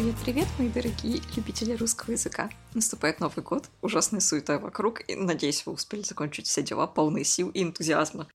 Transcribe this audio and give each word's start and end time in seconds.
Привет-привет, 0.00 0.48
мои 0.58 0.70
дорогие 0.70 1.20
любители 1.36 1.74
русского 1.74 2.12
языка. 2.12 2.48
Наступает 2.72 3.20
Новый 3.20 3.44
год, 3.44 3.68
ужасная 3.82 4.20
суета 4.20 4.58
вокруг, 4.58 5.06
и 5.06 5.14
надеюсь, 5.14 5.66
вы 5.66 5.72
успели 5.72 6.00
закончить 6.00 6.46
все 6.46 6.62
дела, 6.62 6.86
полные 6.86 7.22
сил 7.22 7.50
и 7.50 7.62
энтузиазма. 7.62 8.26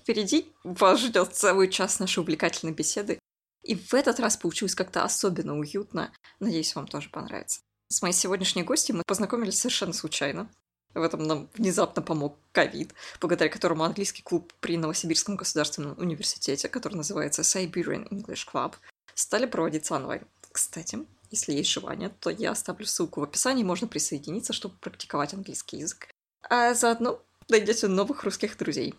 Впереди 0.00 0.52
вас 0.64 0.98
ждет 0.98 1.32
целый 1.32 1.70
час 1.70 2.00
нашей 2.00 2.18
увлекательной 2.18 2.74
беседы, 2.74 3.20
и 3.62 3.76
в 3.76 3.94
этот 3.94 4.18
раз 4.18 4.36
получилось 4.36 4.74
как-то 4.74 5.04
особенно 5.04 5.56
уютно. 5.56 6.10
Надеюсь, 6.40 6.74
вам 6.74 6.88
тоже 6.88 7.08
понравится. 7.08 7.60
С 7.86 8.02
моей 8.02 8.14
сегодняшней 8.14 8.64
гостью 8.64 8.96
мы 8.96 9.04
познакомились 9.06 9.60
совершенно 9.60 9.92
случайно. 9.92 10.50
В 10.92 11.02
этом 11.02 11.22
нам 11.22 11.48
внезапно 11.54 12.02
помог 12.02 12.36
ковид, 12.50 12.94
благодаря 13.20 13.48
которому 13.48 13.84
английский 13.84 14.24
клуб 14.24 14.52
при 14.58 14.76
Новосибирском 14.76 15.36
государственном 15.36 15.96
университете, 15.98 16.68
который 16.68 16.96
называется 16.96 17.42
Siberian 17.42 18.08
English 18.08 18.44
Club, 18.52 18.74
стали 19.14 19.46
проводиться 19.46 19.94
онлайн. 19.94 20.22
Кстати, 20.52 20.98
если 21.30 21.52
есть 21.52 21.70
желание, 21.70 22.10
то 22.20 22.30
я 22.30 22.50
оставлю 22.50 22.86
ссылку 22.86 23.20
в 23.20 23.24
описании, 23.24 23.64
можно 23.64 23.88
присоединиться, 23.88 24.52
чтобы 24.52 24.76
практиковать 24.76 25.32
английский 25.34 25.78
язык. 25.78 26.08
А 26.48 26.74
заодно 26.74 27.22
найдете 27.48 27.88
новых 27.88 28.24
русских 28.24 28.56
друзей. 28.58 28.94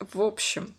В 0.00 0.22
общем, 0.22 0.74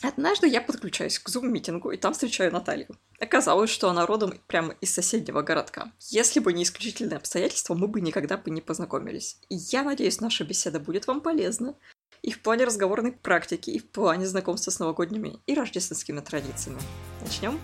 однажды 0.00 0.46
я 0.46 0.60
подключаюсь 0.60 1.18
к 1.18 1.28
зум-митингу, 1.28 1.90
и 1.90 1.96
там 1.96 2.12
встречаю 2.12 2.52
Наталью. 2.52 2.96
Оказалось, 3.20 3.70
что 3.70 3.88
она 3.88 4.06
родом 4.06 4.38
прямо 4.46 4.74
из 4.80 4.92
соседнего 4.92 5.42
городка. 5.42 5.92
Если 6.00 6.40
бы 6.40 6.52
не 6.52 6.64
исключительные 6.64 7.16
обстоятельства, 7.16 7.74
мы 7.74 7.88
бы 7.88 8.00
никогда 8.00 8.36
бы 8.36 8.50
не 8.50 8.60
познакомились. 8.60 9.38
И 9.48 9.56
я 9.56 9.82
надеюсь, 9.82 10.20
наша 10.20 10.44
беседа 10.44 10.80
будет 10.80 11.06
вам 11.06 11.20
полезна. 11.20 11.74
И 12.22 12.30
в 12.30 12.40
плане 12.40 12.64
разговорной 12.64 13.12
практики, 13.12 13.70
и 13.70 13.78
в 13.78 13.90
плане 13.90 14.26
знакомства 14.26 14.70
с 14.70 14.78
новогодними 14.78 15.40
и 15.46 15.54
рождественскими 15.54 16.20
традициями. 16.20 16.80
Начнем? 17.20 17.60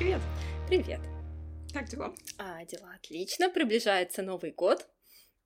Привет! 0.00 0.22
Привет. 0.66 1.00
Как 1.74 1.86
дела? 1.86 2.14
А, 2.38 2.64
дела 2.64 2.90
отлично. 2.94 3.50
Приближается 3.50 4.22
Новый 4.22 4.50
год. 4.50 4.88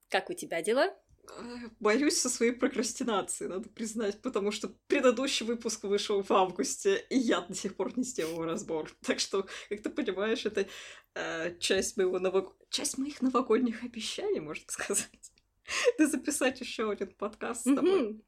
Как 0.08 0.30
у 0.30 0.32
тебя 0.32 0.62
дела? 0.62 0.94
Э, 1.24 1.68
Боюсь 1.80 2.20
со 2.20 2.30
своей 2.30 2.52
прокрастинацией, 2.52 3.50
надо 3.50 3.68
признать, 3.68 4.22
потому 4.22 4.52
что 4.52 4.68
предыдущий 4.86 5.44
выпуск 5.44 5.82
вышел 5.82 6.22
в 6.22 6.30
августе, 6.30 7.04
и 7.10 7.18
я 7.18 7.40
до 7.40 7.52
сих 7.52 7.74
пор 7.74 7.98
не 7.98 8.04
сделала 8.04 8.46
разбор. 8.46 8.88
Так 9.04 9.18
что, 9.18 9.48
как 9.68 9.82
ты 9.82 9.90
понимаешь, 9.90 10.46
это 10.46 10.68
э, 11.16 11.58
часть 11.58 11.96
моего 11.96 12.20
новог... 12.20 12.56
часть 12.70 12.96
моих 12.96 13.22
новогодних 13.22 13.82
обещаний, 13.82 14.38
можно 14.38 14.66
сказать. 14.68 15.32
Да 15.98 16.06
записать 16.06 16.60
еще 16.60 16.92
один 16.92 17.08
подкаст 17.08 17.62
с 17.62 17.74
тобой. 17.74 18.02
Мгм. 18.02 18.22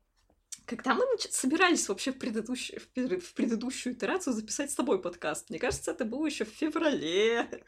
Когда 0.66 0.94
мы 0.94 1.04
нач- 1.04 1.30
собирались 1.30 1.88
вообще 1.88 2.12
в, 2.12 2.18
предыдущую, 2.18 2.80
в, 2.80 2.88
пер- 2.88 3.20
в 3.20 3.34
предыдущую 3.34 3.94
итерацию 3.94 4.34
записать 4.34 4.70
с 4.70 4.74
тобой 4.74 5.00
подкаст? 5.00 5.48
Мне 5.48 5.60
кажется, 5.60 5.92
это 5.92 6.04
было 6.04 6.26
еще 6.26 6.44
в 6.44 6.48
феврале. 6.48 7.64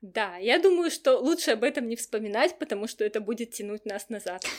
Да, 0.00 0.36
я 0.36 0.58
думаю, 0.58 0.90
что 0.90 1.18
лучше 1.18 1.50
об 1.50 1.64
этом 1.64 1.86
не 1.86 1.96
вспоминать, 1.96 2.58
потому 2.58 2.86
что 2.86 3.04
это 3.04 3.20
будет 3.20 3.50
тянуть 3.50 3.84
нас 3.84 4.08
назад. 4.08 4.44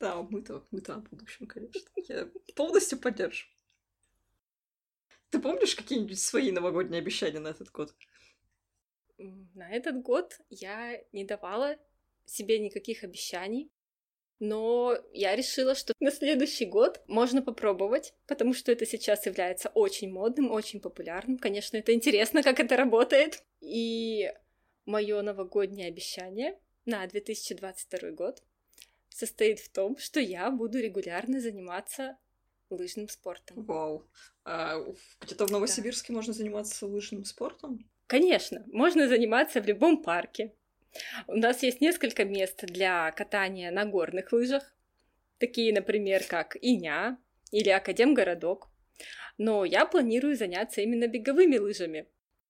Да, 0.00 0.20
мы-то, 0.22 0.66
мы-то 0.72 0.96
о 0.96 0.98
будущем, 0.98 1.46
конечно. 1.46 1.80
Я 2.08 2.28
полностью 2.56 2.98
поддерживаю. 2.98 3.54
Ты 5.30 5.38
помнишь 5.38 5.76
какие-нибудь 5.76 6.18
свои 6.18 6.50
новогодние 6.50 6.98
обещания 6.98 7.38
на 7.38 7.48
этот 7.48 7.70
год? 7.70 7.94
На 9.16 9.70
этот 9.70 10.02
год 10.02 10.40
я 10.50 11.00
не 11.12 11.24
давала 11.24 11.78
себе 12.26 12.58
никаких 12.58 13.04
обещаний, 13.04 13.70
но 14.40 14.96
я 15.12 15.36
решила, 15.36 15.74
что 15.74 15.92
на 16.00 16.10
следующий 16.10 16.66
год 16.66 17.00
можно 17.06 17.42
попробовать, 17.42 18.14
потому 18.26 18.54
что 18.54 18.72
это 18.72 18.86
сейчас 18.86 19.26
является 19.26 19.68
очень 19.70 20.10
модным, 20.10 20.50
очень 20.50 20.80
популярным. 20.80 21.38
Конечно, 21.38 21.76
это 21.76 21.94
интересно, 21.94 22.42
как 22.42 22.60
это 22.60 22.76
работает. 22.76 23.42
И 23.60 24.32
мое 24.84 25.22
новогоднее 25.22 25.88
обещание 25.88 26.58
на 26.84 27.06
2022 27.06 28.10
год 28.10 28.42
состоит 29.08 29.60
в 29.60 29.70
том, 29.70 29.96
что 29.96 30.20
я 30.20 30.50
буду 30.50 30.78
регулярно 30.78 31.40
заниматься 31.40 32.18
лыжным 32.70 33.08
спортом. 33.08 33.64
Вау. 33.64 34.08
А 34.44 34.78
где-то 35.20 35.46
в 35.46 35.50
Новосибирске 35.50 36.12
можно 36.12 36.32
заниматься 36.32 36.86
лыжным 36.86 37.24
спортом? 37.24 37.88
Конечно, 38.06 38.64
можно 38.66 39.08
заниматься 39.08 39.62
в 39.62 39.66
любом 39.66 40.02
парке. 40.02 40.54
У 41.26 41.36
нас 41.36 41.62
есть 41.62 41.80
несколько 41.80 42.24
мест 42.24 42.64
для 42.64 43.10
катания 43.12 43.70
на 43.70 43.84
горных 43.84 44.32
лыжах, 44.32 44.74
такие, 45.38 45.72
например, 45.72 46.24
как 46.28 46.56
Иня 46.60 47.18
или 47.50 47.68
Академгородок. 47.70 48.68
Но 49.38 49.64
я 49.64 49.86
планирую 49.86 50.36
заняться 50.36 50.80
именно 50.80 51.08
беговыми 51.08 51.58
лыжами, 51.58 52.06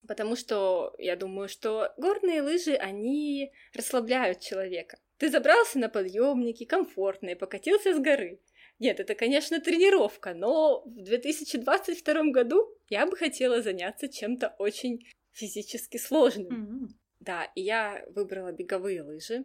потому 0.06 0.36
что 0.36 0.94
я 0.98 1.16
думаю, 1.16 1.48
что 1.48 1.92
горные 1.96 2.42
лыжи, 2.42 2.74
они 2.74 3.52
расслабляют 3.72 4.40
человека. 4.40 4.98
Ты 5.16 5.30
забрался 5.30 5.78
на 5.78 5.88
подъемники, 5.88 6.64
комфортно, 6.64 7.30
и 7.30 7.34
покатился 7.34 7.94
с 7.94 7.98
горы. 7.98 8.40
Нет, 8.78 9.00
это, 9.00 9.14
конечно, 9.14 9.60
тренировка, 9.60 10.34
но 10.34 10.82
в 10.84 11.02
2022 11.02 12.24
году 12.32 12.68
я 12.88 13.06
бы 13.06 13.16
хотела 13.16 13.62
заняться 13.62 14.08
чем-то 14.08 14.54
очень 14.58 15.06
физически 15.32 15.96
сложным. 15.96 16.98
Да, 17.24 17.44
и 17.54 17.62
я 17.62 18.04
выбрала 18.14 18.52
беговые 18.52 19.02
лыжи. 19.02 19.44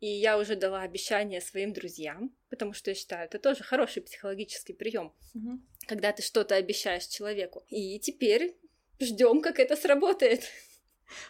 И 0.00 0.06
я 0.06 0.38
уже 0.38 0.56
дала 0.56 0.82
обещание 0.82 1.40
своим 1.40 1.72
друзьям, 1.72 2.36
потому 2.50 2.74
что 2.74 2.90
я 2.90 2.94
считаю, 2.94 3.24
это 3.24 3.38
тоже 3.38 3.64
хороший 3.64 4.02
психологический 4.02 4.74
прием, 4.74 5.14
Мгм. 5.32 5.66
когда 5.86 6.12
ты 6.12 6.22
что-то 6.22 6.56
обещаешь 6.56 7.06
человеку. 7.06 7.64
И 7.70 7.98
теперь 8.00 8.54
ждем, 9.00 9.40
как 9.40 9.58
это 9.58 9.76
сработает. 9.76 10.42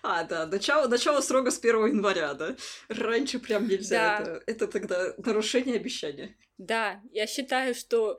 А, 0.02 0.24
да, 0.24 0.46
начало, 0.46 0.88
начало 0.88 1.20
срока 1.20 1.50
с 1.52 1.58
1 1.58 1.86
января, 1.86 2.34
да? 2.34 2.56
Раньше 2.88 3.38
прям 3.38 3.68
нельзя. 3.68 4.18
Да. 4.18 4.22
Это, 4.24 4.42
это 4.46 4.66
тогда 4.66 5.14
нарушение 5.18 5.76
обещания. 5.76 6.34
Да, 6.58 7.00
я 7.12 7.26
считаю, 7.28 7.74
что 7.74 8.18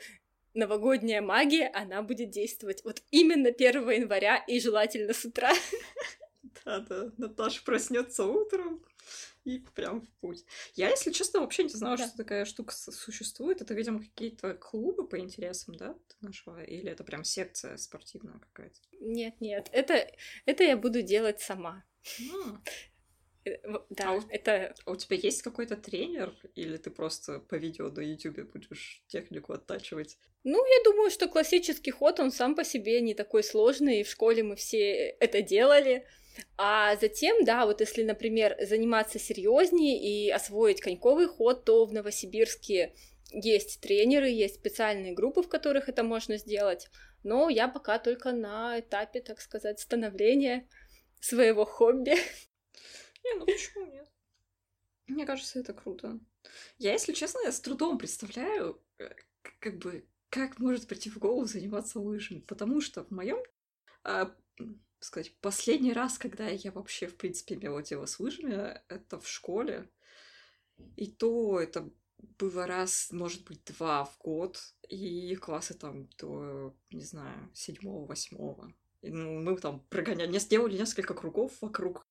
новогодняя 0.54 1.22
магия, 1.22 1.68
она 1.74 2.02
будет 2.02 2.30
действовать 2.30 2.84
вот 2.86 3.02
именно 3.12 3.50
1 3.50 3.90
января 3.90 4.38
и 4.48 4.60
желательно 4.62 5.14
с 5.14 5.26
утра. 5.26 5.52
Да, 6.66 6.80
да. 6.80 7.12
Наташа 7.18 7.64
проснется 7.64 8.26
утром 8.26 8.84
и 9.44 9.60
прям 9.76 10.02
в 10.02 10.10
путь. 10.20 10.44
Я, 10.74 10.90
если 10.90 11.12
честно, 11.12 11.42
вообще 11.42 11.64
не 11.64 11.70
знала, 11.70 11.96
Да. 11.98 12.08
что 12.08 12.18
такая 12.18 12.46
штука 12.46 12.74
существует. 12.74 13.62
Это, 13.62 13.74
видимо, 13.76 14.00
какие-то 14.00 14.56
клубы 14.56 15.08
по 15.08 15.20
интересам, 15.20 15.76
да, 15.76 15.94
ты 15.94 16.16
нашла? 16.22 16.64
Или 16.64 16.90
это 16.92 17.04
прям 17.04 17.24
секция 17.24 17.78
спортивная 17.78 18.40
какая-то? 18.40 18.80
Нет, 19.00 19.40
нет, 19.42 19.70
это, 19.72 20.08
это 20.46 20.64
я 20.64 20.76
буду 20.76 21.02
делать 21.04 21.40
сама. 21.42 21.84
А, 22.34 22.60
Э, 23.48 23.58
Да, 23.92 24.10
А 24.10 24.14
у- 24.14 24.28
это 24.30 24.74
а 24.86 24.92
у 24.92 24.96
тебя 24.96 25.18
есть 25.18 25.44
какой-то 25.44 25.78
тренер? 25.78 26.34
Или 26.56 26.78
ты 26.78 26.90
просто 26.90 27.40
по 27.40 27.54
видео 27.54 27.92
на 27.92 28.00
ютубе 28.02 28.44
будешь 28.44 29.04
технику 29.06 29.54
оттачивать? 29.54 30.18
Ну, 30.44 30.66
я 30.66 30.84
думаю, 30.84 31.12
что 31.12 31.28
классический 31.30 31.92
ход, 31.92 32.20
он 32.20 32.32
сам 32.32 32.56
по 32.56 32.64
себе 32.64 33.02
не 33.02 33.14
такой 33.14 33.44
сложный, 33.44 34.00
и 34.00 34.04
в 34.04 34.10
школе 34.10 34.42
мы 34.42 34.56
все 34.56 35.10
это 35.20 35.44
делали. 35.44 36.08
А 36.58 36.96
затем, 36.98 37.44
да, 37.44 37.66
вот 37.66 37.82
если, 37.82 38.04
например, 38.04 38.56
заниматься 38.62 39.20
серьезнее 39.20 40.00
и 40.02 40.30
освоить 40.30 40.82
коньковый 40.82 41.28
ход, 41.28 41.66
то 41.66 41.86
в 41.86 41.94
Новосибирске 41.94 42.94
есть 43.32 43.82
тренеры, 43.82 44.30
есть 44.30 44.56
специальные 44.56 45.14
группы, 45.14 45.42
в 45.42 45.50
которых 45.50 45.90
это 45.90 46.04
можно 46.04 46.38
сделать. 46.38 46.88
Но 47.24 47.50
я 47.50 47.68
пока 47.68 48.00
только 48.00 48.32
на 48.32 48.80
этапе, 48.80 49.22
так 49.22 49.42
сказать, 49.42 49.80
становления 49.80 50.68
своего 51.20 51.66
хобби. 51.66 52.16
Не, 53.24 53.34
ну 53.40 53.46
почему 53.46 53.86
нет? 53.88 54.08
Мне 55.08 55.26
кажется, 55.26 55.60
это 55.60 55.74
круто. 55.74 56.20
Я, 56.78 56.94
если 56.94 57.14
честно, 57.14 57.40
я 57.44 57.52
с 57.52 57.60
трудом 57.60 57.98
представляю, 57.98 58.82
э, 59.00 59.10
как 59.60 59.78
бы, 59.78 60.08
как 60.30 60.60
может 60.60 60.88
прийти 60.88 61.10
в 61.10 61.18
голову 61.18 61.46
заниматься 61.46 62.00
лыжами. 62.00 62.40
Потому 62.40 62.82
что 62.82 63.04
в 63.04 63.12
моем, 63.12 63.40
сказать, 65.06 65.36
последний 65.42 65.94
раз, 65.94 66.18
когда 66.18 66.48
я 66.48 66.72
вообще, 66.72 67.08
в 67.08 67.16
принципе, 67.16 67.56
имела 67.56 67.82
дело 67.82 68.06
с 68.06 68.20
лыжами, 68.20 68.82
это 68.88 69.20
в 69.20 69.28
школе. 69.28 69.90
И 70.96 71.08
то 71.08 71.60
это 71.60 71.90
было 72.38 72.68
раз, 72.68 73.10
может 73.12 73.46
быть, 73.46 73.64
два 73.66 74.06
в 74.06 74.18
год. 74.20 74.60
И 74.90 75.36
классы 75.36 75.74
там 75.74 76.08
до, 76.18 76.76
не 76.92 77.04
знаю, 77.04 77.50
седьмого, 77.54 78.06
восьмого. 78.06 78.74
И, 79.02 79.10
ну, 79.10 79.40
мы 79.40 79.58
там 79.58 79.82
прогоняли, 79.90 80.38
сделали 80.40 80.78
несколько 80.78 81.14
кругов 81.14 81.54
вокруг 81.62 82.06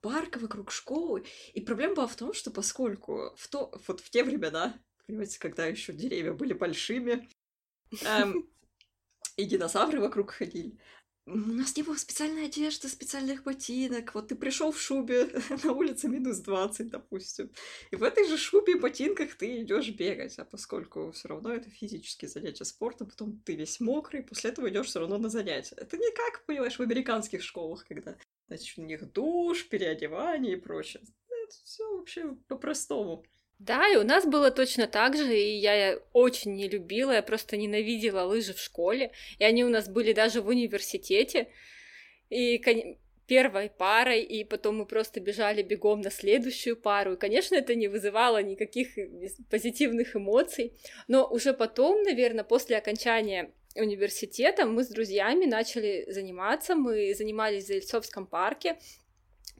парка, 0.00 0.38
вокруг 0.38 0.70
школы. 0.70 1.24
И 1.52 1.60
проблема 1.60 1.96
была 1.96 2.06
в 2.06 2.16
том, 2.16 2.32
что 2.32 2.50
поскольку 2.50 3.34
в, 3.36 3.48
то, 3.48 3.72
вот 3.86 4.00
в 4.00 4.10
те 4.10 4.24
времена, 4.24 4.78
понимаете, 5.06 5.38
когда 5.38 5.66
еще 5.66 5.92
деревья 5.92 6.32
были 6.32 6.52
большими, 6.52 7.28
эм, 8.04 8.48
и 9.36 9.44
динозавры 9.44 10.00
вокруг 10.00 10.30
ходили, 10.30 10.78
у 11.32 11.36
нас 11.36 11.76
не 11.76 11.82
было 11.82 11.94
специальной 11.94 12.46
одежды, 12.46 12.88
специальных 12.88 13.44
ботинок. 13.44 14.14
Вот 14.14 14.28
ты 14.28 14.34
пришел 14.34 14.72
в 14.72 14.80
шубе, 14.80 15.28
на 15.64 15.72
улице 15.72 16.08
минус 16.08 16.38
20, 16.38 16.88
допустим. 16.88 17.50
И 17.90 17.96
в 17.96 18.02
этой 18.02 18.26
же 18.28 18.36
шубе 18.36 18.74
и 18.74 18.78
ботинках 18.78 19.34
ты 19.36 19.62
идешь 19.62 19.90
бегать. 19.90 20.38
А 20.38 20.44
поскольку 20.44 21.12
все 21.12 21.28
равно 21.28 21.52
это 21.52 21.70
физические 21.70 22.28
занятия 22.28 22.64
спортом, 22.64 23.08
потом 23.08 23.40
ты 23.44 23.54
весь 23.54 23.80
мокрый, 23.80 24.22
после 24.22 24.50
этого 24.50 24.68
идешь 24.68 24.86
все 24.86 25.00
равно 25.00 25.18
на 25.18 25.28
занятия. 25.28 25.76
Это 25.76 25.96
не 25.96 26.10
как, 26.12 26.44
понимаешь, 26.46 26.78
в 26.78 26.82
американских 26.82 27.42
школах, 27.42 27.86
когда 27.86 28.16
значит, 28.48 28.78
у 28.78 28.82
них 28.82 29.12
душ, 29.12 29.68
переодевание 29.68 30.54
и 30.54 30.60
прочее. 30.60 31.02
Это 31.28 31.56
все 31.64 31.96
вообще 31.96 32.36
по-простому. 32.48 33.24
Да, 33.60 33.86
и 33.92 33.96
у 33.96 34.04
нас 34.04 34.24
было 34.24 34.50
точно 34.50 34.86
так 34.86 35.14
же, 35.14 35.38
и 35.38 35.58
я 35.58 35.98
очень 36.14 36.54
не 36.54 36.66
любила, 36.66 37.12
я 37.12 37.22
просто 37.22 37.58
ненавидела 37.58 38.22
лыжи 38.22 38.54
в 38.54 38.58
школе, 38.58 39.12
и 39.38 39.44
они 39.44 39.64
у 39.64 39.68
нас 39.68 39.86
были 39.86 40.14
даже 40.14 40.40
в 40.40 40.48
университете, 40.48 41.48
и 42.30 42.58
первой 43.26 43.68
парой, 43.68 44.22
и 44.22 44.44
потом 44.44 44.78
мы 44.78 44.86
просто 44.86 45.20
бежали 45.20 45.62
бегом 45.62 46.00
на 46.00 46.10
следующую 46.10 46.74
пару, 46.74 47.12
и, 47.12 47.16
конечно, 47.18 47.54
это 47.54 47.74
не 47.74 47.88
вызывало 47.88 48.42
никаких 48.42 48.96
позитивных 49.50 50.16
эмоций, 50.16 50.72
но 51.06 51.26
уже 51.26 51.52
потом, 51.52 52.02
наверное, 52.02 52.44
после 52.44 52.78
окончания 52.78 53.52
университета 53.76 54.64
мы 54.64 54.84
с 54.84 54.88
друзьями 54.88 55.44
начали 55.44 56.10
заниматься, 56.10 56.74
мы 56.74 57.14
занимались 57.14 57.64
в 57.64 57.66
Зельцовском 57.66 58.26
парке, 58.26 58.78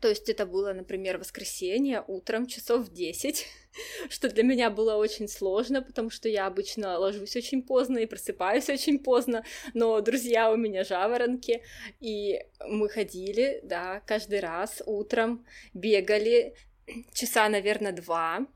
то 0.00 0.08
есть 0.08 0.28
это 0.28 0.46
было, 0.46 0.72
например, 0.72 1.18
воскресенье 1.18 2.04
утром 2.06 2.46
часов 2.46 2.86
в 2.86 2.92
10, 2.92 3.46
что 4.08 4.28
для 4.28 4.42
меня 4.42 4.70
было 4.70 4.96
очень 4.96 5.28
сложно, 5.28 5.82
потому 5.82 6.10
что 6.10 6.28
я 6.28 6.46
обычно 6.46 6.98
ложусь 6.98 7.36
очень 7.36 7.62
поздно 7.62 7.98
и 7.98 8.06
просыпаюсь 8.06 8.68
очень 8.68 8.98
поздно, 8.98 9.44
но 9.74 10.00
друзья 10.00 10.50
у 10.50 10.56
меня 10.56 10.84
жаворонки, 10.84 11.62
и 12.00 12.40
мы 12.66 12.88
ходили, 12.88 13.60
да, 13.62 14.00
каждый 14.06 14.40
раз 14.40 14.82
утром, 14.86 15.44
бегали 15.74 16.54
часа, 17.14 17.48
наверное, 17.48 17.92
два, 17.92 18.46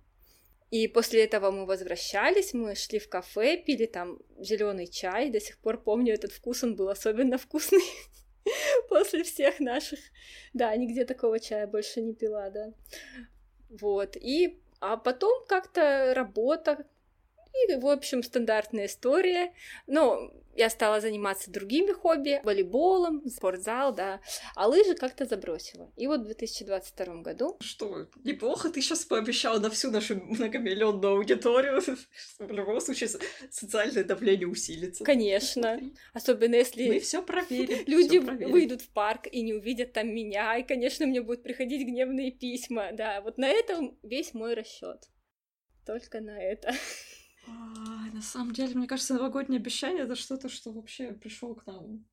и 0.74 0.88
после 0.88 1.22
этого 1.22 1.52
мы 1.52 1.66
возвращались, 1.66 2.52
мы 2.52 2.74
шли 2.74 2.98
в 2.98 3.08
кафе, 3.08 3.56
пили 3.56 3.86
там 3.86 4.18
зеленый 4.40 4.88
чай. 4.88 5.30
До 5.30 5.40
сих 5.40 5.56
пор 5.58 5.80
помню 5.80 6.14
этот 6.14 6.32
вкус, 6.32 6.64
он 6.64 6.74
был 6.74 6.88
особенно 6.88 7.38
вкусный. 7.38 7.78
после 8.88 9.22
всех 9.22 9.60
наших. 9.60 9.98
Да, 10.52 10.74
нигде 10.76 11.04
такого 11.04 11.40
чая 11.40 11.66
больше 11.66 12.00
не 12.00 12.14
пила, 12.14 12.50
да. 12.50 12.72
Вот. 13.68 14.16
И 14.16 14.60
а 14.80 14.96
потом 14.96 15.44
как-то 15.46 16.12
работа, 16.14 16.86
и, 17.54 17.76
в 17.76 17.86
общем, 17.86 18.22
стандартная 18.22 18.86
история. 18.86 19.52
Но 19.86 20.30
я 20.56 20.70
стала 20.70 21.00
заниматься 21.00 21.50
другими 21.50 21.92
хобби, 21.92 22.40
волейболом, 22.44 23.28
спортзал, 23.28 23.94
да, 23.94 24.20
а 24.54 24.68
лыжи 24.68 24.94
как-то 24.94 25.24
забросила. 25.26 25.92
И 25.96 26.06
вот 26.06 26.20
в 26.20 26.24
2022 26.24 27.22
году... 27.22 27.56
Что, 27.60 28.08
неплохо 28.22 28.70
ты 28.70 28.80
сейчас 28.80 29.04
пообещал 29.04 29.60
на 29.60 29.70
всю 29.70 29.90
нашу 29.90 30.16
многомиллионную 30.16 31.16
аудиторию. 31.16 31.82
В 32.38 32.50
любом 32.50 32.80
случае, 32.80 33.10
социальное 33.50 34.04
давление 34.04 34.46
усилится. 34.46 35.04
Конечно. 35.04 35.80
Особенно 36.12 36.54
если... 36.54 36.88
Мы 36.88 37.00
все 37.00 37.22
проверим. 37.22 37.78
Люди 37.86 38.20
проверим. 38.20 38.52
выйдут 38.52 38.82
в 38.82 38.88
парк 38.90 39.26
и 39.30 39.42
не 39.42 39.54
увидят 39.54 39.92
там 39.92 40.08
меня, 40.08 40.56
и, 40.56 40.62
конечно, 40.62 41.06
мне 41.06 41.20
будут 41.20 41.42
приходить 41.42 41.86
гневные 41.86 42.30
письма. 42.30 42.90
Да, 42.92 43.20
вот 43.22 43.38
на 43.38 43.48
этом 43.48 43.98
весь 44.02 44.34
мой 44.34 44.54
расчет. 44.54 45.08
Только 45.84 46.20
на 46.20 46.40
это. 46.40 46.72
На 47.46 48.22
самом 48.22 48.52
деле, 48.52 48.74
мне 48.74 48.86
кажется, 48.86 49.14
новогоднее 49.14 49.58
обещание 49.58 50.04
это 50.04 50.14
что-то, 50.14 50.48
что 50.48 50.72
вообще 50.72 51.12
пришло 51.12 51.54
к 51.54 51.66
нам 51.66 52.06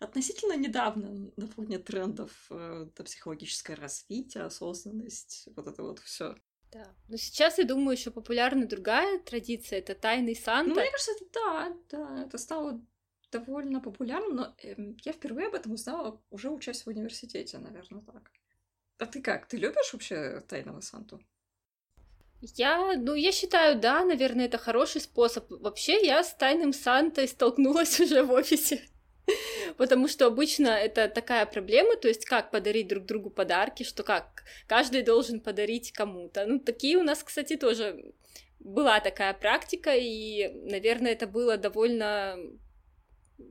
относительно 0.00 0.56
недавно 0.56 1.30
на 1.36 1.46
фоне 1.46 1.78
трендов 1.78 2.46
э, 2.50 2.86
психологическое 3.04 3.74
развитие, 3.74 4.44
осознанность, 4.44 5.48
вот 5.56 5.66
это 5.66 5.82
вот 5.82 5.98
все. 6.00 6.36
Да. 6.72 6.92
Но 7.08 7.16
сейчас, 7.16 7.58
я 7.58 7.64
думаю, 7.64 7.96
еще 7.96 8.10
популярна 8.10 8.66
другая 8.66 9.20
традиция 9.20 9.78
это 9.78 9.94
тайный 9.94 10.34
Санта. 10.34 10.74
Ну, 10.74 10.80
мне 10.80 10.90
кажется, 10.90 11.12
это 11.12 11.24
да, 11.32 11.76
да, 11.90 12.24
это 12.24 12.38
стало 12.38 12.84
довольно 13.30 13.80
популярным, 13.80 14.36
но 14.36 14.54
э, 14.62 14.74
я 15.04 15.12
впервые 15.12 15.48
об 15.48 15.54
этом 15.54 15.72
узнала 15.72 16.20
уже 16.30 16.50
учась 16.50 16.84
в 16.84 16.88
университете, 16.88 17.58
наверное, 17.58 18.02
так. 18.02 18.30
А 18.98 19.06
ты 19.06 19.22
как? 19.22 19.46
Ты 19.46 19.56
любишь 19.56 19.92
вообще 19.92 20.40
тайного 20.48 20.80
Санту? 20.80 21.20
Я, 22.56 22.94
ну, 22.96 23.14
я 23.14 23.32
считаю, 23.32 23.78
да, 23.78 24.04
наверное, 24.04 24.46
это 24.46 24.58
хороший 24.58 25.00
способ. 25.00 25.46
Вообще, 25.50 26.04
я 26.04 26.22
с 26.22 26.34
тайным 26.34 26.72
Сантой 26.72 27.26
столкнулась 27.26 27.98
уже 28.00 28.22
в 28.22 28.32
офисе. 28.32 28.82
Потому 29.78 30.06
что 30.06 30.26
обычно 30.26 30.68
это 30.68 31.08
такая 31.08 31.46
проблема, 31.46 31.96
то 31.96 32.08
есть 32.08 32.26
как 32.26 32.50
подарить 32.50 32.88
друг 32.88 33.06
другу 33.06 33.30
подарки, 33.30 33.82
что 33.82 34.02
как 34.02 34.44
каждый 34.66 35.02
должен 35.02 35.40
подарить 35.40 35.92
кому-то. 35.92 36.44
Ну, 36.44 36.58
такие 36.58 36.98
у 36.98 37.02
нас, 37.02 37.22
кстати, 37.22 37.56
тоже 37.56 38.12
была 38.58 39.00
такая 39.00 39.32
практика, 39.32 39.94
и, 39.94 40.48
наверное, 40.70 41.12
это 41.12 41.26
было 41.26 41.56
довольно 41.56 42.36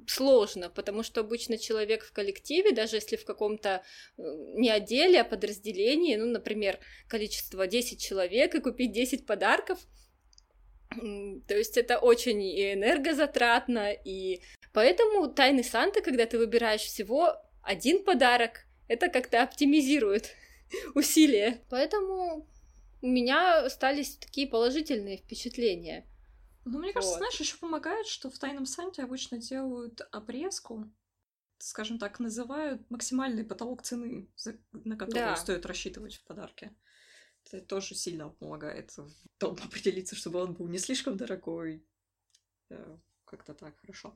сложно, 0.07 0.69
потому 0.69 1.03
что 1.03 1.21
обычно 1.21 1.57
человек 1.57 2.03
в 2.03 2.13
коллективе, 2.13 2.71
даже 2.71 2.97
если 2.97 3.15
в 3.15 3.25
каком-то 3.25 3.83
э, 4.17 4.21
не 4.55 4.69
отделе, 4.69 5.21
а 5.21 5.25
подразделении, 5.25 6.15
ну, 6.15 6.27
например, 6.27 6.79
количество 7.07 7.67
10 7.67 8.01
человек 8.01 8.55
и 8.55 8.61
купить 8.61 8.91
10 8.91 9.25
подарков, 9.25 9.79
то 11.47 11.57
есть 11.57 11.77
это 11.77 11.97
очень 11.97 12.41
и 12.41 12.73
энергозатратно, 12.73 13.91
и 13.91 14.41
поэтому 14.73 15.27
тайный 15.27 15.63
Санта, 15.63 16.01
когда 16.01 16.25
ты 16.25 16.37
выбираешь 16.37 16.81
всего 16.81 17.35
один 17.63 18.03
подарок, 18.03 18.65
это 18.87 19.09
как-то 19.09 19.41
оптимизирует 19.41 20.35
усилия. 20.95 21.61
Поэтому 21.69 22.47
у 23.01 23.07
меня 23.07 23.65
остались 23.65 24.17
такие 24.17 24.47
положительные 24.47 25.17
впечатления. 25.17 26.05
Ну, 26.65 26.79
мне 26.79 26.93
кажется, 26.93 27.15
вот. 27.15 27.17
знаешь, 27.19 27.39
еще 27.39 27.57
помогает, 27.57 28.07
что 28.07 28.29
в 28.29 28.39
Тайном 28.39 28.65
Санте 28.65 29.03
обычно 29.03 29.37
делают 29.37 30.01
обрезку, 30.11 30.89
скажем 31.57 31.99
так, 31.99 32.19
называют 32.19 32.89
максимальный 32.89 33.43
потолок 33.43 33.83
цены, 33.83 34.29
на 34.71 34.97
который 34.97 35.19
да. 35.19 35.35
стоит 35.35 35.65
рассчитывать 35.65 36.15
в 36.15 36.23
подарке. 36.23 36.75
Это 37.45 37.61
тоже 37.61 37.95
сильно 37.95 38.29
помогает 38.29 38.95
в 38.97 39.09
том 39.37 39.57
определиться, 39.63 40.15
чтобы 40.15 40.39
он 40.39 40.53
был 40.53 40.67
не 40.67 40.79
слишком 40.79 41.17
дорогой. 41.17 41.85
Как-то 43.25 43.53
так, 43.53 43.79
хорошо. 43.79 44.15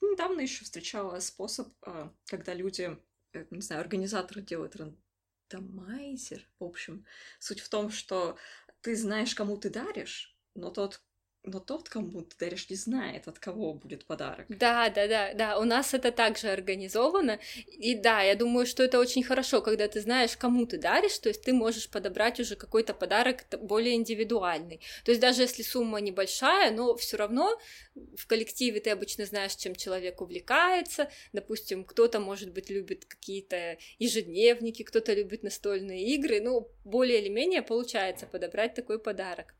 Недавно 0.00 0.40
еще 0.40 0.64
встречала 0.64 1.20
способ, 1.20 1.68
а, 1.82 2.12
когда 2.24 2.52
люди, 2.52 2.98
э, 3.32 3.46
не 3.50 3.60
знаю, 3.60 3.80
организаторы 3.80 4.42
делают 4.42 4.76
рандомайзер. 4.76 6.48
В 6.58 6.64
общем, 6.64 7.06
суть 7.38 7.60
в 7.60 7.68
том, 7.68 7.90
что 7.90 8.36
ты 8.80 8.96
знаешь, 8.96 9.36
кому 9.36 9.56
ты 9.56 9.70
даришь, 9.70 10.36
но 10.54 10.70
тот, 10.70 11.00
но 11.46 11.60
тот, 11.60 11.88
кому 11.88 12.22
ты 12.22 12.36
даришь, 12.38 12.68
не 12.70 12.76
знает, 12.76 13.28
от 13.28 13.38
кого 13.38 13.72
будет 13.72 14.04
подарок. 14.04 14.46
Да, 14.48 14.90
да, 14.90 15.06
да, 15.06 15.34
да, 15.34 15.58
у 15.58 15.64
нас 15.64 15.94
это 15.94 16.10
также 16.10 16.48
организовано. 16.48 17.38
И 17.66 17.94
да, 17.94 18.20
я 18.22 18.34
думаю, 18.34 18.66
что 18.66 18.82
это 18.82 18.98
очень 18.98 19.22
хорошо, 19.22 19.62
когда 19.62 19.86
ты 19.88 20.00
знаешь, 20.00 20.36
кому 20.36 20.66
ты 20.66 20.78
даришь, 20.78 21.18
то 21.18 21.28
есть 21.28 21.42
ты 21.42 21.52
можешь 21.52 21.88
подобрать 21.88 22.40
уже 22.40 22.56
какой-то 22.56 22.94
подарок 22.94 23.44
более 23.62 23.94
индивидуальный. 23.94 24.80
То 25.04 25.12
есть 25.12 25.20
даже 25.20 25.42
если 25.42 25.62
сумма 25.62 26.00
небольшая, 26.00 26.72
но 26.72 26.96
все 26.96 27.16
равно 27.16 27.58
в 28.16 28.26
коллективе 28.26 28.80
ты 28.80 28.90
обычно 28.90 29.24
знаешь, 29.24 29.54
чем 29.54 29.74
человек 29.74 30.20
увлекается. 30.20 31.08
Допустим, 31.32 31.84
кто-то, 31.84 32.18
может 32.18 32.52
быть, 32.52 32.70
любит 32.70 33.04
какие-то 33.04 33.78
ежедневники, 33.98 34.82
кто-то 34.82 35.14
любит 35.14 35.42
настольные 35.44 36.04
игры. 36.14 36.40
Ну, 36.40 36.68
более 36.84 37.20
или 37.20 37.28
менее 37.28 37.62
получается 37.62 38.26
подобрать 38.26 38.74
такой 38.74 38.98
подарок. 38.98 39.54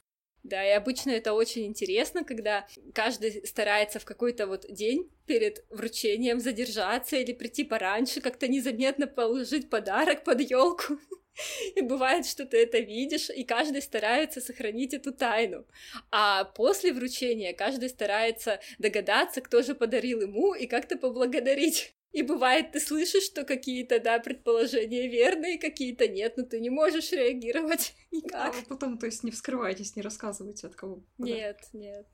Да, 0.47 0.65
и 0.65 0.71
обычно 0.71 1.11
это 1.11 1.33
очень 1.33 1.67
интересно, 1.67 2.23
когда 2.23 2.69
каждый 2.95 3.45
старается 3.45 3.99
в 3.99 4.05
какой-то 4.05 4.47
вот 4.47 4.65
день 4.69 5.11
перед 5.27 5.65
вручением 5.71 6.39
задержаться 6.39 7.17
или 7.17 7.33
прийти 7.33 7.65
пораньше, 7.65 8.21
как-то 8.21 8.47
незаметно 8.47 9.09
положить 9.09 9.69
подарок 9.69 10.23
под 10.23 10.41
елку. 10.41 11.01
И 11.75 11.81
бывает, 11.81 12.27
что 12.27 12.47
ты 12.47 12.63
это 12.63 12.79
видишь, 12.79 13.29
и 13.29 13.45
каждый 13.45 13.83
старается 13.83 14.41
сохранить 14.41 14.95
эту 14.95 15.13
тайну. 15.13 15.67
А 16.11 16.45
после 16.45 16.93
вручения 16.93 17.53
каждый 17.53 17.89
старается 17.89 18.61
догадаться, 18.79 19.41
кто 19.41 19.63
же 19.63 19.75
подарил 19.75 20.23
ему, 20.23 20.55
и 20.55 20.67
как-то 20.67 20.97
поблагодарить. 20.97 21.96
И 22.17 22.23
бывает, 22.23 22.73
ты 22.73 22.81
слышишь, 22.81 23.25
что 23.25 23.45
какие-то, 23.45 24.01
да, 24.01 24.19
предположения 24.19 25.07
верные, 25.07 25.59
какие-то 25.59 26.09
нет, 26.09 26.39
но 26.39 26.45
ты 26.45 26.61
не 26.61 26.71
можешь 26.71 27.13
реагировать 27.13 27.95
никак. 28.11 28.55
А 28.57 28.63
потом, 28.67 28.97
то 28.97 29.05
есть, 29.05 29.23
не 29.23 29.31
вскрывайтесь, 29.31 29.97
не 29.97 30.01
рассказывайте, 30.01 30.67
от 30.67 30.75
кого. 30.75 31.05
Нет, 31.19 31.61
да. 31.75 31.79
нет. 31.79 32.07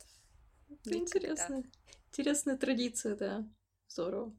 Это 0.71 0.99
интересно. 0.99 1.63
Интересная 2.09 2.57
традиция, 2.57 3.15
да. 3.15 3.49
Здорово. 3.87 4.35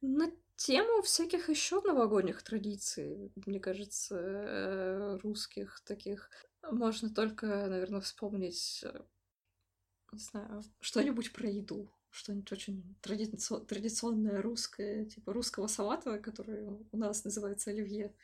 На 0.00 0.32
тему 0.56 1.02
всяких 1.02 1.50
еще 1.50 1.82
новогодних 1.82 2.42
традиций, 2.42 3.30
мне 3.44 3.60
кажется, 3.60 4.16
э, 4.16 5.18
русских 5.22 5.82
таких, 5.84 6.30
можно 6.62 7.10
только, 7.10 7.66
наверное, 7.66 8.00
вспомнить, 8.00 8.82
э, 8.82 9.02
не 10.12 10.18
знаю, 10.18 10.62
что-нибудь 10.80 11.34
про 11.34 11.46
еду 11.50 11.92
что-нибудь 12.14 12.52
очень 12.52 12.96
традици- 13.02 13.66
традиционное 13.66 14.40
русское, 14.40 15.04
типа 15.06 15.32
русского 15.32 15.66
салата, 15.66 16.18
который 16.18 16.64
у 16.92 16.96
нас 16.96 17.24
называется 17.24 17.70
оливье. 17.70 18.14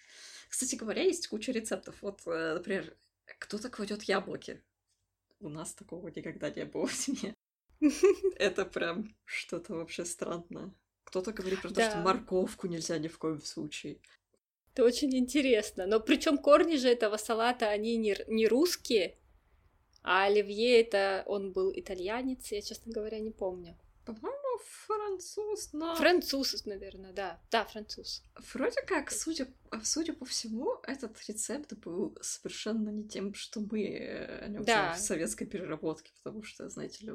Кстати 0.49 0.77
говоря, 0.77 1.03
есть 1.03 1.29
куча 1.29 1.53
рецептов. 1.53 2.01
Вот, 2.01 2.23
э, 2.27 2.55
например, 2.55 2.97
кто-то 3.25 3.69
кладет 3.69 4.05
яблоки. 4.05 4.63
У 5.41 5.49
нас 5.49 5.75
такого 5.75 6.09
никогда 6.09 6.51
не 6.51 6.65
было 6.65 6.87
в 6.87 6.95
семье. 6.95 7.35
Это 8.37 8.65
прям 8.65 9.15
что-то 9.25 9.75
вообще 9.75 10.05
странное. 10.05 10.73
Кто-то 11.05 11.33
говорит 11.33 11.63
про 11.63 11.71
то, 11.71 11.81
что 11.81 11.99
морковку 11.99 12.69
нельзя 12.69 12.99
ни 12.99 13.09
в 13.09 13.19
коем 13.19 13.43
случае. 13.43 13.99
Это 14.73 14.85
очень 14.85 15.17
интересно. 15.17 15.87
Но 15.87 15.99
причем 15.99 16.39
корни 16.39 16.77
же 16.77 16.89
этого 16.89 17.17
салата, 17.17 17.69
они 17.69 17.97
не, 17.97 18.17
не 18.29 18.47
русские, 18.47 19.17
а 20.03 20.25
Оливье 20.25 20.81
это 20.81 21.25
он 21.27 21.53
был 21.53 21.73
итальянец, 21.75 22.51
я, 22.53 22.63
честно 22.63 22.93
говоря, 22.93 23.19
не 23.19 23.31
помню. 23.31 23.77
По-моему, 24.05 24.59
француз, 24.87 25.73
но... 25.73 25.95
Француз, 25.95 26.65
наверное, 26.65 27.13
да. 27.13 27.41
Да, 27.51 27.65
француз. 27.65 28.23
Вроде 28.55 28.83
как, 28.83 29.11
судя, 29.11 29.47
судя 29.83 30.15
по 30.15 30.25
всему, 30.25 30.77
этот 30.85 31.17
рецепт 31.29 31.73
был 31.75 32.17
совершенно 32.23 32.89
не 32.91 33.07
тем, 33.07 33.35
что 33.35 33.61
мы 33.61 34.41
о 34.43 34.49
нем 34.49 34.65
да. 34.65 34.95
в 34.95 34.99
советской 34.99 35.47
переработке, 35.47 36.13
потому 36.23 36.43
что, 36.43 36.69
знаете 36.69 37.07
ли, 37.07 37.13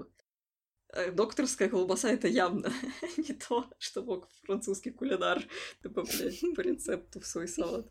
э, 0.93 1.11
докторская 1.11 1.69
колбаса 1.69 2.11
это 2.11 2.27
явно 2.27 2.71
не 3.17 3.33
то, 3.33 3.69
что 3.79 4.03
мог 4.03 4.29
французский 4.43 4.91
кулинар 4.91 5.43
добавлять 5.81 6.39
по 6.55 6.61
рецепту 6.61 7.19
в 7.19 7.25
свой 7.25 7.47
салат. 7.47 7.87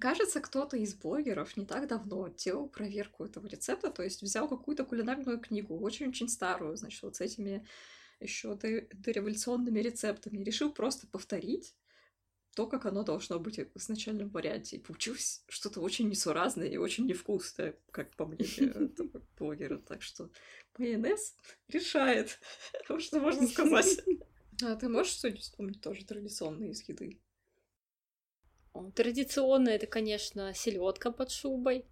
Кажется, 0.00 0.40
кто-то 0.40 0.76
из 0.76 0.94
блогеров 0.94 1.56
не 1.56 1.66
так 1.66 1.86
давно 1.86 2.28
делал 2.28 2.68
проверку 2.68 3.24
этого 3.24 3.46
рецепта, 3.46 3.90
то 3.90 4.02
есть 4.02 4.22
взял 4.22 4.48
какую-то 4.48 4.84
кулинарную 4.84 5.38
книгу, 5.38 5.78
очень-очень 5.78 6.28
старую, 6.28 6.76
значит, 6.76 7.02
вот 7.02 7.16
с 7.16 7.20
этими 7.20 7.66
еще 8.20 8.54
дореволюционными 8.54 9.80
рецептами, 9.80 10.42
решил 10.42 10.72
просто 10.72 11.06
повторить 11.06 11.74
то, 12.54 12.66
как 12.66 12.86
оно 12.86 13.02
должно 13.02 13.38
быть 13.40 13.58
в 13.58 13.76
изначальном 13.76 14.30
варианте. 14.30 14.76
И 14.76 14.80
получилось 14.80 15.44
что-то 15.48 15.80
очень 15.80 16.08
несуразное 16.08 16.68
и 16.68 16.76
очень 16.76 17.06
невкусное, 17.06 17.76
как 17.90 18.14
по 18.16 18.26
мнению 18.26 18.94
блогера. 19.38 19.78
Так 19.78 20.02
что 20.02 20.30
майонез 20.78 21.36
решает, 21.68 22.38
что 22.98 23.20
можно 23.20 23.46
сказать. 23.46 24.00
А 24.62 24.76
ты 24.76 24.88
можешь 24.88 25.14
что-нибудь 25.14 25.42
вспомнить 25.42 25.80
тоже 25.80 26.04
традиционные 26.04 26.70
из 26.70 26.88
еды? 26.88 27.18
Традиционно 28.94 29.68
это, 29.68 29.86
конечно, 29.86 30.52
селедка 30.54 31.10
под 31.10 31.30
шубой. 31.30 31.84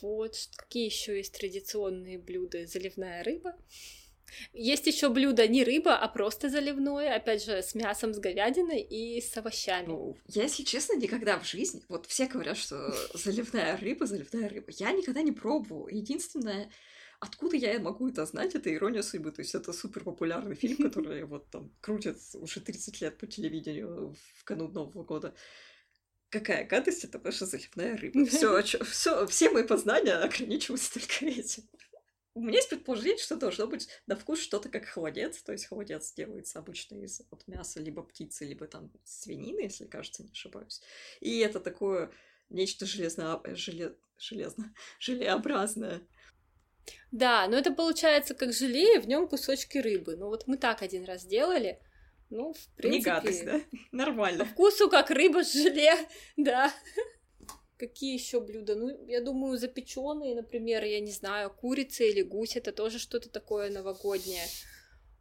Вот, 0.00 0.36
какие 0.56 0.86
еще 0.86 1.16
есть 1.16 1.38
традиционные 1.38 2.18
блюда? 2.18 2.66
Заливная 2.66 3.24
рыба. 3.24 3.56
Есть 4.52 4.86
еще 4.86 5.08
блюдо 5.08 5.46
не 5.48 5.64
рыба, 5.64 5.96
а 5.96 6.08
просто 6.08 6.48
заливное, 6.48 7.16
опять 7.16 7.44
же, 7.44 7.62
с 7.62 7.74
мясом, 7.74 8.12
с 8.12 8.18
говядиной 8.18 8.80
и 8.80 9.20
с 9.20 9.36
овощами. 9.36 9.86
Ну, 9.86 10.16
я, 10.26 10.42
если 10.42 10.64
честно, 10.64 10.96
никогда 10.96 11.38
в 11.38 11.46
жизни, 11.46 11.82
вот 11.88 12.06
все 12.06 12.26
говорят, 12.26 12.58
что 12.58 12.94
заливная 13.14 13.76
рыба, 13.78 14.06
заливная 14.06 14.48
рыба, 14.48 14.70
я 14.78 14.92
никогда 14.92 15.22
не 15.22 15.32
пробовала. 15.32 15.88
Единственное, 15.88 16.70
Откуда 17.20 17.56
я 17.56 17.80
могу 17.80 18.08
это 18.08 18.24
знать? 18.26 18.54
Это 18.54 18.72
ирония 18.72 19.02
судьбы. 19.02 19.32
То 19.32 19.42
есть 19.42 19.54
это 19.54 19.72
супер 19.72 20.04
популярный 20.04 20.54
фильм, 20.54 20.76
который 20.90 21.24
вот 21.24 21.50
там 21.50 21.72
крутят 21.80 22.18
уже 22.34 22.60
30 22.60 23.00
лет 23.00 23.18
по 23.18 23.26
телевидению 23.26 24.14
в 24.36 24.44
канун 24.44 24.72
Нового 24.72 25.02
года. 25.02 25.34
Какая 26.30 26.66
гадость, 26.66 27.04
это 27.04 27.18
ваша 27.18 27.46
заливная 27.46 27.96
рыба. 27.96 28.26
Все, 28.26 28.62
все, 28.84 29.26
все 29.26 29.50
мои 29.50 29.64
познания 29.64 30.14
ограничиваются 30.14 30.94
только 30.94 31.26
этим. 31.26 31.64
У 32.34 32.40
меня 32.40 32.58
есть 32.58 32.68
предположение, 32.68 33.18
что 33.18 33.34
должно 33.34 33.66
быть 33.66 33.88
на 34.06 34.14
вкус 34.14 34.40
что-то 34.40 34.68
как 34.68 34.84
холодец. 34.84 35.42
То 35.42 35.50
есть 35.50 35.66
холодец 35.66 36.12
делается 36.12 36.60
обычно 36.60 37.02
из 37.02 37.22
вот, 37.30 37.48
мяса 37.48 37.80
либо 37.80 38.02
птицы, 38.02 38.44
либо 38.44 38.68
там 38.68 38.92
свинины, 39.04 39.60
если 39.60 39.86
кажется, 39.86 40.22
не 40.22 40.30
ошибаюсь. 40.30 40.80
И 41.20 41.38
это 41.38 41.58
такое 41.58 42.12
нечто 42.48 42.86
железно, 42.86 43.42
желе, 43.54 43.96
железно, 44.18 44.72
желеобразное. 45.00 46.02
Да, 47.10 47.46
но 47.48 47.56
это 47.56 47.72
получается 47.72 48.34
как 48.34 48.52
желе, 48.52 49.00
в 49.00 49.08
нем 49.08 49.28
кусочки 49.28 49.78
рыбы. 49.78 50.16
Ну 50.16 50.28
вот 50.28 50.46
мы 50.46 50.56
так 50.56 50.82
один 50.82 51.04
раз 51.04 51.24
делали. 51.24 51.80
Ну, 52.30 52.52
в 52.52 52.76
принципе... 52.76 52.98
Не 52.98 53.04
гадость, 53.04 53.44
да? 53.44 53.60
Нормально. 53.92 54.44
По 54.44 54.50
вкусу 54.50 54.90
как 54.90 55.10
рыба 55.10 55.44
с 55.44 55.52
желе, 55.52 55.94
да. 56.36 56.72
Какие 57.78 58.14
еще 58.14 58.40
блюда? 58.40 58.74
Ну, 58.74 59.06
я 59.06 59.20
думаю, 59.20 59.56
запеченные, 59.56 60.34
например, 60.34 60.84
я 60.84 61.00
не 61.00 61.12
знаю, 61.12 61.50
курица 61.50 62.04
или 62.04 62.22
гусь, 62.22 62.56
это 62.56 62.72
тоже 62.72 62.98
что-то 62.98 63.30
такое 63.30 63.70
новогоднее. 63.70 64.44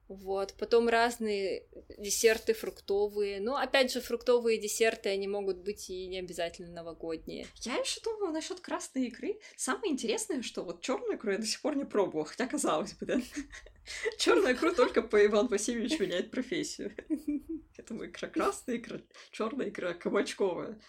Вот. 0.07 0.53
Потом 0.57 0.87
разные 0.87 1.67
десерты 1.97 2.53
фруктовые. 2.53 3.41
Но 3.41 3.57
опять 3.57 3.91
же, 3.91 4.01
фруктовые 4.01 4.57
десерты, 4.57 5.09
они 5.09 5.27
могут 5.27 5.57
быть 5.57 5.89
и 5.89 6.07
не 6.07 6.19
обязательно 6.19 6.71
новогодние. 6.71 7.47
Я 7.61 7.75
еще 7.77 7.99
думала 8.01 8.31
насчет 8.31 8.59
красной 8.59 9.07
икры. 9.07 9.39
Самое 9.55 9.91
интересное, 9.91 10.41
что 10.41 10.63
вот 10.63 10.81
черную 10.81 11.17
икру 11.17 11.31
я 11.31 11.37
до 11.37 11.45
сих 11.45 11.61
пор 11.61 11.75
не 11.75 11.85
пробовала, 11.85 12.25
хотя 12.25 12.47
казалось 12.47 12.93
бы, 12.93 13.05
да? 13.05 13.21
Черную 14.17 14.53
икру 14.55 14.73
только 14.73 15.01
по 15.01 15.23
Иван 15.25 15.47
Васильевич 15.47 15.99
меняет 15.99 16.31
профессию. 16.31 16.95
Поэтому 17.75 18.05
икра 18.05 18.27
красная, 18.27 18.77
икра 18.77 19.01
черная, 19.31 19.69
икра 19.69 19.93
кабачковая. 19.93 20.79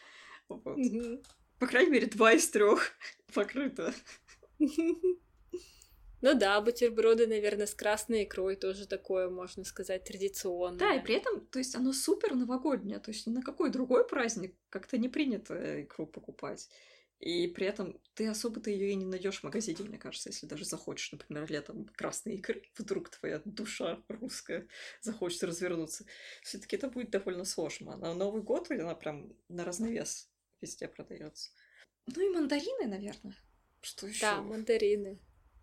Вот. 0.49 0.79
По 1.59 1.67
крайней 1.67 1.91
мере, 1.91 2.07
два 2.07 2.33
из 2.33 2.49
трех 2.49 2.93
покрыто. 3.35 3.93
Ну 6.21 6.35
да, 6.35 6.61
бутерброды, 6.61 7.27
наверное, 7.27 7.67
с 7.67 7.75
красной 7.75 8.25
икрой 8.25 8.57
тоже 8.57 8.87
такое, 8.87 9.31
можно 9.31 9.65
сказать, 9.65 10.05
традиционное. 10.05 10.79
Да, 10.79 10.95
и 10.95 11.03
при 11.03 11.15
этом, 11.15 11.47
то 11.47 11.59
есть 11.59 11.77
оно 11.77 11.93
супер 11.93 12.35
новогоднее, 12.35 12.99
то 12.99 13.11
есть 13.11 13.27
ни 13.27 13.33
на 13.33 13.43
какой 13.43 13.71
другой 13.71 14.07
праздник 14.07 14.57
как-то 14.69 14.99
не 14.99 15.09
принято 15.09 15.83
икру 15.83 16.07
покупать. 16.07 16.69
И 17.21 17.49
при 17.49 17.67
этом 17.67 18.01
ты 18.15 18.29
особо-то 18.29 18.71
ее 18.71 18.91
и 18.91 18.95
не 18.95 19.05
найдешь 19.05 19.41
в 19.41 19.45
магазине, 19.45 19.79
мне 19.81 19.99
кажется, 19.99 20.29
если 20.29 20.47
даже 20.47 20.65
захочешь, 20.65 21.11
например, 21.11 21.51
летом 21.51 21.87
красной 21.97 22.37
икры, 22.37 22.63
вдруг 22.77 23.11
твоя 23.11 23.41
душа 23.45 24.03
русская 24.09 24.69
захочет 25.01 25.43
развернуться. 25.43 26.05
Все-таки 26.43 26.77
это 26.77 26.89
будет 26.89 27.11
довольно 27.11 27.45
сложно. 27.45 27.97
На 27.97 28.15
Новый 28.15 28.43
год 28.43 28.71
она 28.71 28.95
прям 28.95 29.33
на 29.49 29.65
разновес 29.65 30.31
везде 30.61 30.87
продается. 30.87 31.51
Ну 32.07 32.23
и 32.23 32.35
мандарины, 32.35 32.87
наверное. 32.87 33.37
Что 33.81 34.07
еще? 34.07 34.21
Да, 34.21 34.41
мандарины 34.41 35.19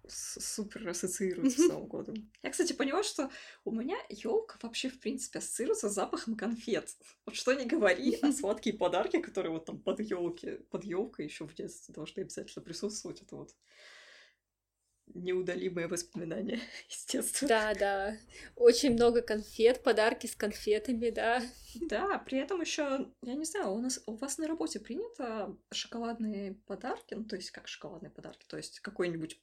супер 0.09 0.87
ассоциируется 0.87 1.61
с 1.61 1.67
Новым 1.67 1.87
годом. 1.87 2.31
Я, 2.43 2.49
кстати, 2.49 2.73
поняла, 2.73 3.03
что 3.03 3.29
у 3.63 3.71
меня 3.71 3.97
елка 4.09 4.57
вообще, 4.61 4.89
в 4.89 4.99
принципе, 4.99 5.39
ассоциируется 5.39 5.89
с 5.89 5.93
запахом 5.93 6.35
конфет. 6.35 6.95
Вот 7.25 7.35
что 7.35 7.53
не 7.53 7.65
говори, 7.65 8.17
а 8.21 8.31
сладкие 8.33 8.77
подарки, 8.77 9.21
которые 9.21 9.51
вот 9.51 9.65
там 9.65 9.79
под 9.79 9.99
елки, 9.99 10.57
под 10.69 10.83
елкой 10.83 11.25
еще 11.25 11.45
в 11.47 11.53
детстве 11.53 11.93
должны 11.93 12.21
обязательно 12.21 12.63
присутствовать. 12.63 13.21
Это 13.21 13.35
вот 13.35 13.55
неудалимые 15.13 15.87
воспоминания 15.87 16.59
из 16.89 17.05
детства. 17.11 17.47
Да, 17.47 17.73
да. 17.73 18.17
Очень 18.55 18.93
много 18.93 19.21
конфет, 19.21 19.83
подарки 19.83 20.27
с 20.27 20.35
конфетами, 20.35 21.09
да. 21.09 21.41
Да, 21.89 22.17
при 22.19 22.39
этом 22.39 22.61
еще, 22.61 23.11
я 23.21 23.33
не 23.33 23.45
знаю, 23.45 23.71
у 23.71 23.79
нас 23.79 24.01
у 24.05 24.15
вас 24.15 24.37
на 24.37 24.47
работе 24.47 24.79
принято 24.79 25.55
шоколадные 25.71 26.55
подарки, 26.65 27.13
ну 27.13 27.25
то 27.25 27.35
есть 27.35 27.51
как 27.51 27.67
шоколадные 27.67 28.09
подарки, 28.11 28.45
то 28.47 28.57
есть 28.57 28.79
какой-нибудь 28.79 29.39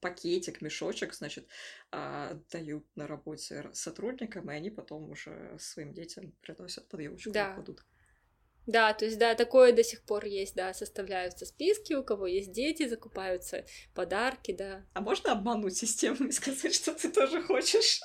пакетик, 0.00 0.60
мешочек, 0.60 1.14
значит, 1.14 1.46
а, 1.90 2.38
дают 2.50 2.84
на 2.96 3.06
работе 3.06 3.70
сотрудникам, 3.72 4.50
и 4.50 4.54
они 4.54 4.70
потом 4.70 5.10
уже 5.10 5.56
своим 5.58 5.92
детям 5.92 6.32
приносят 6.40 6.88
под 6.88 7.00
елочку 7.00 7.30
да. 7.30 7.50
и 7.50 7.54
кладут. 7.54 7.84
Да, 8.66 8.92
то 8.92 9.06
есть, 9.06 9.18
да, 9.18 9.34
такое 9.34 9.72
до 9.72 9.82
сих 9.82 10.02
пор 10.02 10.26
есть, 10.26 10.54
да, 10.54 10.74
составляются 10.74 11.46
списки, 11.46 11.94
у 11.94 12.04
кого 12.04 12.26
есть 12.26 12.52
дети, 12.52 12.86
закупаются 12.86 13.64
подарки, 13.94 14.52
да. 14.52 14.84
А 14.92 15.00
можно 15.00 15.32
обмануть 15.32 15.76
систему 15.76 16.28
и 16.28 16.32
сказать, 16.32 16.74
что 16.74 16.92
ты 16.92 17.10
тоже 17.10 17.42
хочешь? 17.42 18.00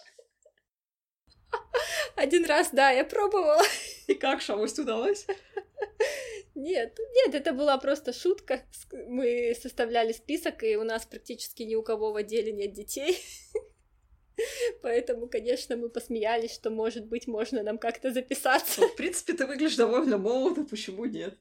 Один 2.16 2.46
раз, 2.46 2.70
да, 2.72 2.92
я 2.92 3.04
пробовала. 3.04 3.62
И 4.08 4.14
как, 4.14 4.42
шалость 4.42 4.80
удалось? 4.80 5.26
Нет, 6.56 7.00
нет, 7.16 7.34
это 7.34 7.52
была 7.52 7.78
просто 7.78 8.14
шутка. 8.14 8.64
Мы 8.92 9.56
составляли 9.60 10.12
список, 10.12 10.64
и 10.64 10.76
у 10.76 10.84
нас 10.84 11.06
практически 11.06 11.64
ни 11.64 11.76
у 11.76 11.82
кого 11.82 12.12
в 12.12 12.16
отделе 12.16 12.52
нет 12.52 12.74
детей. 12.74 13.18
Поэтому, 14.82 15.28
конечно, 15.28 15.76
мы 15.78 15.90
посмеялись, 15.90 16.54
что, 16.54 16.70
может 16.70 17.08
быть, 17.08 17.28
можно 17.28 17.64
нам 17.64 17.78
как-то 17.78 18.12
записаться. 18.12 18.82
Ну, 18.82 18.88
в 18.88 18.96
принципе, 18.96 19.34
ты 19.34 19.46
выглядишь 19.46 19.76
довольно 19.76 20.18
молодо, 20.18 20.64
почему 20.64 21.06
нет? 21.06 21.38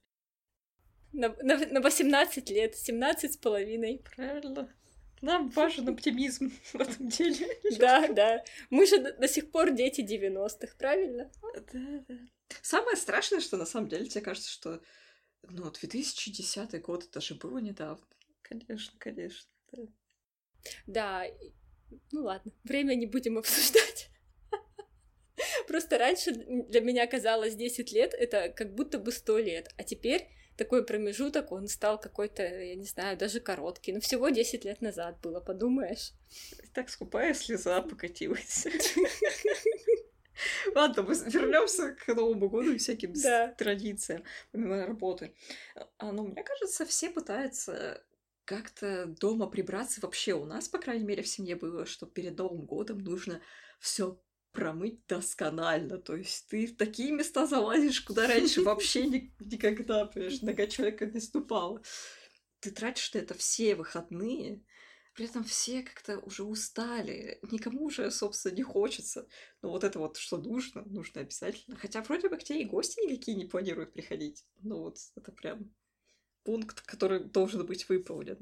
На, 1.12 1.34
на, 1.42 1.58
на 1.58 1.80
18 1.80 2.50
лет, 2.50 2.76
17 2.76 3.34
с 3.34 3.36
половиной. 3.36 4.02
Правильно. 4.16 4.74
Нам 5.20 5.50
важен 5.50 5.88
оптимизм 5.88 6.50
в 6.72 6.80
этом 6.80 7.08
деле. 7.08 7.46
Да, 7.78 8.08
да. 8.08 8.44
Мы 8.70 8.86
же 8.86 8.98
до, 8.98 9.12
до 9.12 9.28
сих 9.28 9.50
пор 9.50 9.70
дети 9.70 10.00
90-х, 10.00 10.74
правильно? 10.78 11.30
Да, 11.72 12.04
да. 12.08 12.14
Самое 12.60 12.96
страшное, 12.96 13.40
что 13.40 13.56
на 13.56 13.66
самом 13.66 13.88
деле 13.88 14.06
тебе 14.06 14.22
кажется, 14.22 14.50
что 14.50 14.80
ну, 15.48 15.70
2010 15.70 16.80
год, 16.82 17.04
это 17.04 17.20
же 17.20 17.34
было 17.34 17.58
недавно. 17.58 18.04
Конечно, 18.42 18.94
конечно. 18.98 19.48
Да. 19.72 19.82
да, 20.86 21.24
Ну 22.10 22.24
ладно, 22.24 22.52
время 22.64 22.94
не 22.94 23.06
будем 23.06 23.38
обсуждать. 23.38 24.10
Просто 25.66 25.98
раньше 25.98 26.32
для 26.32 26.80
меня 26.80 27.06
казалось 27.06 27.54
10 27.54 27.92
лет 27.92 28.14
это 28.14 28.50
как 28.50 28.74
будто 28.74 28.98
бы 28.98 29.12
100 29.12 29.38
лет, 29.38 29.68
а 29.76 29.84
теперь 29.84 30.28
такой 30.56 30.84
промежуток, 30.84 31.50
он 31.50 31.66
стал 31.66 31.98
какой-то, 31.98 32.42
я 32.42 32.74
не 32.74 32.84
знаю, 32.84 33.16
даже 33.16 33.40
короткий. 33.40 33.92
Но 33.92 33.96
ну, 33.96 34.00
всего 34.02 34.28
10 34.28 34.64
лет 34.64 34.80
назад 34.80 35.20
было, 35.20 35.40
подумаешь. 35.40 36.12
Так 36.74 36.88
скупая 36.90 37.34
слеза 37.34 37.80
покатилась. 37.82 38.66
Ладно, 40.74 41.02
мы 41.02 41.14
вернемся 41.14 41.94
к 41.94 42.08
Новому 42.14 42.48
году 42.48 42.72
и 42.72 42.78
всяким 42.78 43.12
да. 43.14 43.48
традициям, 43.48 44.24
помимо 44.50 44.86
работы. 44.86 45.34
А, 45.98 46.12
ну, 46.12 46.26
мне 46.26 46.42
кажется, 46.42 46.84
все 46.86 47.10
пытаются 47.10 48.02
как-то 48.44 49.06
дома 49.06 49.46
прибраться. 49.46 50.00
Вообще 50.02 50.34
у 50.34 50.44
нас, 50.44 50.68
по 50.68 50.78
крайней 50.78 51.04
мере, 51.04 51.22
в 51.22 51.28
семье 51.28 51.56
было, 51.56 51.86
что 51.86 52.06
перед 52.06 52.36
Новым 52.38 52.66
годом 52.66 52.98
нужно 52.98 53.40
все 53.80 54.20
промыть 54.52 55.06
досконально. 55.06 55.98
То 55.98 56.16
есть 56.16 56.48
ты 56.48 56.66
в 56.66 56.76
такие 56.76 57.12
места 57.12 57.46
залазишь, 57.46 58.02
куда 58.02 58.26
раньше 58.26 58.62
вообще 58.64 59.06
никогда, 59.06 60.06
понимаешь, 60.06 60.42
нога 60.42 60.66
человека 60.66 61.06
не 61.06 61.20
ступала. 61.20 61.82
Ты 62.60 62.70
тратишь 62.70 63.10
это 63.14 63.34
все 63.34 63.74
выходные, 63.74 64.62
при 65.14 65.26
этом 65.26 65.44
все 65.44 65.82
как-то 65.82 66.18
уже 66.18 66.42
устали, 66.42 67.38
никому 67.50 67.84
уже, 67.84 68.10
собственно, 68.10 68.54
не 68.54 68.62
хочется. 68.62 69.28
Но 69.60 69.70
вот 69.70 69.84
это 69.84 69.98
вот, 69.98 70.16
что 70.16 70.38
нужно, 70.38 70.82
нужно 70.84 71.20
обязательно. 71.20 71.76
Хотя 71.76 72.02
вроде 72.02 72.28
бы 72.28 72.36
к 72.36 72.44
тебе 72.44 72.62
и 72.62 72.66
гости 72.66 73.00
никакие 73.00 73.36
не 73.36 73.44
планируют 73.44 73.92
приходить. 73.92 74.44
Ну 74.62 74.78
вот 74.78 74.98
это 75.16 75.32
прям 75.32 75.70
пункт, 76.44 76.80
который 76.82 77.24
должен 77.24 77.64
быть 77.66 77.88
выполнен. 77.88 78.38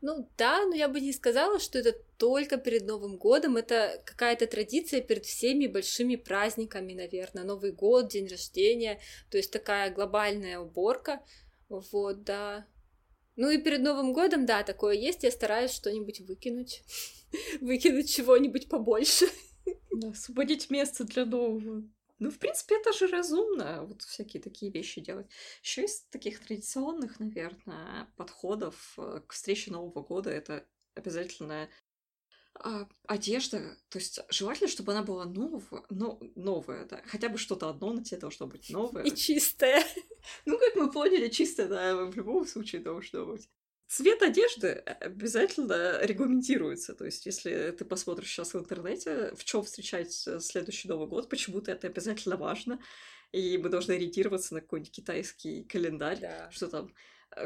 Ну 0.00 0.30
да, 0.36 0.64
но 0.64 0.74
я 0.74 0.88
бы 0.88 1.00
не 1.00 1.12
сказала, 1.12 1.60
что 1.60 1.78
это 1.78 1.92
только 2.16 2.56
перед 2.56 2.86
Новым 2.86 3.18
годом, 3.18 3.56
это 3.56 4.02
какая-то 4.06 4.46
традиция 4.46 5.02
перед 5.02 5.26
всеми 5.26 5.66
большими 5.66 6.16
праздниками, 6.16 6.94
наверное, 6.94 7.44
Новый 7.44 7.72
год, 7.72 8.08
день 8.08 8.28
рождения, 8.28 8.98
то 9.30 9.36
есть 9.36 9.52
такая 9.52 9.92
глобальная 9.92 10.58
уборка, 10.58 11.22
вот, 11.68 12.24
да. 12.24 12.66
Ну 13.38 13.50
и 13.50 13.58
перед 13.58 13.82
Новым 13.82 14.12
годом, 14.12 14.46
да, 14.46 14.64
такое 14.64 14.96
есть, 14.96 15.22
я 15.22 15.30
стараюсь 15.30 15.70
что-нибудь 15.70 16.20
выкинуть, 16.22 16.82
выкинуть 17.60 18.12
чего-нибудь 18.12 18.68
побольше. 18.68 19.26
Да, 19.92 20.08
освободить 20.08 20.70
место 20.70 21.04
для 21.04 21.24
нового. 21.24 21.84
Ну, 22.18 22.30
в 22.30 22.38
принципе, 22.38 22.80
это 22.80 22.92
же 22.92 23.06
разумно, 23.06 23.84
вот 23.84 24.02
всякие 24.02 24.42
такие 24.42 24.72
вещи 24.72 25.00
делать. 25.00 25.28
Еще 25.62 25.84
из 25.84 26.00
таких 26.10 26.44
традиционных, 26.44 27.20
наверное, 27.20 28.08
подходов 28.16 28.94
э, 28.98 29.20
к 29.24 29.32
встрече 29.32 29.70
Нового 29.70 30.02
года 30.02 30.30
это 30.30 30.66
обязательно 30.96 31.68
одежда, 33.06 33.76
то 33.88 33.98
есть 33.98 34.20
желательно, 34.30 34.68
чтобы 34.68 34.92
она 34.92 35.02
была 35.02 35.24
новая, 35.24 35.82
но, 35.90 36.20
новая, 36.34 36.84
да, 36.86 37.02
хотя 37.06 37.28
бы 37.28 37.38
что-то 37.38 37.68
одно 37.68 37.92
на 37.92 38.04
тебе 38.04 38.20
должно 38.20 38.46
быть 38.46 38.70
новое. 38.70 39.04
И 39.04 39.14
чистое. 39.14 39.82
Ну, 40.44 40.58
как 40.58 40.74
мы 40.74 40.90
поняли, 40.90 41.28
чистое, 41.28 41.68
да, 41.68 42.04
в 42.04 42.14
любом 42.14 42.46
случае 42.46 42.82
должно 42.82 43.24
быть. 43.24 43.48
Цвет 43.86 44.20
одежды 44.22 44.68
обязательно 44.68 45.98
регламентируется. 46.02 46.94
То 46.94 47.06
есть, 47.06 47.24
если 47.24 47.70
ты 47.70 47.86
посмотришь 47.86 48.28
сейчас 48.28 48.52
в 48.52 48.58
интернете, 48.58 49.32
в 49.34 49.44
чем 49.44 49.62
встречать 49.62 50.12
следующий 50.12 50.88
Новый 50.88 51.08
год, 51.08 51.30
почему-то 51.30 51.72
это 51.72 51.86
обязательно 51.86 52.36
важно. 52.36 52.80
И 53.32 53.56
мы 53.56 53.70
должны 53.70 53.92
ориентироваться 53.92 54.54
на 54.54 54.60
какой-нибудь 54.60 54.92
китайский 54.92 55.64
календарь, 55.64 56.20
да. 56.20 56.50
что 56.50 56.68
там 56.68 56.86
э, 56.86 56.90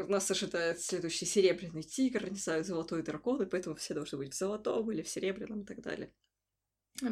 нас 0.07 0.29
ожидает 0.31 0.81
следующий 0.81 1.25
серебряный 1.25 1.83
тигр, 1.83 2.29
не 2.29 2.39
знаю, 2.39 2.63
золотой 2.63 3.03
дракон, 3.03 3.41
и 3.41 3.45
поэтому 3.45 3.75
все 3.75 3.93
должны 3.93 4.17
быть 4.17 4.33
в 4.33 4.37
золотом 4.37 4.91
или 4.91 5.01
в 5.01 5.09
серебряном 5.09 5.61
и 5.61 5.65
так 5.65 5.81
далее. 5.81 6.13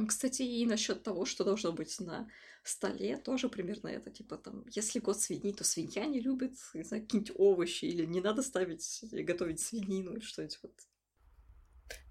Кстати, 0.08 0.44
и 0.44 0.66
насчет 0.66 1.04
того, 1.04 1.26
что 1.26 1.44
должно 1.44 1.72
быть 1.72 2.00
на 2.00 2.30
столе, 2.64 3.18
тоже 3.18 3.50
примерно 3.50 3.88
это, 3.88 4.12
типа 4.12 4.38
там, 4.38 4.64
если 4.70 5.00
год 5.00 5.20
свиньи, 5.20 5.54
то 5.54 5.64
свинья 5.64 6.06
не 6.06 6.20
любит, 6.20 6.54
не 6.74 6.84
знаю, 6.84 7.04
какие-нибудь 7.04 7.36
овощи, 7.38 7.86
или 7.86 8.06
не 8.06 8.22
надо 8.22 8.44
ставить 8.44 9.04
готовить 9.12 9.60
свинину, 9.60 10.14
или 10.14 10.22
что-нибудь 10.22 10.60
вот. 10.62 10.74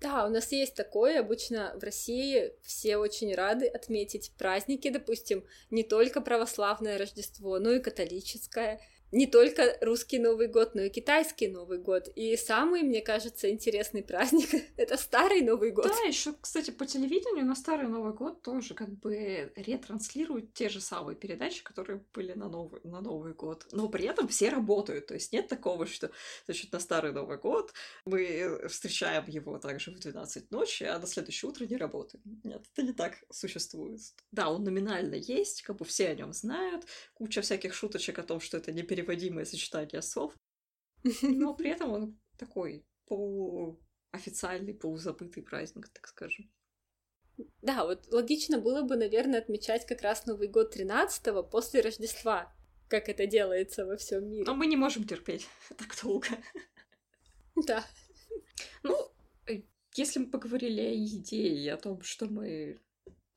Да, 0.00 0.26
у 0.26 0.30
нас 0.30 0.52
есть 0.52 0.74
такое. 0.74 1.20
Обычно 1.20 1.74
в 1.78 1.82
России 1.82 2.52
все 2.62 2.96
очень 2.96 3.34
рады 3.34 3.66
отметить 3.66 4.32
праздники, 4.36 4.90
допустим, 4.90 5.44
не 5.70 5.84
только 5.84 6.20
православное 6.20 6.98
Рождество, 6.98 7.58
но 7.58 7.72
и 7.72 7.80
католическое 7.80 8.80
не 9.12 9.26
только 9.26 9.76
русский 9.80 10.18
Новый 10.18 10.48
год, 10.48 10.74
но 10.74 10.82
и 10.82 10.90
китайский 10.90 11.48
Новый 11.48 11.78
год. 11.78 12.08
И 12.14 12.36
самый, 12.36 12.82
мне 12.82 13.00
кажется, 13.00 13.50
интересный 13.50 14.02
праздник— 14.02 14.48
это 14.76 14.96
Старый 14.96 15.42
Новый 15.42 15.70
год. 15.70 15.86
Да, 15.86 16.08
еще, 16.08 16.34
кстати, 16.40 16.70
по 16.70 16.86
телевидению 16.86 17.46
на 17.46 17.54
Старый 17.54 17.88
Новый 17.88 18.12
год 18.12 18.42
тоже 18.42 18.74
как 18.74 18.90
бы 18.90 19.52
ретранслируют 19.56 20.52
те 20.54 20.68
же 20.68 20.80
самые 20.80 21.16
передачи, 21.16 21.62
которые 21.62 22.04
были 22.14 22.32
на 22.32 22.48
Новый, 22.48 22.80
на 22.84 23.00
Новый 23.00 23.34
год. 23.34 23.66
Но 23.72 23.88
при 23.88 24.06
этом 24.06 24.28
все 24.28 24.48
работают. 24.50 25.06
То 25.06 25.14
есть 25.14 25.32
нет 25.32 25.48
такого, 25.48 25.86
что, 25.86 26.10
значит, 26.46 26.72
на 26.72 26.80
Старый 26.80 27.12
Новый 27.12 27.38
год 27.38 27.72
мы 28.04 28.68
встречаем 28.68 29.24
его 29.26 29.58
также 29.58 29.90
в 29.90 29.98
12 29.98 30.50
ночи, 30.50 30.84
а 30.84 30.98
на 30.98 31.06
следующее 31.06 31.50
утро 31.50 31.64
не 31.66 31.76
работаем. 31.76 32.22
Нет, 32.44 32.64
это 32.72 32.82
не 32.86 32.92
так 32.92 33.14
существует. 33.30 34.00
Да, 34.30 34.50
он 34.50 34.64
номинально 34.64 35.14
есть, 35.14 35.62
как 35.62 35.76
бы 35.76 35.84
все 35.84 36.08
о 36.08 36.14
нем 36.14 36.32
знают, 36.32 36.86
куча 37.14 37.42
всяких 37.42 37.74
шуточек 37.74 38.18
о 38.18 38.22
том, 38.22 38.40
что 38.40 38.56
это 38.56 38.72
не 38.72 38.82
непереводимое 39.00 39.44
сочетание 39.44 40.02
слов, 40.02 40.34
но 41.22 41.54
при 41.54 41.70
этом 41.70 41.90
он 41.90 42.20
такой 42.36 42.84
полуофициальный, 43.06 44.74
полузабытый 44.74 45.42
праздник, 45.42 45.88
так 45.88 46.06
скажем. 46.06 46.50
Да, 47.62 47.84
вот 47.84 48.06
логично 48.12 48.58
было 48.58 48.82
бы, 48.82 48.96
наверное, 48.96 49.40
отмечать 49.40 49.86
как 49.86 50.02
раз 50.02 50.26
Новый 50.26 50.48
год 50.48 50.76
13-го 50.76 51.42
после 51.42 51.80
Рождества, 51.80 52.52
как 52.88 53.08
это 53.08 53.26
делается 53.26 53.86
во 53.86 53.96
всем 53.96 54.28
мире. 54.28 54.44
Но 54.46 54.54
мы 54.54 54.66
не 54.66 54.76
можем 54.76 55.04
терпеть 55.04 55.48
так 55.78 55.96
долго. 56.02 56.28
Да. 57.66 57.84
Ну, 58.82 59.10
э, 59.46 59.62
если 59.94 60.20
мы 60.20 60.26
поговорили 60.26 60.80
о 60.82 60.92
еде 60.92 61.48
и 61.48 61.68
о 61.68 61.78
том, 61.78 62.02
что 62.02 62.26
мы 62.26 62.78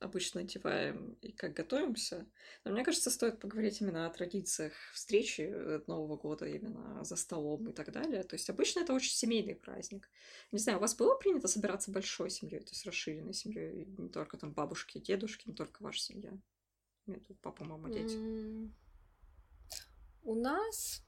обычно 0.04 0.42
одеваем 0.42 1.14
и 1.22 1.32
как 1.32 1.54
готовимся. 1.54 2.26
Но 2.64 2.72
мне 2.72 2.84
кажется, 2.84 3.10
стоит 3.10 3.40
поговорить 3.40 3.80
именно 3.80 4.06
о 4.06 4.10
традициях 4.10 4.72
встречи 4.92 5.42
э, 5.42 5.80
Нового 5.86 6.16
года, 6.16 6.46
именно 6.46 7.02
за 7.04 7.16
столом 7.16 7.68
и 7.68 7.72
так 7.72 7.92
далее. 7.92 8.22
То 8.22 8.34
есть 8.36 8.48
обычно 8.50 8.80
это 8.80 8.92
очень 8.92 9.12
семейный 9.12 9.54
праздник. 9.54 10.08
Не 10.52 10.58
знаю, 10.58 10.78
у 10.78 10.80
вас 10.80 10.94
было 10.94 11.16
принято 11.16 11.48
собираться 11.48 11.90
большой 11.90 12.30
семьей, 12.30 12.60
то 12.60 12.70
есть 12.70 12.86
расширенной 12.86 13.34
семьей, 13.34 13.86
не 13.98 14.08
только 14.08 14.36
там 14.36 14.52
бабушки, 14.52 14.98
дедушки, 14.98 15.48
не 15.48 15.54
только 15.54 15.82
ваша 15.82 16.00
семья. 16.00 16.32
Тут 17.06 17.40
папа, 17.40 17.64
мама, 17.64 17.90
дети. 17.90 18.16
У 20.22 20.34
нас... 20.34 21.02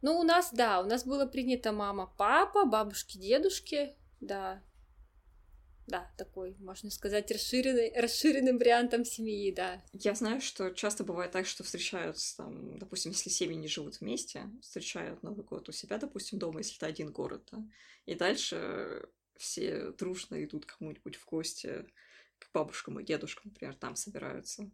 Ну, 0.00 0.18
у 0.18 0.22
нас, 0.24 0.52
да, 0.52 0.80
у 0.80 0.86
нас 0.86 1.04
было 1.04 1.26
принято 1.26 1.72
мама, 1.72 2.12
папа, 2.18 2.64
бабушки, 2.64 3.18
дедушки, 3.18 3.96
да, 4.20 4.62
да, 5.86 6.10
такой, 6.16 6.56
можно 6.58 6.90
сказать, 6.90 7.30
расширенный, 7.30 7.92
расширенным 8.00 8.58
вариантом 8.58 9.04
семьи, 9.04 9.52
да. 9.52 9.82
Я 9.92 10.14
знаю, 10.14 10.40
что 10.40 10.70
часто 10.70 11.04
бывает 11.04 11.32
так, 11.32 11.46
что 11.46 11.64
встречаются 11.64 12.36
там, 12.36 12.78
допустим, 12.78 13.12
если 13.12 13.30
семьи 13.30 13.56
не 13.56 13.68
живут 13.68 14.00
вместе, 14.00 14.50
встречают 14.60 15.22
Новый 15.22 15.44
год 15.44 15.68
у 15.68 15.72
себя, 15.72 15.98
допустим, 15.98 16.38
дома, 16.38 16.60
если 16.60 16.76
это 16.76 16.86
один 16.86 17.10
город, 17.12 17.48
да, 17.50 17.64
и 18.06 18.14
дальше 18.14 19.08
все 19.36 19.90
дружно 19.92 20.42
идут 20.44 20.66
кому-нибудь 20.66 21.16
в 21.16 21.24
гости, 21.26 21.86
к 22.38 22.52
бабушкам 22.52 23.00
и 23.00 23.04
дедушкам, 23.04 23.50
например, 23.50 23.74
там 23.74 23.96
собираются. 23.96 24.70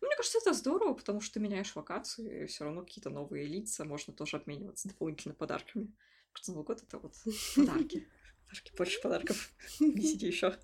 Ну, 0.00 0.06
мне 0.06 0.16
кажется, 0.16 0.38
это 0.38 0.52
здорово, 0.52 0.94
потому 0.94 1.20
что 1.20 1.34
ты 1.34 1.40
меняешь 1.40 1.74
локацию, 1.74 2.44
и 2.44 2.46
все 2.46 2.64
равно 2.64 2.82
какие-то 2.82 3.10
новые 3.10 3.46
лица, 3.46 3.84
можно 3.84 4.12
тоже 4.12 4.36
обмениваться 4.36 4.88
дополнительными 4.88 5.36
подарками. 5.36 5.92
Потому 6.32 6.42
что 6.42 6.52
Новый 6.52 6.64
год— 6.64 6.82
это 6.86 6.98
вот 6.98 7.14
подарки. 7.56 8.08
Подарки, 8.52 8.72
больше 8.76 9.00
подарков. 9.00 9.50
Несите 9.80 10.26
еще. 10.26 10.58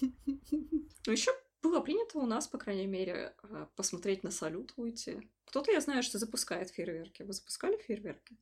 Ну, 0.00 1.12
еще 1.12 1.30
было 1.62 1.80
принято 1.80 2.18
у 2.18 2.26
нас, 2.26 2.48
по 2.48 2.58
крайней 2.58 2.86
мере, 2.86 3.36
э, 3.42 3.66
посмотреть 3.76 4.24
на 4.24 4.32
салют 4.32 4.72
уйти. 4.76 5.30
Кто-то, 5.44 5.70
я 5.70 5.80
знаю, 5.80 6.02
что 6.02 6.18
запускает 6.18 6.70
фейерверки. 6.70 7.22
Вы 7.22 7.32
запускали 7.32 7.76
фейерверки? 7.76 8.36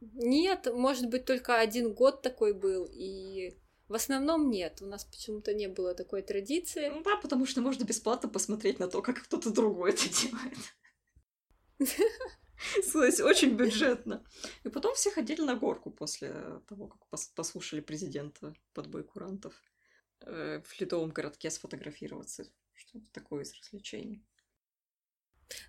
Нет, 0.00 0.68
может 0.72 1.10
быть, 1.10 1.26
только 1.26 1.58
один 1.58 1.92
год 1.92 2.22
такой 2.22 2.54
был, 2.54 2.88
и 2.90 3.58
в 3.88 3.94
основном 3.94 4.48
нет. 4.48 4.80
У 4.80 4.86
нас 4.86 5.04
почему-то 5.04 5.52
не 5.52 5.68
было 5.68 5.94
такой 5.94 6.22
традиции. 6.22 6.88
Ну 6.88 7.02
да, 7.02 7.16
потому 7.16 7.44
что 7.44 7.60
можно 7.60 7.84
бесплатно 7.84 8.28
посмотреть 8.30 8.78
на 8.78 8.88
то, 8.88 9.02
как 9.02 9.22
кто-то 9.22 9.50
другой 9.50 9.90
это 9.90 10.08
делает. 10.08 10.58
Очень 12.94 13.56
бюджетно. 13.56 14.24
И 14.64 14.68
потом 14.68 14.94
все 14.94 15.10
ходили 15.10 15.42
на 15.42 15.54
горку 15.54 15.90
после 15.90 16.60
того, 16.66 16.88
как 16.88 17.06
послушали 17.34 17.80
президента 17.80 18.54
под 18.72 18.88
бой 18.88 19.04
курантов 19.04 19.54
э, 20.20 20.60
в 20.64 20.80
ледовом 20.80 21.10
городке 21.10 21.50
сфотографироваться. 21.50 22.44
Что-то 22.74 23.06
такое 23.12 23.42
из 23.42 23.54
развлечений. 23.54 24.24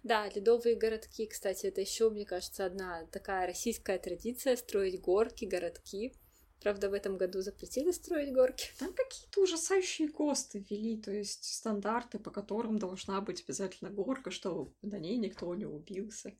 Да, 0.03 0.29
ледовые 0.29 0.75
городки, 0.75 1.25
кстати, 1.25 1.67
это 1.67 1.81
еще, 1.81 2.09
мне 2.09 2.25
кажется, 2.25 2.65
одна 2.65 3.05
такая 3.07 3.47
российская 3.47 3.97
традиция 3.97 4.57
строить 4.57 4.99
горки, 4.99 5.45
городки. 5.45 6.13
Правда, 6.61 6.89
в 6.89 6.93
этом 6.93 7.17
году 7.17 7.39
запретили 7.41 7.91
строить 7.91 8.33
горки. 8.33 8.71
Там 8.77 8.93
какие-то 8.93 9.41
ужасающие 9.41 10.09
ГОСТы 10.09 10.59
ввели, 10.69 11.01
то 11.01 11.11
есть 11.11 11.45
стандарты, 11.45 12.19
по 12.19 12.31
которым 12.31 12.77
должна 12.77 13.21
быть 13.21 13.43
обязательно 13.43 13.89
горка, 13.89 14.29
чтобы 14.29 14.73
на 14.81 14.99
ней 14.99 15.17
никто 15.17 15.55
не 15.55 15.65
убился. 15.65 16.37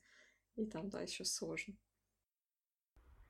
И 0.60 0.66
там, 0.66 0.90
да, 0.90 1.00
еще 1.00 1.24
сложно. 1.24 1.74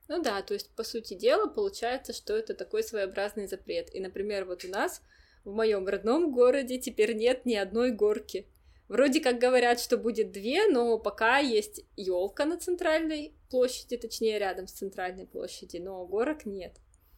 Ну 0.09 0.21
да, 0.21 0.41
то 0.41 0.53
есть, 0.53 0.75
по 0.75 0.83
сути 0.83 1.13
дела, 1.13 1.47
получается, 1.47 2.11
что 2.11 2.35
это 2.35 2.53
такой 2.53 2.83
своеобразный 2.83 3.47
запрет. 3.47 3.93
И, 3.95 4.01
например, 4.01 4.43
вот 4.43 4.65
у 4.65 4.67
нас 4.67 5.01
в 5.45 5.53
моем 5.53 5.87
родном 5.87 6.33
городе 6.33 6.77
теперь 6.77 7.15
нет 7.15 7.45
ни 7.45 7.55
одной 7.55 7.91
горки. 7.91 8.47
Вроде 8.89 9.21
как 9.21 9.39
говорят, 9.39 9.79
что 9.79 9.97
будет 9.97 10.33
две, 10.33 10.67
но 10.67 10.99
пока 10.99 11.37
есть 11.37 11.85
елка 11.95 12.43
на 12.43 12.57
центральной 12.57 13.33
площади, 13.49 13.95
точнее 13.95 14.37
рядом 14.37 14.67
с 14.67 14.73
центральной 14.73 15.25
площадью, 15.25 15.85
но 15.85 16.05
горок 16.05 16.45
нет. 16.45 16.75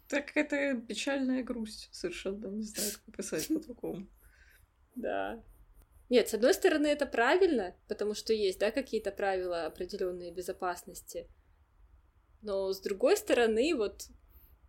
Так 0.07 0.37
это 0.37 0.79
печальная 0.87 1.41
грусть 1.41 1.89
совершенно, 1.91 2.45
не 2.49 2.61
знаю, 2.61 2.91
как 2.91 3.15
описать 3.15 3.47
по-другому. 3.53 4.07
Да. 4.93 5.43
Нет, 6.13 6.29
с 6.29 6.35
одной 6.35 6.53
стороны, 6.53 6.85
это 6.85 7.07
правильно, 7.07 7.75
потому 7.87 8.13
что 8.13 8.33
есть, 8.33 8.59
да, 8.59 8.69
какие-то 8.69 9.11
правила 9.11 9.65
определенные 9.65 10.31
безопасности. 10.31 11.27
Но 12.43 12.71
с 12.71 12.79
другой 12.81 13.17
стороны, 13.17 13.73
вот 13.75 14.03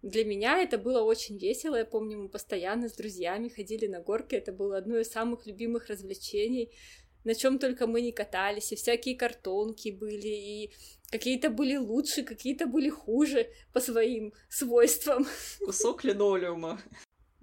для 0.00 0.24
меня 0.24 0.62
это 0.62 0.78
было 0.78 1.02
очень 1.02 1.36
весело. 1.36 1.76
Я 1.76 1.84
помню, 1.84 2.18
мы 2.18 2.30
постоянно 2.30 2.88
с 2.88 2.94
друзьями 2.94 3.50
ходили 3.50 3.86
на 3.86 4.00
горки. 4.00 4.36
Это 4.36 4.52
было 4.52 4.78
одно 4.78 4.96
из 4.96 5.10
самых 5.10 5.46
любимых 5.46 5.88
развлечений. 5.88 6.72
На 7.24 7.34
чем 7.34 7.58
только 7.58 7.86
мы 7.86 8.00
не 8.00 8.12
катались, 8.12 8.72
и 8.72 8.76
всякие 8.76 9.14
картонки 9.14 9.90
были, 9.90 10.28
и 10.28 10.72
какие-то 11.10 11.50
были 11.50 11.76
лучше, 11.76 12.22
какие-то 12.22 12.64
были 12.64 12.88
хуже 12.88 13.50
по 13.74 13.80
своим 13.80 14.32
свойствам. 14.48 15.26
Кусок 15.60 16.04
линолеума. 16.04 16.80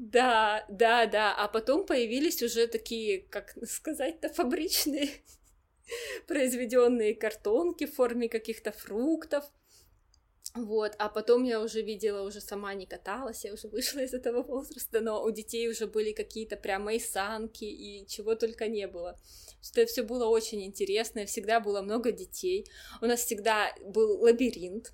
Да, 0.01 0.65
да, 0.67 1.05
да. 1.05 1.35
А 1.35 1.47
потом 1.47 1.85
появились 1.85 2.41
уже 2.41 2.65
такие, 2.65 3.19
как 3.29 3.55
сказать-то, 3.63 4.29
фабричные 4.29 5.09
произведенные 6.27 7.13
картонки 7.13 7.85
в 7.85 7.93
форме 7.93 8.27
каких-то 8.27 8.71
фруктов. 8.71 9.45
Вот, 10.55 10.95
а 10.97 11.07
потом 11.07 11.43
я 11.43 11.61
уже 11.61 11.81
видела, 11.83 12.23
уже 12.27 12.41
сама 12.41 12.73
не 12.73 12.87
каталась, 12.87 13.45
я 13.45 13.53
уже 13.53 13.67
вышла 13.69 13.99
из 13.99 14.13
этого 14.13 14.41
возраста, 14.41 14.99
но 14.99 15.23
у 15.23 15.29
детей 15.29 15.69
уже 15.69 15.85
были 15.85 16.13
какие-то 16.13 16.57
прямо 16.57 16.95
и 16.95 16.99
санки, 16.99 17.63
и 17.63 18.05
чего 18.07 18.33
только 18.35 18.67
не 18.67 18.87
было. 18.87 19.17
Это 19.71 19.85
все 19.85 20.01
было 20.01 20.25
очень 20.25 20.63
интересно, 20.63 21.25
всегда 21.25 21.59
было 21.59 21.81
много 21.83 22.11
детей. 22.11 22.65
У 23.01 23.05
нас 23.05 23.23
всегда 23.23 23.73
был 23.85 24.19
лабиринт, 24.19 24.93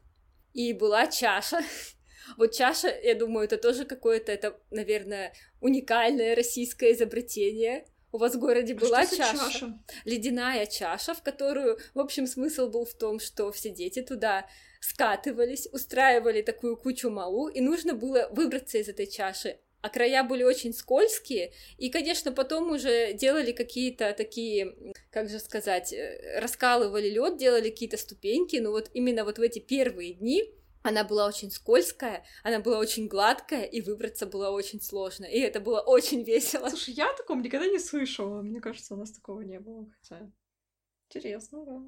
и 0.53 0.73
была 0.73 1.07
чаша. 1.07 1.61
Вот 2.37 2.53
чаша, 2.53 2.89
я 2.89 3.15
думаю, 3.15 3.45
это 3.45 3.57
тоже 3.57 3.85
какое-то, 3.85 4.31
это, 4.31 4.59
наверное, 4.71 5.33
уникальное 5.61 6.35
российское 6.35 6.93
изобретение. 6.93 7.85
У 8.11 8.17
вас 8.17 8.35
в 8.35 8.39
городе 8.39 8.73
а 8.73 8.77
была 8.77 9.05
чаша, 9.05 9.37
чаша, 9.37 9.79
ледяная 10.05 10.65
чаша, 10.65 11.13
в 11.13 11.21
которую, 11.21 11.77
в 11.93 11.99
общем, 11.99 12.25
смысл 12.25 12.69
был 12.69 12.85
в 12.85 12.93
том, 12.93 13.19
что 13.19 13.51
все 13.51 13.69
дети 13.69 14.01
туда 14.01 14.47
скатывались, 14.79 15.67
устраивали 15.71 16.41
такую 16.41 16.77
кучу 16.77 17.09
малу, 17.09 17.49
и 17.49 17.61
нужно 17.61 17.93
было 17.93 18.27
выбраться 18.31 18.77
из 18.77 18.87
этой 18.87 19.07
чаши. 19.07 19.59
А 19.81 19.89
края 19.89 20.23
были 20.23 20.43
очень 20.43 20.73
скользкие, 20.73 21.53
и, 21.77 21.89
конечно, 21.89 22.31
потом 22.31 22.71
уже 22.71 23.13
делали 23.13 23.51
какие-то 23.51 24.13
такие, 24.13 24.75
как 25.11 25.29
же 25.29 25.39
сказать, 25.39 25.93
э, 25.93 26.39
раскалывали 26.39 27.09
лед, 27.09 27.37
делали 27.37 27.69
какие-то 27.69 27.97
ступеньки, 27.97 28.55
но 28.57 28.71
вот 28.71 28.89
именно 28.93 29.23
вот 29.23 29.37
в 29.37 29.41
эти 29.41 29.59
первые 29.59 30.13
дни 30.13 30.51
она 30.87 31.03
была 31.03 31.27
очень 31.27 31.51
скользкая, 31.51 32.25
она 32.43 32.59
была 32.59 32.79
очень 32.79 33.07
гладкая, 33.07 33.65
и 33.65 33.81
выбраться 33.81 34.25
было 34.25 34.49
очень 34.49 34.81
сложно. 34.81 35.25
И 35.25 35.39
это 35.39 35.59
было 35.59 35.81
очень 35.81 36.23
весело. 36.23 36.69
Слушай, 36.69 36.93
я 36.93 37.11
о 37.11 37.17
таком 37.17 37.41
никогда 37.41 37.67
не 37.67 37.79
слышала. 37.79 38.41
Мне 38.41 38.61
кажется, 38.61 38.93
у 38.93 38.97
нас 38.97 39.11
такого 39.11 39.41
не 39.41 39.59
было. 39.59 39.89
Хотя 39.99 40.31
интересно, 41.09 41.65
да. 41.65 41.81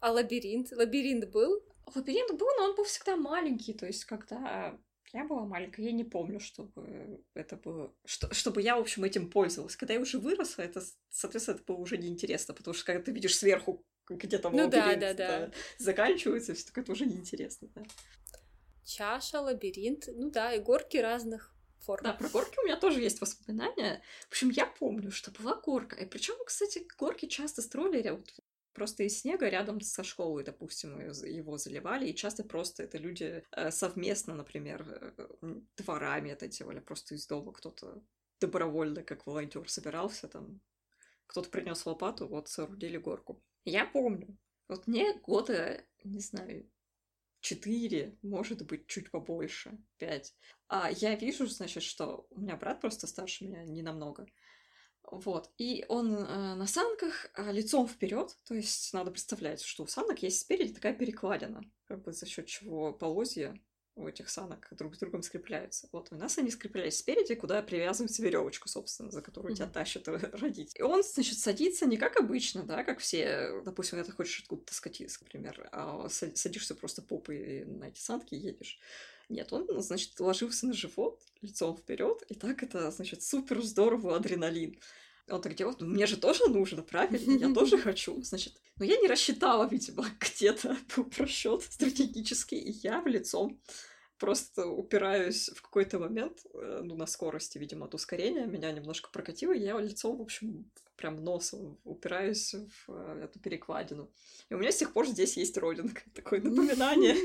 А 0.00 0.12
лабиринт? 0.12 0.72
Лабиринт 0.72 1.30
был? 1.30 1.62
Лабиринт 1.94 2.32
был, 2.32 2.48
но 2.58 2.64
он 2.64 2.76
был 2.76 2.84
всегда 2.84 3.16
маленький. 3.16 3.74
То 3.74 3.86
есть, 3.86 4.04
когда 4.04 4.78
я 5.12 5.24
была 5.24 5.44
маленькая, 5.44 5.82
я 5.82 5.92
не 5.92 6.04
помню, 6.04 6.40
чтобы 6.40 7.22
это 7.34 7.56
было... 7.56 7.94
Что, 8.04 8.32
чтобы 8.32 8.62
я, 8.62 8.76
в 8.76 8.80
общем, 8.80 9.04
этим 9.04 9.30
пользовалась. 9.30 9.76
Когда 9.76 9.94
я 9.94 10.00
уже 10.00 10.18
выросла, 10.18 10.62
это, 10.62 10.82
соответственно, 11.10 11.56
это 11.56 11.64
было 11.64 11.76
уже 11.76 11.98
неинтересно, 11.98 12.54
потому 12.54 12.74
что 12.74 12.86
когда 12.86 13.02
ты 13.02 13.12
видишь 13.12 13.36
сверху, 13.36 13.84
где 14.08 14.38
там 14.38 14.54
ну, 14.54 14.64
лабиринт 14.64 15.00
да, 15.00 15.14
да, 15.14 15.46
да. 15.46 15.52
заканчивается, 15.78 16.54
все 16.54 16.68
это 16.74 16.92
уже 16.92 17.06
неинтересно, 17.06 17.68
да. 17.74 17.82
Чаша, 18.84 19.40
лабиринт, 19.40 20.08
ну 20.14 20.30
да, 20.30 20.52
и 20.54 20.60
горки 20.60 20.96
разных 20.96 21.54
форм. 21.78 22.04
Да, 22.04 22.14
про 22.14 22.28
горки 22.28 22.58
у 22.60 22.64
меня 22.64 22.76
тоже 22.76 23.00
есть 23.00 23.20
воспоминания. 23.20 24.02
В 24.28 24.32
общем, 24.32 24.50
я 24.50 24.66
помню, 24.66 25.10
что 25.10 25.30
была 25.30 25.54
горка. 25.56 25.96
И 25.96 26.06
причем, 26.06 26.34
кстати, 26.44 26.86
горки 26.98 27.26
часто 27.26 27.62
строили 27.62 28.10
вот 28.10 28.32
просто 28.72 29.02
из 29.02 29.20
снега 29.20 29.48
рядом 29.48 29.80
со 29.80 30.02
школой, 30.02 30.44
допустим, 30.44 30.98
его 31.00 31.58
заливали, 31.58 32.08
и 32.08 32.14
часто 32.14 32.42
просто 32.42 32.84
это 32.84 32.98
люди 32.98 33.44
э, 33.50 33.70
совместно, 33.70 34.34
например, 34.34 34.86
э, 34.88 35.60
дворами 35.76 36.30
это 36.30 36.48
делали, 36.48 36.80
просто 36.80 37.14
из 37.14 37.26
дома 37.26 37.52
кто-то 37.52 38.02
добровольно, 38.40 39.02
как 39.02 39.26
волонтер, 39.26 39.68
собирался 39.68 40.26
там, 40.26 40.60
кто-то 41.26 41.50
принес 41.50 41.84
лопату, 41.86 42.26
вот 42.26 42.48
соорудили 42.48 42.96
горку. 42.96 43.42
Я 43.64 43.86
помню, 43.86 44.36
вот 44.68 44.86
мне 44.86 45.14
года, 45.20 45.84
не 46.04 46.20
знаю, 46.20 46.68
четыре, 47.40 48.16
может 48.22 48.64
быть, 48.66 48.86
чуть 48.86 49.10
побольше, 49.10 49.78
пять. 49.98 50.34
А 50.68 50.90
я 50.90 51.14
вижу, 51.14 51.46
значит, 51.46 51.82
что 51.82 52.26
у 52.30 52.40
меня 52.40 52.56
брат 52.56 52.80
просто 52.80 53.06
старше 53.06 53.44
меня 53.44 53.64
не 53.64 53.82
намного. 53.82 54.26
Вот. 55.02 55.50
И 55.58 55.84
он 55.88 56.14
э, 56.14 56.54
на 56.54 56.66
санках 56.66 57.26
э, 57.34 57.52
лицом 57.52 57.88
вперед, 57.88 58.38
то 58.44 58.54
есть 58.54 58.92
надо 58.94 59.10
представлять, 59.10 59.60
что 59.60 59.82
у 59.82 59.86
санок 59.86 60.22
есть 60.22 60.40
спереди 60.40 60.72
такая 60.72 60.94
перекладина, 60.94 61.62
как 61.86 62.02
бы 62.02 62.12
за 62.12 62.26
счет 62.26 62.46
чего 62.46 62.92
полозья 62.92 63.60
у 63.94 64.08
этих 64.08 64.30
санок 64.30 64.68
друг 64.72 64.94
с 64.94 64.98
другом 64.98 65.22
скрепляются. 65.22 65.88
Вот 65.92 66.08
у 66.10 66.16
нас 66.16 66.38
они 66.38 66.50
скреплялись 66.50 66.98
спереди, 66.98 67.34
куда 67.34 67.62
привязывается 67.62 68.22
веревочку, 68.22 68.68
собственно, 68.68 69.10
за 69.10 69.20
которую 69.20 69.52
mm-hmm. 69.52 69.56
тебя 69.56 69.66
тащат 69.68 70.08
родить. 70.08 70.72
И 70.76 70.82
он, 70.82 71.02
значит, 71.02 71.38
садится 71.38 71.86
не 71.86 71.96
как 71.96 72.18
обычно, 72.18 72.62
да, 72.62 72.84
как 72.84 73.00
все, 73.00 73.60
допустим, 73.64 73.98
когда 73.98 74.10
ты 74.10 74.16
хочешь 74.16 74.40
откуда-то 74.40 74.74
скатиться, 74.74 75.20
например, 75.22 75.68
а 75.72 76.08
садишься 76.08 76.74
просто 76.74 77.02
попой 77.02 77.64
на 77.66 77.84
эти 77.84 78.00
санки 78.00 78.34
и 78.34 78.38
едешь. 78.38 78.78
Нет, 79.28 79.52
он, 79.52 79.66
значит, 79.82 80.18
ложился 80.20 80.66
на 80.66 80.72
живот, 80.72 81.20
лицом 81.40 81.76
вперед, 81.76 82.22
и 82.28 82.34
так 82.34 82.62
это, 82.62 82.90
значит, 82.90 83.22
супер 83.22 83.62
здорово 83.62 84.16
адреналин. 84.16 84.78
Он 85.28 85.40
так 85.40 85.54
делает, 85.54 85.80
ну, 85.80 85.86
мне 85.86 86.06
же 86.06 86.16
тоже 86.16 86.46
нужно, 86.48 86.82
правильно? 86.82 87.16
Я 87.32 87.52
тоже 87.54 87.78
хочу, 87.82 88.20
значит. 88.22 88.54
Но 88.76 88.84
я 88.84 88.96
не 88.96 89.08
рассчитала, 89.08 89.68
видимо, 89.68 90.06
где-то 90.20 90.76
был 90.96 91.04
просчет 91.04 91.62
стратегический, 91.62 92.58
и 92.58 92.70
я 92.70 93.00
в 93.00 93.06
лицом 93.06 93.60
просто 94.18 94.66
упираюсь 94.66 95.48
в 95.48 95.62
какой-то 95.62 95.98
момент, 95.98 96.46
э, 96.54 96.82
ну, 96.84 96.94
на 96.94 97.06
скорости, 97.06 97.58
видимо, 97.58 97.86
от 97.86 97.94
ускорения, 97.94 98.46
меня 98.46 98.70
немножко 98.70 99.10
прокатило, 99.10 99.52
и 99.52 99.60
я 99.60 99.78
лицом, 99.80 100.18
в 100.18 100.22
общем, 100.22 100.70
прям 100.96 101.16
носом 101.24 101.78
упираюсь 101.82 102.54
в 102.54 102.92
э, 102.92 103.24
эту 103.24 103.40
перекладину. 103.40 104.08
И 104.48 104.54
у 104.54 104.58
меня 104.58 104.70
с 104.70 104.76
тех 104.76 104.92
пор 104.92 105.08
здесь 105.08 105.36
есть 105.36 105.58
родинка, 105.58 106.02
такое 106.14 106.40
напоминание 106.40 107.16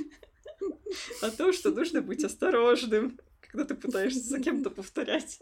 о 1.22 1.30
том, 1.30 1.54
что 1.54 1.70
нужно 1.72 2.02
быть 2.02 2.24
осторожным, 2.24 3.20
когда 3.42 3.66
ты 3.66 3.76
пытаешься 3.76 4.22
за 4.22 4.40
кем-то 4.40 4.72
повторять. 4.72 5.40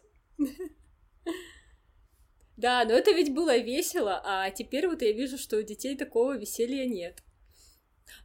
Да, 2.58 2.86
но 2.86 2.94
это 2.94 3.12
ведь 3.12 3.34
было 3.34 3.58
весело, 3.58 4.22
а 4.24 4.50
теперь 4.50 4.88
вот 4.88 5.02
я 5.02 5.12
вижу, 5.12 5.38
что 5.38 5.58
у 5.58 5.62
детей 5.62 5.98
такого 5.98 6.38
веселья 6.38 6.86
нет. 6.86 7.22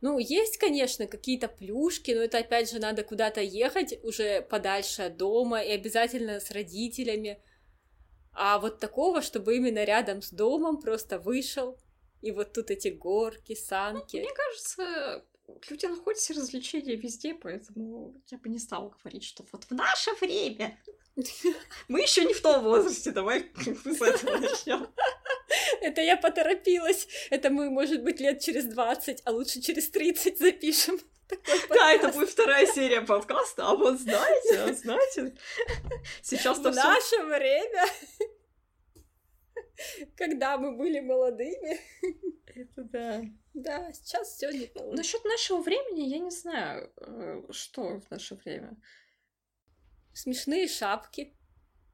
Ну, 0.02 0.18
есть, 0.18 0.56
конечно, 0.58 1.06
какие-то 1.06 1.48
плюшки, 1.48 2.12
но 2.12 2.22
это 2.22 2.38
опять 2.38 2.70
же 2.70 2.78
надо 2.78 3.02
куда-то 3.02 3.40
ехать 3.40 3.98
уже 4.04 4.42
подальше 4.42 5.02
от 5.02 5.16
дома 5.16 5.62
и 5.62 5.70
обязательно 5.72 6.38
с 6.40 6.50
родителями. 6.50 7.42
А 8.32 8.58
вот 8.58 8.78
такого, 8.78 9.20
чтобы 9.20 9.56
именно 9.56 9.84
рядом 9.84 10.22
с 10.22 10.30
домом 10.30 10.80
просто 10.80 11.18
вышел, 11.18 11.78
и 12.20 12.30
вот 12.30 12.52
тут 12.52 12.70
эти 12.70 12.88
горки, 12.88 13.54
санки. 13.54 14.16
Ну, 14.16 14.22
мне 14.22 14.34
кажется, 14.34 15.24
люди 15.68 15.86
находят 15.86 16.20
себе 16.20 16.38
развлечения 16.38 16.96
везде, 16.96 17.34
поэтому 17.34 18.14
я 18.30 18.38
бы 18.38 18.48
не 18.48 18.58
стала 18.58 18.90
говорить, 19.02 19.24
что 19.24 19.44
вот 19.52 19.64
в 19.64 19.70
наше 19.72 20.12
время 20.20 20.78
мы 21.88 22.00
еще 22.00 22.24
не 22.24 22.34
в 22.34 22.40
том 22.40 22.62
возрасте, 22.62 23.10
давай 23.10 23.50
с 23.84 24.02
этого 24.02 24.38
начнем. 24.38 24.88
Это 25.80 26.00
я 26.00 26.16
поторопилась. 26.16 27.08
Это 27.30 27.50
мы, 27.50 27.70
может 27.70 28.02
быть, 28.02 28.20
лет 28.20 28.40
через 28.40 28.66
20, 28.66 29.22
а 29.24 29.30
лучше 29.32 29.60
через 29.60 29.88
30 29.90 30.38
запишем. 30.38 31.00
Да, 31.68 31.92
это 31.92 32.08
будет 32.08 32.30
вторая 32.30 32.66
серия 32.66 33.02
подкаста. 33.02 33.68
А 33.68 33.76
вот 33.76 34.00
знаете, 34.00 34.60
а 34.62 34.72
знаете, 34.72 35.36
сейчас 36.22 36.58
В 36.58 36.74
наше 36.74 37.22
время 37.22 37.84
Когда 40.16 40.58
мы 40.58 40.76
были 40.76 41.00
молодыми. 41.00 41.78
Это 42.46 42.84
да. 42.84 43.22
Да, 43.54 43.92
сейчас 43.92 44.34
все 44.34 44.50
не 44.50 44.66
то. 44.66 44.92
Насчет 44.92 45.24
нашего 45.24 45.60
времени 45.60 46.08
я 46.08 46.18
не 46.18 46.30
знаю, 46.30 46.92
э, 46.96 47.42
что 47.50 48.00
в 48.00 48.10
наше 48.10 48.34
время. 48.36 48.76
Смешные 50.12 50.68
шапки. 50.68 51.36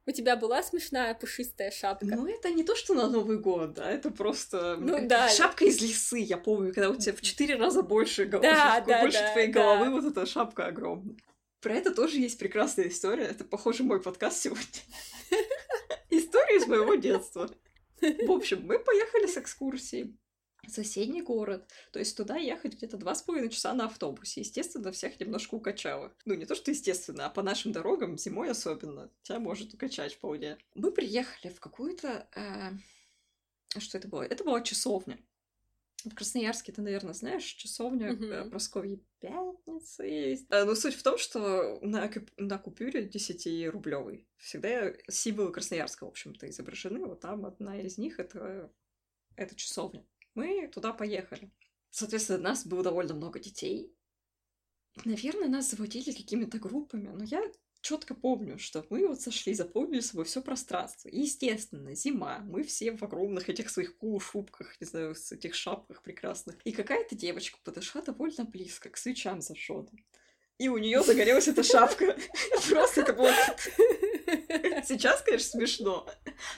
У 0.09 0.13
тебя 0.13 0.37
была 0.37 0.63
смешная 0.63 1.15
пушистая 1.15 1.73
шапка? 1.73 2.07
Ну, 2.07 2.29
это 2.29 2.51
не 2.51 2.63
то, 2.63 2.77
что 2.77 2.95
на 2.95 3.09
Новый 3.09 3.39
год, 3.39 3.75
да, 3.75 3.91
это 3.91 4.11
просто 4.11 4.77
Ну 4.79 5.07
да. 5.09 5.29
шапка 5.29 5.65
из 5.65 5.81
лисы, 5.81 6.19
я 6.19 6.37
помню, 6.37 6.73
когда 6.73 6.91
у 6.91 6.95
тебя 6.95 7.13
в 7.13 7.21
четыре 7.21 7.57
раза 7.57 7.83
больше, 7.83 8.25
гол- 8.27 8.41
Да, 8.41 8.81
да, 8.87 9.01
больше 9.01 9.19
да, 9.19 9.33
твоей 9.33 9.53
да. 9.53 9.61
головы, 9.61 9.91
вот 9.91 10.05
эта 10.05 10.25
шапка 10.25 10.67
огромная. 10.67 11.17
Про 11.61 11.75
это 11.75 11.93
тоже 11.93 12.19
есть 12.19 12.39
прекрасная 12.39 12.87
история, 12.87 13.25
это, 13.25 13.45
похоже, 13.45 13.83
мой 13.83 14.01
подкаст 14.01 14.43
сегодня. 14.43 14.63
История 16.11 16.57
из 16.59 16.67
моего 16.69 16.95
детства. 16.95 17.51
В 18.01 18.31
общем, 18.31 18.63
мы 18.67 18.79
поехали 18.79 19.27
с 19.27 19.37
экскурсией 19.37 20.19
в 20.67 20.71
соседний 20.71 21.23
город. 21.23 21.71
То 21.93 21.99
есть 21.99 22.17
туда 22.17 22.37
ехать 22.37 22.75
где-то 22.75 22.97
два 22.97 23.15
с 23.15 23.23
половиной 23.23 23.51
часа 23.51 23.73
на 23.73 23.87
автобусе. 23.87 24.41
Естественно, 24.41 24.93
всех 24.93 25.19
немножко 25.21 25.55
укачало. 25.55 26.13
Ну, 26.25 26.35
не 26.35 26.47
то, 26.47 26.55
что 26.55 26.71
естественно, 26.71 27.27
а 27.27 27.31
по 27.31 27.43
нашим 27.43 27.73
дорогам, 27.73 28.19
зимой 28.19 28.51
особенно, 28.51 29.11
тебя 29.23 29.39
может 29.39 29.75
укачать 29.75 30.15
вполне. 30.15 30.59
Мы 30.75 30.91
приехали 30.91 31.53
в 31.53 31.61
какую-то... 31.61 32.29
э, 32.35 33.79
Что 33.79 33.99
это 33.99 34.09
было? 34.09 34.23
Это 34.23 34.45
была 34.45 34.61
часовня. 34.61 35.19
В 36.07 36.15
Красноярске 36.15 36.73
ты, 36.73 36.83
наверное, 36.83 37.15
знаешь, 37.15 37.43
часовня 37.45 38.13
Мгм. 38.13 38.25
э, 38.25 38.51
Прасковьи 38.51 39.03
Пятницы 39.19 40.05
есть. 40.05 40.47
А, 40.51 40.65
Но 40.65 40.75
суть 40.77 40.95
в 40.95 41.03
том, 41.03 41.19
что 41.19 41.81
на, 41.83 42.11
на 42.37 42.59
купюре 42.59 43.09
10-рублевой 43.09 44.27
всегда 44.37 44.93
символы 45.09 45.53
Красноярска, 45.53 46.05
в 46.05 46.09
общем-то, 46.09 46.49
изображены. 46.49 47.05
Вот 47.07 47.21
там 47.21 47.45
одна 47.45 47.81
из 47.81 47.99
них— 47.99 48.19
это, 48.21 48.73
это 49.35 49.57
часовня. 49.57 50.07
Мы 50.35 50.69
туда 50.69 50.93
поехали. 50.93 51.51
Соответственно, 51.91 52.39
нас 52.39 52.65
было 52.67 52.85
довольно 52.85 53.15
много 53.15 53.41
детей. 53.41 53.93
Наверное, 55.05 55.49
нас 55.49 55.71
заводили 55.71 56.13
какими-то 56.13 56.59
группами, 56.59 57.09
но 57.09 57.25
я 57.25 57.43
четко 57.87 58.15
помню, 58.15 58.59
что 58.59 58.85
мы 58.91 59.07
вот 59.07 59.21
сошли, 59.21 59.55
заполнили 59.55 60.01
собой 60.01 60.25
все 60.25 60.43
пространство. 60.43 61.09
И, 61.09 61.21
естественно, 61.21 61.95
зима, 61.95 62.41
мы 62.41 62.65
все 62.65 62.91
в 62.91 63.03
огромных 63.05 63.49
этих 63.49 63.71
своих 63.71 63.97
полушубках, 63.97 64.81
не 64.81 64.87
знаю, 64.87 65.15
с 65.15 65.31
этих 65.31 65.55
шапках 65.55 66.03
прекрасных. 66.03 66.57
И 66.65 66.73
какая-то 66.73 67.15
девочка 67.15 67.59
подошла 67.63 68.03
довольно 68.03 68.45
близко 68.45 68.89
к 68.89 68.97
свечам 68.97 69.41
зажженным. 69.41 70.05
И 70.59 70.69
у 70.69 70.79
нее 70.79 71.03
загорелась 71.03 71.47
эта 71.47 71.63
шапка. 71.63 72.17
Просто 72.69 73.03
это 73.03 73.13
было... 73.13 73.31
Сейчас, 74.85 75.23
конечно, 75.23 75.51
смешно. 75.51 76.09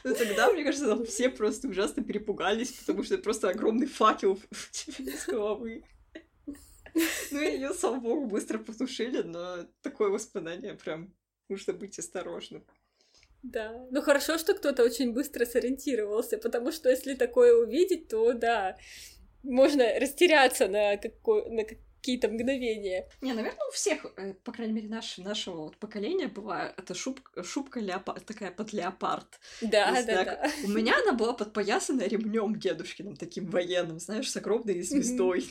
Но 0.05 0.15
тогда, 0.15 0.51
мне 0.51 0.65
кажется, 0.65 0.87
там 0.87 1.05
все 1.05 1.29
просто 1.29 1.69
ужасно 1.69 2.03
перепугались, 2.03 2.73
потому 2.73 3.03
что 3.03 3.15
это 3.15 3.25
просто 3.25 3.51
огромный 3.51 3.87
факел 3.87 4.41
в 4.51 4.71
тебе 4.71 5.13
из 5.13 5.27
головы. 5.27 5.85
Ну, 7.31 7.41
ее, 7.41 7.73
слава 7.75 7.97
богу, 8.01 8.27
быстро 8.27 8.59
потушили, 8.59 9.23
но 9.23 9.65
такое 9.83 10.09
воспоминание 10.11 10.75
прям 10.75 11.15
нужно 11.49 11.73
быть 11.73 11.99
осторожным. 11.99 12.65
Да. 13.43 13.87
Ну 13.91 14.03
хорошо, 14.03 14.39
что 14.39 14.55
кто-то 14.55 14.83
очень 14.83 15.13
быстро 15.13 15.45
сориентировался, 15.47 16.39
потому 16.39 16.73
что 16.73 16.91
если 16.91 17.15
такое 17.15 17.55
увидеть, 17.55 18.09
то 18.09 18.33
да, 18.33 18.77
можно 19.43 19.85
растеряться 19.99 20.69
на, 20.69 20.97
какой- 20.97 21.49
на 21.51 21.65
какие-то 21.99 22.29
мгновения. 22.29 23.09
Не, 23.21 23.33
наверное, 23.33 23.67
у 23.69 23.73
всех, 23.73 24.07
э, 24.17 24.35
по 24.35 24.53
крайней 24.53 24.73
мере, 24.75 24.89
наш, 24.89 25.19
нашего 25.19 25.65
вот 25.65 25.77
поколения 25.77 26.29
была 26.29 26.73
эта 26.77 26.95
шубка, 26.95 27.43
шубка 27.43 27.81
леопард, 27.81 28.25
такая 28.25 28.51
под 28.51 28.73
леопард. 28.73 29.41
Да, 29.61 30.03
да, 30.05 30.25
как- 30.25 30.43
да. 30.43 30.51
У 30.65 30.69
меня 30.69 30.97
она 31.03 31.13
была 31.13 31.33
подпоясана 31.35 32.03
ремнем 32.03 32.59
дедушкиным, 32.59 33.17
таким 33.17 33.47
военным, 33.47 33.99
знаешь, 33.99 34.31
с 34.31 34.37
огромной 34.37 34.81
звездой 34.83 35.47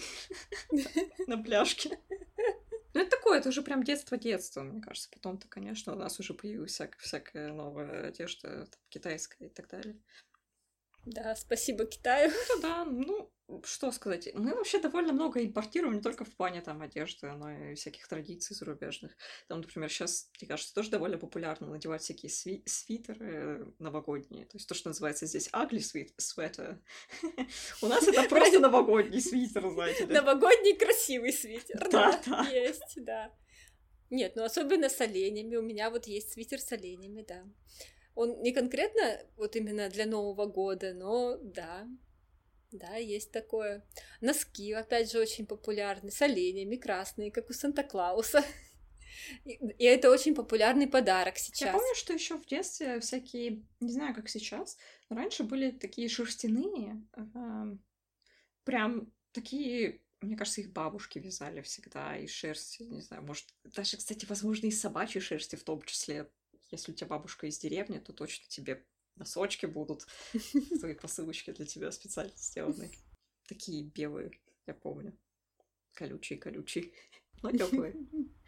на 1.27 1.37
пляжке. 1.37 1.99
Ну, 2.93 3.01
это 3.01 3.11
такое, 3.11 3.39
это 3.39 3.49
уже 3.49 3.61
прям 3.61 3.83
детство-детство, 3.83 4.63
мне 4.63 4.81
кажется. 4.81 5.09
Потом-то, 5.11 5.47
конечно, 5.47 5.93
у 5.93 5.95
нас 5.95 6.19
уже 6.19 6.33
появилась 6.33 6.71
всяк- 6.71 6.97
всякая 6.97 7.51
новая 7.53 8.07
одежда, 8.07 8.65
там, 8.65 8.79
китайская 8.89 9.45
и 9.45 9.49
так 9.49 9.67
далее. 9.69 9.97
Да, 11.05 11.35
спасибо 11.35 11.85
Китаю. 11.85 12.31
Ну 12.49 12.61
да, 12.61 12.85
ну, 12.85 13.31
что 13.63 13.91
сказать. 13.91 14.29
Мы 14.33 14.53
вообще 14.53 14.79
довольно 14.79 15.13
много 15.13 15.43
импортируем 15.43 15.95
не 15.95 16.01
только 16.01 16.25
в 16.25 16.35
плане 16.35 16.61
там 16.61 16.81
одежды, 16.81 17.31
но 17.31 17.49
и 17.51 17.75
всяких 17.75 18.07
традиций 18.07 18.55
зарубежных. 18.55 19.15
Там, 19.47 19.61
например, 19.61 19.89
сейчас, 19.89 20.29
мне 20.39 20.47
кажется, 20.49 20.73
тоже 20.73 20.89
довольно 20.89 21.17
популярно 21.17 21.67
надевать 21.67 22.01
всякие 22.01 22.29
сви- 22.29 22.63
свитеры 22.65 23.73
новогодние. 23.79 24.45
То 24.45 24.57
есть 24.57 24.67
то, 24.67 24.75
что 24.75 24.89
называется 24.89 25.25
здесь 25.25 25.49
ugly 25.53 25.79
sweat- 25.79 26.13
sweater. 26.19 26.77
У 27.81 27.87
нас 27.87 28.07
это 28.07 28.23
просто 28.29 28.59
новогодний 28.59 29.21
свитер, 29.21 29.69
знаете 29.69 30.05
ли. 30.05 30.13
Новогодний 30.13 30.75
красивый 30.75 31.31
свитер. 31.33 31.87
Да, 31.89 32.21
да. 32.25 32.43
есть, 32.49 33.03
да. 33.03 33.33
Нет, 34.09 34.35
ну 34.35 34.43
особенно 34.43 34.89
с 34.89 34.99
оленями. 34.99 35.55
У 35.55 35.61
меня 35.61 35.89
вот 35.89 36.05
есть 36.07 36.33
свитер 36.33 36.59
с 36.59 36.71
оленями, 36.71 37.23
да. 37.27 37.43
Он 38.15 38.41
не 38.41 38.51
конкретно 38.51 39.21
вот 39.35 39.55
именно 39.55 39.89
для 39.89 40.05
Нового 40.05 40.47
года, 40.47 40.93
но 40.93 41.37
да, 41.37 41.87
да, 42.71 42.95
есть 42.95 43.31
такое. 43.31 43.85
Носки, 44.21 44.73
опять 44.73 45.11
же, 45.11 45.19
очень 45.19 45.45
популярны, 45.45 46.11
с 46.11 46.21
оленями, 46.21 46.75
красные, 46.75 47.31
как 47.31 47.49
у 47.49 47.53
Санта-Клауса. 47.53 48.43
И, 49.45 49.83
это 49.83 50.11
очень 50.11 50.35
популярный 50.35 50.87
подарок 50.87 51.37
сейчас. 51.37 51.61
Я 51.61 51.71
помню, 51.71 51.95
что 51.95 52.13
еще 52.13 52.37
в 52.37 52.45
детстве 52.45 52.99
всякие, 52.99 53.63
не 53.79 53.91
знаю, 53.91 54.13
как 54.13 54.29
сейчас, 54.29 54.77
но 55.09 55.15
раньше 55.15 55.43
были 55.43 55.71
такие 55.71 56.09
шерстяные, 56.09 57.01
эм, 57.15 57.83
прям 58.63 59.11
такие, 59.31 60.01
мне 60.21 60.35
кажется, 60.35 60.61
их 60.61 60.71
бабушки 60.71 61.19
вязали 61.19 61.61
всегда 61.61 62.17
из 62.17 62.31
шерсти, 62.31 62.83
не 62.83 63.01
знаю, 63.01 63.23
может, 63.23 63.47
даже, 63.63 63.97
кстати, 63.97 64.25
возможно, 64.25 64.67
из 64.67 64.79
собачьей 64.79 65.21
шерсти 65.21 65.55
в 65.55 65.63
том 65.63 65.81
числе. 65.83 66.29
Если 66.69 66.91
у 66.91 66.95
тебя 66.95 67.07
бабушка 67.07 67.47
из 67.47 67.57
деревни, 67.57 67.99
то 67.99 68.11
точно 68.11 68.45
тебе 68.49 68.85
носочки 69.17 69.65
будут, 69.65 70.05
твои 70.79 70.93
посылочки 70.93 71.51
для 71.51 71.65
тебя 71.65 71.91
специально 71.91 72.35
сделаны. 72.35 72.91
Такие 73.47 73.83
белые, 73.83 74.31
я 74.65 74.73
помню. 74.73 75.17
Колючие-колючие, 75.93 76.93
но 77.41 77.51
теплые. 77.51 77.95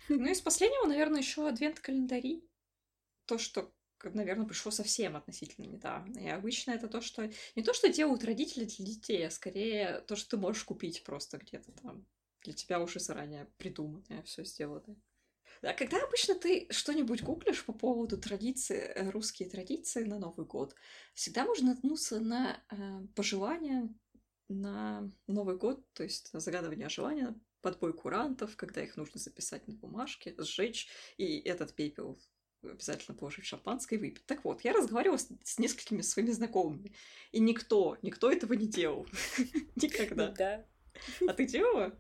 Ну, 0.10 0.26
из 0.26 0.42
последнего, 0.42 0.88
наверное, 0.88 1.20
еще 1.20 1.48
адвент-календари. 1.48 2.44
То, 3.26 3.38
что, 3.38 3.74
наверное, 4.04 4.48
пришло 4.48 4.72
совсем 4.72 5.16
относительно 5.16 5.66
недавно. 5.66 6.20
И 6.20 6.28
обычно 6.28 6.72
это 6.72 6.88
то, 6.88 7.02
что... 7.02 7.32
Не 7.56 7.64
то, 7.64 7.74
что 7.74 7.90
делают 7.90 8.24
родители 8.24 8.66
для 8.66 8.86
детей, 8.86 9.28
а 9.28 9.32
скорее 9.32 10.02
то, 10.02 10.16
что 10.16 10.32
ты 10.32 10.38
можешь 10.38 10.64
купить 10.64 11.04
просто 11.04 11.38
где-то 11.38 11.72
там. 11.74 12.06
Для 12.44 12.54
тебя 12.54 12.80
уже 12.80 13.00
заранее 13.00 13.46
придуманное, 13.58 14.24
все 14.24 14.44
сделано. 14.44 14.96
А 15.62 15.74
когда 15.74 16.02
обычно 16.02 16.36
ты 16.36 16.68
что-нибудь 16.70 17.22
гуглишь 17.22 17.66
по 17.66 17.74
поводу 17.74 18.18
традиции, 18.18 18.78
э, 18.78 19.10
русские 19.10 19.50
традиции 19.50 20.04
на 20.04 20.18
Новый 20.18 20.46
год, 20.46 20.74
всегда 21.14 21.46
можно 21.46 21.70
наткнуться 21.70 22.20
на 22.20 22.64
э, 22.72 23.08
пожелания 23.16 23.94
на 24.48 25.12
Новый 25.28 25.58
год, 25.58 25.86
то 25.94 26.04
есть 26.04 26.34
на 26.34 26.40
загадывание 26.40 26.90
желания, 26.90 27.36
подбой 27.62 27.94
курантов, 27.94 28.56
когда 28.56 28.82
их 28.82 28.98
нужно 28.98 29.20
записать 29.20 29.68
на 29.68 29.76
бумажке, 29.76 30.34
сжечь, 30.38 30.90
и 31.18 31.40
этот 31.40 31.76
пепел 31.76 32.20
обязательно 32.64 33.18
положить 33.18 33.46
шампанское 33.46 33.96
и 33.96 34.00
выпить. 34.00 34.26
Так 34.26 34.44
вот, 34.44 34.62
я 34.62 34.74
разговаривала 34.74 35.18
с, 35.18 35.30
с 35.44 35.60
несколькими 35.60 36.02
своими 36.02 36.32
знакомыми, 36.32 36.94
и 37.32 37.40
никто, 37.40 37.98
никто 38.02 38.32
этого 38.32 38.54
не 38.54 38.68
делал. 38.68 39.08
Никогда. 39.76 40.32
Да. 40.32 40.66
А 41.28 41.34
ты 41.34 41.46
делала? 41.46 41.98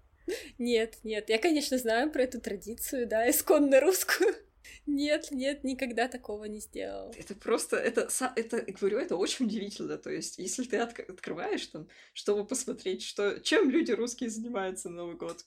Нет, 0.57 0.99
нет, 1.03 1.29
я, 1.29 1.37
конечно, 1.39 1.77
знаю 1.77 2.11
про 2.11 2.23
эту 2.23 2.39
традицию, 2.39 3.07
да, 3.07 3.29
исконно 3.29 3.79
русскую. 3.79 4.35
Нет, 4.85 5.29
нет, 5.31 5.63
никогда 5.63 6.07
такого 6.07 6.45
не 6.45 6.59
сделала. 6.59 7.11
Это 7.17 7.35
просто, 7.35 7.77
это, 7.77 8.09
это, 8.35 8.61
говорю, 8.71 8.97
это 8.99 9.15
очень 9.17 9.45
удивительно. 9.45 9.97
То 9.97 10.09
есть, 10.09 10.37
если 10.37 10.63
ты 10.63 10.77
отк- 10.77 11.11
открываешь 11.11 11.65
там, 11.67 11.87
чтобы 12.13 12.45
посмотреть, 12.45 13.03
что, 13.03 13.39
чем 13.39 13.69
люди 13.69 13.91
русские 13.91 14.29
занимаются 14.29 14.89
на 14.89 14.97
Новый 14.97 15.15
год, 15.15 15.45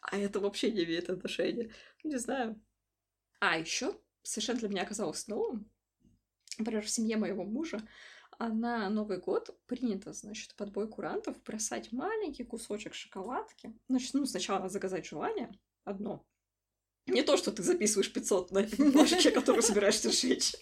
а 0.00 0.18
это 0.18 0.40
вообще 0.40 0.70
не 0.70 0.84
имеет 0.84 1.10
отношения. 1.10 1.70
Не 2.04 2.16
знаю. 2.16 2.60
А 3.40 3.58
еще 3.58 3.96
совершенно 4.22 4.60
для 4.60 4.68
меня 4.68 4.82
оказалось 4.82 5.26
новым. 5.28 5.70
Например, 6.58 6.82
в 6.82 6.90
семье 6.90 7.16
моего 7.16 7.44
мужа 7.44 7.80
на 8.48 8.88
Новый 8.88 9.18
год 9.18 9.56
принято, 9.66 10.12
значит, 10.12 10.54
под 10.56 10.72
бой 10.72 10.88
курантов 10.88 11.42
бросать 11.42 11.92
маленький 11.92 12.44
кусочек 12.44 12.94
шоколадки. 12.94 13.74
Значит, 13.88 14.14
ну, 14.14 14.24
сначала 14.26 14.58
надо 14.58 14.72
заказать 14.72 15.06
желание 15.06 15.50
одно. 15.84 16.24
Не 17.06 17.22
то, 17.22 17.36
что 17.36 17.52
ты 17.52 17.62
записываешь 17.62 18.12
500 18.12 18.50
на 18.50 18.62
бумажке, 18.62 19.30
которую 19.32 19.62
собираешься 19.62 20.10
сжечь. 20.10 20.54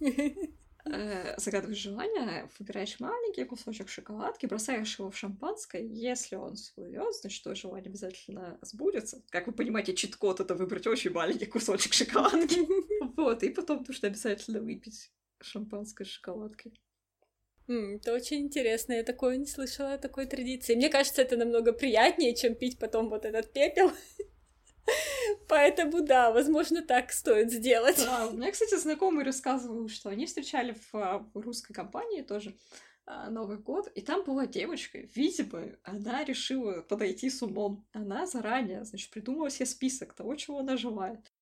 Э, 0.84 1.34
Загадываешь 1.38 1.78
желание, 1.78 2.48
выбираешь 2.58 2.98
маленький 2.98 3.44
кусочек 3.44 3.88
шоколадки, 3.88 4.46
бросаешь 4.46 4.98
его 4.98 5.10
в 5.10 5.16
шампанское. 5.18 5.84
Если 5.84 6.36
он 6.36 6.54
всплывет, 6.54 7.14
значит, 7.14 7.42
твое 7.42 7.56
желание 7.56 7.90
обязательно 7.90 8.58
сбудется. 8.62 9.22
Как 9.28 9.46
вы 9.46 9.52
понимаете, 9.52 9.94
чит-код— 9.94 10.40
это 10.40 10.54
выбрать 10.54 10.86
очень 10.86 11.10
маленький 11.10 11.46
кусочек 11.46 11.92
шоколадки. 11.94 12.66
Вот, 13.16 13.42
и 13.42 13.50
потом 13.50 13.84
нужно 13.86 14.08
обязательно 14.08 14.60
выпить 14.60 15.12
шампанское 15.42 16.04
с 16.06 16.10
шоколадкой. 16.10 16.80
Это 17.68 18.14
очень 18.14 18.40
интересно, 18.40 18.94
я 18.94 19.02
такое 19.02 19.36
не 19.36 19.46
слышала 19.46 19.98
такой 19.98 20.24
традиции. 20.26 20.74
Мне 20.74 20.88
кажется, 20.88 21.20
это 21.20 21.36
намного 21.36 21.72
приятнее, 21.72 22.34
чем 22.34 22.54
пить 22.54 22.78
потом 22.78 23.10
вот 23.10 23.26
этот 23.26 23.52
пепел. 23.52 23.92
Поэтому 25.48 26.00
да, 26.00 26.30
возможно, 26.30 26.82
так 26.82 27.12
стоит 27.12 27.52
сделать. 27.52 27.98
Да, 27.98 28.28
у 28.28 28.32
меня, 28.36 28.50
кстати, 28.52 28.74
знакомые 28.76 29.26
рассказывал, 29.26 29.88
что 29.88 30.08
они 30.08 30.24
встречали 30.24 30.72
в, 30.72 30.94
а, 30.94 31.30
русской 31.34 31.74
компании 31.74 32.22
тоже 32.22 32.56
а, 33.04 33.28
Новый 33.28 33.58
год, 33.58 33.90
и 33.94 34.00
там 34.00 34.24
была 34.24 34.46
девочка, 34.46 35.00
видимо, 35.14 35.76
она 35.82 36.24
решила 36.24 36.80
подойти 36.80 37.28
с 37.28 37.42
умом. 37.42 37.86
Она 37.92 38.26
заранее, 38.26 38.84
значит, 38.84 39.10
придумала 39.10 39.50
себе 39.50 39.66
список 39.66 40.14
того, 40.14 40.34
чего 40.36 40.58
она 40.58 40.78
желает. 40.78 41.32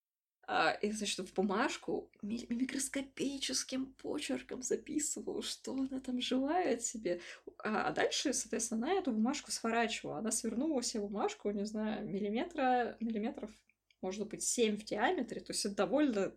А, 0.48 0.70
и, 0.70 0.92
значит, 0.92 1.28
в 1.28 1.34
бумажку 1.34 2.08
микроскопическим 2.22 3.86
почерком 3.94 4.62
записывала, 4.62 5.42
что 5.42 5.72
она 5.72 6.00
там 6.00 6.20
желает 6.20 6.82
себе. 6.82 7.20
А 7.58 7.90
дальше, 7.90 8.32
соответственно, 8.32 8.86
она 8.86 8.98
эту 9.00 9.10
бумажку 9.12 9.50
сворачивала. 9.50 10.18
Она 10.18 10.30
свернула 10.30 10.82
себе 10.82 11.02
бумажку, 11.02 11.50
не 11.50 11.64
знаю, 11.64 12.06
миллиметра, 12.06 12.96
миллиметров 13.00 13.50
может 14.02 14.28
быть, 14.28 14.42
7 14.42 14.76
в 14.76 14.84
диаметре, 14.84 15.40
то 15.40 15.52
есть 15.52 15.64
это 15.64 15.74
довольно 15.74 16.32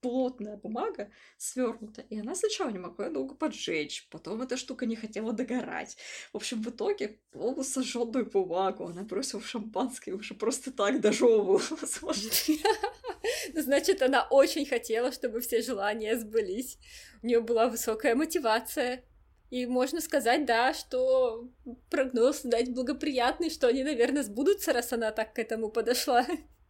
плотная 0.00 0.56
бумага 0.56 1.10
свернута. 1.36 2.02
И 2.10 2.18
она 2.18 2.34
сначала 2.34 2.70
не 2.70 2.78
могла 2.78 3.10
долго 3.10 3.34
поджечь, 3.34 4.08
потом 4.10 4.42
эта 4.42 4.56
штука 4.56 4.86
не 4.86 4.96
хотела 4.96 5.32
догорать. 5.32 5.96
В 6.32 6.36
общем, 6.36 6.62
в 6.62 6.70
итоге 6.70 7.20
полусожженную 7.30 8.28
бумагу 8.28 8.86
она 8.86 9.02
бросила 9.02 9.40
в 9.40 9.46
шампанское 9.46 10.14
уже 10.14 10.34
просто 10.34 10.72
так 10.72 11.00
дожевывала. 11.00 11.60
Значит, 13.54 14.02
она 14.02 14.26
очень 14.30 14.66
хотела, 14.66 15.12
чтобы 15.12 15.40
все 15.40 15.62
желания 15.62 16.18
сбылись. 16.18 16.78
У 17.22 17.26
нее 17.26 17.40
была 17.40 17.68
высокая 17.68 18.14
мотивация. 18.14 19.04
И 19.50 19.66
можно 19.66 20.00
сказать, 20.00 20.46
да, 20.46 20.72
что 20.72 21.48
прогноз 21.90 22.40
дать 22.42 22.72
благоприятный, 22.72 23.50
что 23.50 23.68
они, 23.68 23.84
наверное, 23.84 24.22
сбудутся, 24.22 24.72
раз 24.72 24.92
она 24.92 25.10
так 25.12 25.34
к 25.34 25.38
этому 25.38 25.68
подошла. 25.70 26.26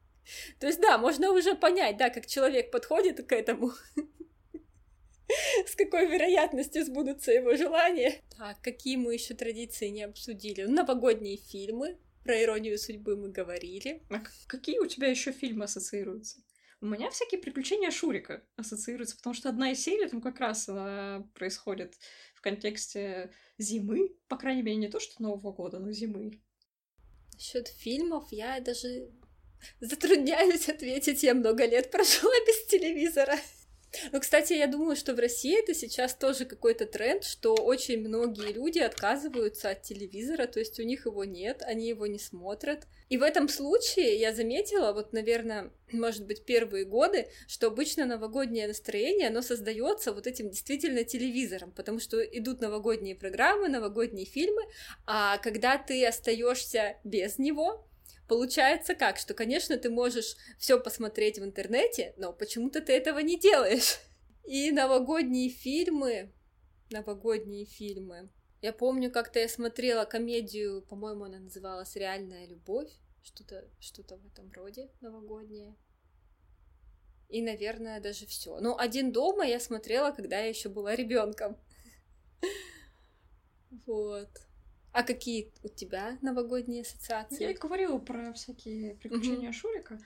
То 0.58 0.66
есть, 0.66 0.80
да, 0.80 0.98
можно 0.98 1.30
уже 1.30 1.54
понять, 1.54 1.96
да, 1.96 2.10
как 2.10 2.26
человек 2.26 2.72
подходит 2.72 3.24
к 3.24 3.32
этому, 3.32 3.70
с 5.66 5.76
какой 5.76 6.08
вероятностью 6.08 6.84
сбудутся 6.84 7.30
его 7.30 7.54
желания. 7.54 8.20
Так, 8.36 8.60
какие 8.60 8.96
мы 8.96 9.14
еще 9.14 9.34
традиции 9.34 9.86
не 9.88 10.02
обсудили? 10.02 10.64
Новогодние 10.64 11.36
фильмы, 11.36 11.98
про 12.24 12.40
иронию 12.42 12.78
судьбы 12.78 13.16
мы 13.16 13.30
говорили. 13.30 14.02
А 14.10 14.22
какие 14.46 14.78
у 14.78 14.86
тебя 14.86 15.08
еще 15.08 15.32
фильмы 15.32 15.64
ассоциируются? 15.64 16.40
У 16.80 16.86
меня 16.86 17.10
всякие 17.10 17.40
приключения 17.40 17.90
Шурика 17.90 18.42
ассоциируются, 18.56 19.16
потому 19.16 19.34
что 19.34 19.48
одна 19.48 19.70
из 19.70 19.80
серий 19.80 20.08
там 20.08 20.20
как 20.20 20.40
раз 20.40 20.68
она 20.68 21.28
происходит 21.34 21.94
в 22.34 22.40
контексте 22.40 23.32
зимы, 23.56 24.16
по 24.26 24.36
крайней 24.36 24.62
мере, 24.62 24.76
не 24.76 24.88
то 24.88 24.98
что 24.98 25.22
Нового 25.22 25.52
года, 25.52 25.78
но 25.78 25.92
зимы. 25.92 26.40
Насчет 27.34 27.68
фильмов 27.68 28.26
я 28.32 28.60
даже 28.60 29.12
Затрудняюсь 29.80 30.68
ответить, 30.68 31.22
я 31.22 31.34
много 31.34 31.64
лет 31.66 31.90
прожила 31.90 32.32
без 32.46 32.66
телевизора. 32.66 33.36
Ну, 34.10 34.20
кстати, 34.20 34.54
я 34.54 34.66
думаю, 34.66 34.96
что 34.96 35.14
в 35.14 35.18
России 35.18 35.58
это 35.58 35.74
сейчас 35.74 36.14
тоже 36.14 36.44
какой-то 36.44 36.86
тренд, 36.86 37.24
что 37.24 37.54
очень 37.54 38.00
многие 38.00 38.52
люди 38.52 38.78
отказываются 38.78 39.70
от 39.70 39.82
телевизора, 39.82 40.46
то 40.46 40.60
есть 40.60 40.80
у 40.80 40.82
них 40.82 41.04
его 41.06 41.24
нет, 41.24 41.62
они 41.62 41.88
его 41.88 42.06
не 42.06 42.18
смотрят. 42.18 42.86
И 43.10 43.18
в 43.18 43.22
этом 43.22 43.48
случае 43.48 44.16
я 44.16 44.34
заметила, 44.34 44.92
вот, 44.92 45.12
наверное, 45.12 45.70
может 45.90 46.26
быть, 46.26 46.44
первые 46.46 46.86
годы, 46.86 47.28
что 47.46 47.66
обычно 47.66 48.06
новогоднее 48.06 48.66
настроение, 48.66 49.28
оно 49.28 49.42
создается 49.42 50.12
вот 50.12 50.26
этим 50.26 50.48
действительно 50.48 51.04
телевизором, 51.04 51.70
потому 51.72 52.00
что 52.00 52.22
идут 52.22 52.62
новогодние 52.62 53.14
программы, 53.14 53.68
новогодние 53.68 54.24
фильмы, 54.24 54.62
а 55.06 55.36
когда 55.38 55.76
ты 55.76 56.06
остаешься 56.06 56.96
без 57.04 57.38
него, 57.38 57.86
Получается 58.28 58.94
как, 58.94 59.18
что, 59.18 59.34
конечно, 59.34 59.76
ты 59.76 59.90
можешь 59.90 60.36
все 60.58 60.80
посмотреть 60.80 61.38
в 61.38 61.44
интернете, 61.44 62.14
но 62.16 62.32
почему-то 62.32 62.80
ты 62.80 62.92
этого 62.92 63.18
не 63.18 63.38
делаешь. 63.38 63.98
И 64.44 64.70
новогодние 64.70 65.50
фильмы, 65.50 66.32
новогодние 66.90 67.64
фильмы. 67.66 68.30
Я 68.60 68.72
помню, 68.72 69.10
как-то 69.10 69.38
я 69.38 69.48
смотрела 69.48 70.04
комедию, 70.04 70.82
по-моему, 70.82 71.24
она 71.24 71.40
называлась 71.40 71.96
«Реальная 71.96 72.46
любовь», 72.46 72.90
что-то 73.22 73.68
что 73.80 74.02
в 74.02 74.26
этом 74.26 74.50
роде 74.52 74.90
новогоднее. 75.00 75.76
И, 77.28 77.40
наверное, 77.40 78.00
даже 78.00 78.26
все. 78.26 78.60
Ну, 78.60 78.76
один 78.76 79.10
дома 79.10 79.46
я 79.46 79.58
смотрела, 79.58 80.10
когда 80.10 80.38
я 80.38 80.48
еще 80.48 80.68
была 80.68 80.94
ребенком. 80.94 81.56
Вот. 83.86 84.28
А 84.92 85.02
какие 85.02 85.52
у 85.62 85.68
тебя 85.68 86.18
новогодние 86.20 86.82
ассоциации? 86.82 87.44
Я 87.44 87.54
говорила 87.54 87.98
про 87.98 88.32
всякие 88.34 88.94
приключения 88.96 89.48
угу. 89.48 89.56
Шурика. 89.56 89.98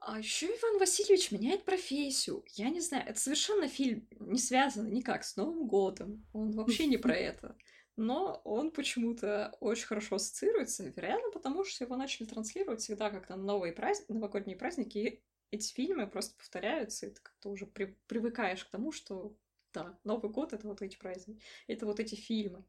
А 0.00 0.18
еще 0.18 0.46
Иван 0.46 0.78
Васильевич 0.78 1.30
меняет 1.30 1.64
профессию. 1.64 2.44
Я 2.54 2.70
не 2.70 2.80
знаю, 2.80 3.04
это 3.06 3.20
совершенно 3.20 3.68
фильм 3.68 4.06
не 4.18 4.38
связан 4.38 4.90
никак 4.92 5.24
с 5.24 5.36
Новым 5.36 5.66
годом. 5.66 6.26
Он 6.32 6.52
вообще 6.52 6.86
не 6.86 6.96
про 6.96 7.14
это. 7.16 7.56
Но 7.96 8.40
он 8.44 8.70
почему-то 8.70 9.54
очень 9.60 9.86
хорошо 9.86 10.16
ассоциируется, 10.16 10.84
вероятно, 10.84 11.30
потому 11.32 11.64
что 11.64 11.84
его 11.84 11.96
начали 11.96 12.26
транслировать 12.26 12.80
всегда 12.80 13.10
как-то 13.10 13.36
новые 13.36 13.74
праздники, 13.74 14.12
новогодние 14.12 14.56
праздники, 14.56 14.98
и 14.98 15.22
эти 15.50 15.72
фильмы 15.72 16.06
просто 16.06 16.34
повторяются, 16.36 17.06
и 17.06 17.10
ты 17.10 17.20
как-то 17.20 17.50
уже 17.50 17.66
при, 17.66 17.96
привыкаешь 18.06 18.64
к 18.64 18.70
тому, 18.70 18.92
что 18.92 19.36
да, 19.72 19.98
Новый 20.04 20.30
год— 20.30 20.52
это 20.54 20.66
вот 20.66 20.82
эти 20.82 20.96
праздники, 20.96 21.42
это 21.66 21.86
вот 21.86 22.00
эти 22.00 22.14
фильмы. 22.14 22.64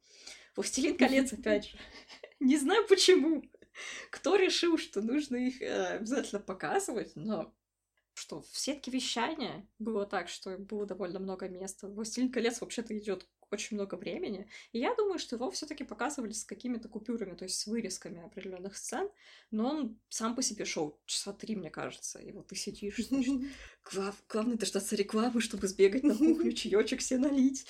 «Властелин 0.55 0.97
колец», 0.97 1.33
опять 1.33 1.69
же. 1.69 1.77
Не 2.39 2.57
знаю 2.57 2.87
почему. 2.87 3.43
Кто 4.09 4.35
решил, 4.35 4.77
что 4.77 5.01
нужно 5.01 5.37
их 5.37 5.61
э, 5.61 5.95
обязательно 5.95 6.41
показывать, 6.41 7.15
но 7.15 7.53
что 8.13 8.41
в 8.41 8.57
сетке 8.57 8.91
вещания 8.91 9.67
было 9.79 10.05
так, 10.05 10.27
что 10.27 10.57
было 10.57 10.85
довольно 10.85 11.19
много 11.19 11.47
места. 11.47 11.87
«Властелин 11.87 12.31
колец» 12.31 12.61
вообще-то 12.61 12.97
идет 12.97 13.27
очень 13.51 13.75
много 13.77 13.95
времени. 13.95 14.47
И 14.71 14.79
я 14.79 14.95
думаю, 14.95 15.19
что 15.19 15.35
его 15.35 15.51
все-таки 15.51 15.83
показывали 15.83 16.31
с 16.31 16.43
какими-то 16.43 16.87
купюрами, 16.87 17.35
то 17.35 17.43
есть 17.43 17.59
с 17.59 17.67
вырезками 17.67 18.23
определенных 18.23 18.77
сцен, 18.77 19.09
но 19.51 19.69
он 19.69 19.99
сам 20.09 20.35
по 20.35 20.41
себе 20.41 20.65
шел 20.65 20.99
часа 21.05 21.33
три, 21.33 21.55
мне 21.55 21.69
кажется. 21.69 22.19
И 22.19 22.31
вот 22.31 22.47
ты 22.47 22.55
сидишь, 22.55 23.07
значит, 23.07 23.41
глав... 23.91 24.15
главное 24.29 24.57
дождаться 24.57 24.95
рекламы, 24.95 25.41
чтобы 25.41 25.67
сбегать 25.67 26.03
на 26.03 26.15
кухню, 26.15 26.51
чаечек 26.53 27.01
себе 27.01 27.19
налить. 27.19 27.65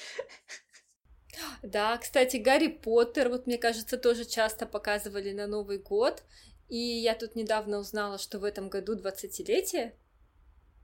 Да, 1.63 1.97
кстати, 1.97 2.37
Гарри 2.37 2.67
Поттер, 2.67 3.29
вот 3.29 3.47
мне 3.47 3.57
кажется, 3.57 3.97
тоже 3.97 4.25
часто 4.25 4.65
показывали 4.65 5.31
на 5.31 5.47
Новый 5.47 5.77
год. 5.77 6.23
И 6.67 6.77
я 6.77 7.15
тут 7.15 7.35
недавно 7.35 7.79
узнала, 7.79 8.17
что 8.17 8.39
в 8.39 8.45
этом 8.45 8.69
году 8.69 8.95
20-летие 8.95 9.93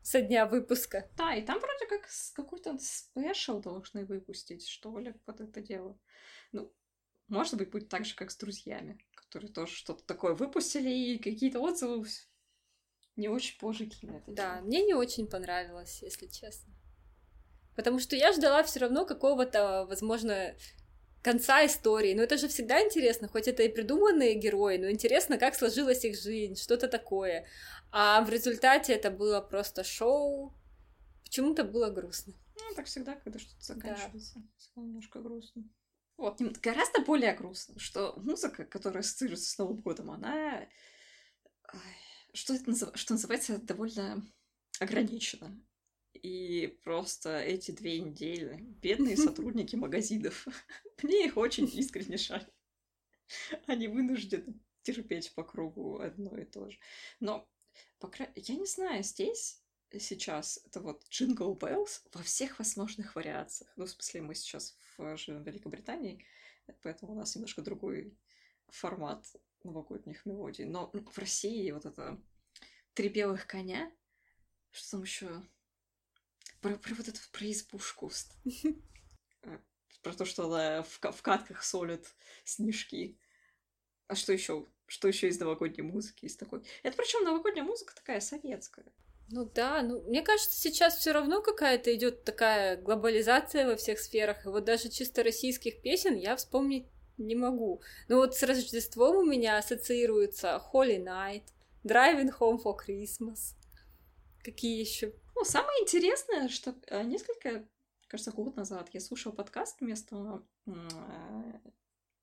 со 0.08 0.22
дня 0.22 0.46
выпуска. 0.46 1.10
Да, 1.18 1.36
и 1.36 1.42
там 1.46 1.60
вроде 1.60 1.86
как 1.86 2.10
какой-то 2.34 2.78
спешл 2.80 3.60
должны 3.60 4.06
выпустить, 4.06 4.66
что 4.66 4.98
ли, 5.00 5.14
под 5.26 5.42
это 5.42 5.60
дело. 5.60 6.00
Ну, 6.54 6.74
может 7.28 7.58
быть, 7.58 7.72
будет 7.72 7.90
так 7.90 8.06
же, 8.06 8.16
как 8.16 8.32
с 8.32 8.38
друзьями, 8.38 9.06
которые 9.16 9.52
тоже 9.52 9.74
что-то 9.74 10.06
такое 10.06 10.34
выпустили, 10.34 10.90
и 10.90 11.18
какие-то 11.18 11.60
отзывы 11.60 12.08
не 13.18 13.28
очень 13.28 13.60
положительные. 13.60 14.20
на 14.20 14.22
это 14.22 14.32
Да, 14.32 14.62
мне 14.62 14.86
не 14.86 14.94
очень 14.94 15.28
понравилось, 15.28 16.02
если 16.02 16.28
честно. 16.28 16.74
Потому 17.76 18.00
что 18.00 18.16
я 18.16 18.32
ждала 18.32 18.64
все 18.64 18.80
равно 18.80 19.06
какого-то, 19.06 19.86
возможно, 19.90 20.56
конца 21.28 21.66
истории. 21.66 22.14
Но 22.14 22.24
это 22.24 22.38
же 22.38 22.48
всегда 22.48 22.82
интересно, 22.82 23.28
хоть 23.28 23.50
это 23.50 23.64
и 23.64 23.68
придуманные 23.70 24.36
герои, 24.36 24.78
но 24.78 24.90
интересно, 24.90 25.38
как 25.38 25.56
сложилась 25.56 26.06
их 26.06 26.18
жизнь, 26.18 26.56
что-то 26.56 26.88
такое. 26.88 27.46
А 27.92 28.22
в 28.22 28.30
результате 28.30 28.94
это 28.94 29.12
было 29.12 29.42
просто 29.42 29.84
шоу. 29.84 30.54
Почему-то 31.24 31.66
было 31.66 31.90
грустно. 31.90 32.34
Ну, 32.56 32.76
так 32.76 32.86
всегда, 32.86 33.16
когда 33.16 33.40
что-то 33.40 33.62
заканчивается. 33.62 34.36
Да. 34.36 34.82
Немножко 34.82 35.20
грустно. 35.20 35.64
Вот, 36.16 36.42
гораздо 36.64 37.02
более 37.02 37.34
грустно, 37.36 37.78
что 37.78 38.14
музыка, 38.18 38.64
которая 38.64 39.02
ассоциируется 39.02 39.52
с 39.52 39.58
Новым 39.58 39.82
годом, 39.82 40.12
она... 40.12 40.66
Что 42.34 42.54
это 42.54 42.70
назыв... 42.70 42.90
что 42.94 43.14
называется, 43.14 43.58
довольно 43.58 44.24
ограничена. 44.80 45.60
И 46.22 46.68
просто 46.84 47.40
эти 47.40 47.72
две 47.72 48.00
недели 48.00 48.58
бедные 48.82 49.18
сотрудники 49.18 49.76
магазинов. 49.76 50.48
Мне 51.04 51.26
их 51.26 51.38
очень 51.38 51.70
искренне 51.74 52.18
жаль. 52.18 52.48
Они 53.66 53.88
вынуждены 53.88 54.60
терпеть 54.84 55.34
по 55.36 55.44
кругу 55.44 56.00
одно 56.00 56.38
и 56.38 56.46
то 56.46 56.70
же. 56.70 56.78
Но, 57.20 57.50
по 58.00 58.08
крайней 58.08 58.34
я 58.36 58.56
не 58.56 58.66
знаю, 58.66 59.04
здесь 59.04 59.62
сейчас 60.00 60.60
это 60.66 60.80
вот 60.82 61.04
Jingle 61.10 61.58
Bells 61.58 62.02
во 62.14 62.24
всех 62.24 62.60
возможных 62.60 63.16
вариациях. 63.16 63.72
Ну, 63.76 63.86
в 63.86 63.90
смысле, 63.90 64.22
мы 64.22 64.36
сейчас 64.36 64.78
в, 64.98 65.18
живем 65.18 65.44
в 65.44 65.48
Великобритании, 65.48 66.26
поэтому 66.82 67.14
у 67.14 67.16
нас 67.16 67.36
немножко 67.36 67.62
другой 67.62 68.18
формат 68.70 69.26
новогодних 69.64 70.26
мелодий. 70.26 70.66
Но 70.66 70.92
в 70.92 71.18
России 71.18 71.72
вот 71.72 71.86
это 71.86 72.20
три 72.94 73.10
белых 73.10 73.48
коня, 73.48 73.92
что 74.72 74.92
там 74.92 75.04
еще 75.04 75.44
про, 76.62 76.76
про 76.76 76.96
вот 76.96 77.08
эту 77.08 77.20
про 77.32 77.52
избушку. 77.52 78.12
Э, 79.44 79.58
про 80.02 80.14
то, 80.14 80.26
что 80.26 80.46
она 80.46 80.84
в, 80.84 81.00
в 81.00 81.22
катках 81.22 81.64
солит 81.64 82.16
снежки. 82.44 83.20
А 84.08 84.16
что 84.16 84.34
еще? 84.34 84.68
Что 84.86 85.08
еще 85.08 85.28
из 85.28 85.40
новогодней 85.40 85.84
музыки 85.84 86.26
из 86.26 86.38
такой? 86.38 86.64
Это 86.84 86.96
причем 86.96 87.24
новогодняя 87.26 87.66
музыка 87.66 87.94
такая 87.94 88.22
советская. 88.22 88.86
Ну 89.30 89.44
да, 89.44 89.82
ну 89.82 90.02
мне 90.04 90.22
кажется, 90.22 90.58
сейчас 90.58 90.96
все 90.96 91.12
равно 91.12 91.42
какая-то 91.42 91.94
идет 91.94 92.24
такая 92.24 92.78
глобализация 92.78 93.68
во 93.68 93.76
всех 93.76 94.00
сферах. 94.00 94.46
И 94.46 94.50
вот 94.50 94.64
даже 94.64 94.90
чисто 94.90 95.24
российских 95.24 95.82
песен 95.82 96.16
я 96.16 96.38
вспомнить 96.38 96.88
не 97.18 97.36
могу. 97.36 97.82
Ну 98.08 98.18
вот 98.18 98.36
с 98.36 98.44
Рождеством 98.44 99.18
у 99.18 99.26
меня 99.26 99.58
ассоциируется 99.58 100.62
Holy 100.72 101.04
Night, 101.04 101.44
Driving 101.84 102.32
Home 102.40 102.62
for 102.64 102.78
Christmas. 102.78 103.56
Какие 104.44 104.80
еще? 104.80 105.14
Ну, 105.38 105.46
самое 105.46 105.84
интересное, 105.84 106.50
что 106.50 106.76
э, 106.88 107.04
несколько, 107.04 107.64
кажется, 108.08 108.32
год 108.32 108.56
назад 108.56 108.90
я 108.94 109.00
слушала 109.00 109.32
подкаст 109.32 109.80
вместо 109.80 110.44
э, 110.66 110.72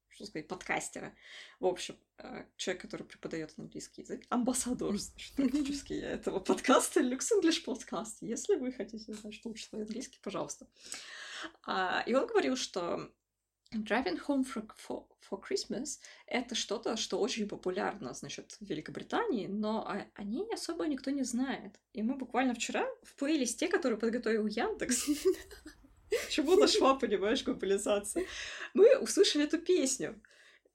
что 0.08 0.26
сказать, 0.26 0.48
подкастера. 0.48 1.14
В 1.60 1.66
общем, 1.66 1.96
э, 2.18 2.44
человек, 2.56 2.82
который 2.82 3.04
преподает 3.04 3.54
английский 3.56 4.02
язык, 4.02 4.24
амбассадор, 4.30 4.98
значит, 4.98 5.32
практически 5.36 5.92
этого 5.92 6.40
подкаста, 6.40 7.02
Lux 7.02 7.26
English 7.40 7.64
Podcast. 7.64 8.16
Если 8.20 8.56
вы 8.56 8.72
хотите 8.72 9.14
знать, 9.14 9.34
что 9.34 9.50
учит 9.50 9.68
свой 9.68 9.82
английский, 9.82 10.18
пожалуйста. 10.20 10.66
А, 11.62 12.02
и 12.08 12.14
он 12.14 12.26
говорил, 12.26 12.56
что 12.56 13.12
Driving 13.82 14.20
Home 14.26 14.44
for, 14.44 14.66
for, 14.76 15.04
for 15.28 15.42
Christmas— 15.42 15.98
это 16.26 16.54
что-то, 16.54 16.96
что 16.96 17.18
очень 17.18 17.48
популярно, 17.48 18.14
значит, 18.14 18.56
в 18.60 18.64
Великобритании, 18.64 19.46
но 19.46 19.86
о, 19.86 20.06
о 20.14 20.22
ней 20.22 20.46
особо 20.52 20.86
никто 20.86 21.10
не 21.10 21.24
знает. 21.24 21.80
И 21.92 22.02
мы 22.02 22.16
буквально 22.16 22.54
вчера 22.54 22.86
в 23.02 23.14
плейлисте, 23.16 23.68
который 23.68 23.98
подготовил 23.98 24.46
Яндекс, 24.46 25.08
чему 26.30 26.56
нашла, 26.56 26.94
понимаешь, 26.94 27.44
глобализация, 27.44 28.24
мы 28.74 28.98
услышали 28.98 29.44
эту 29.44 29.58
песню. 29.58 30.20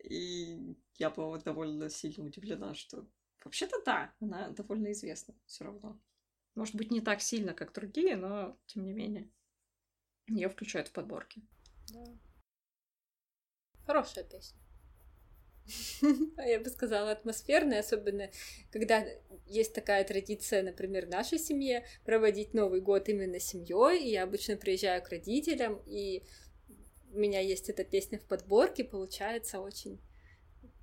И 0.03 0.75
я 0.97 1.09
была 1.09 1.37
довольно 1.39 1.89
сильно 1.89 2.25
удивлена, 2.25 2.73
что 2.73 3.05
вообще-то 3.43 3.81
да, 3.85 4.13
она 4.19 4.49
довольно 4.49 4.91
известна 4.91 5.35
все 5.45 5.65
равно. 5.65 5.99
Может 6.55 6.75
быть, 6.75 6.91
не 6.91 7.01
так 7.01 7.21
сильно, 7.21 7.53
как 7.53 7.73
другие, 7.73 8.15
но 8.15 8.57
тем 8.65 8.85
не 8.85 8.93
менее. 8.93 9.29
Ее 10.27 10.49
включают 10.49 10.89
в 10.89 10.91
подборки. 10.91 11.41
Да. 11.93 12.05
Хорошая 13.89 14.23
песня. 14.23 14.59
Я 16.37 16.59
бы 16.59 16.69
сказала, 16.69 17.09
атмосферная, 17.09 17.79
особенно 17.79 18.29
когда 18.69 19.03
есть 19.47 19.73
такая 19.73 20.03
традиция, 20.03 20.61
например, 20.61 21.07
в 21.07 21.09
нашей 21.09 21.39
семье 21.39 21.87
проводить 22.05 22.53
Новый 22.53 22.81
год 22.81 23.09
именно 23.09 23.39
семьей. 23.39 24.03
И 24.03 24.11
я 24.11 24.25
обычно 24.25 24.57
приезжаю 24.57 25.01
к 25.01 25.09
родителям, 25.09 25.81
и 25.87 26.23
у 27.11 27.17
меня 27.17 27.39
есть 27.39 27.67
эта 27.67 27.83
песня 27.83 28.19
в 28.19 28.25
подборке, 28.25 28.83
получается 28.83 29.59
очень 29.59 29.99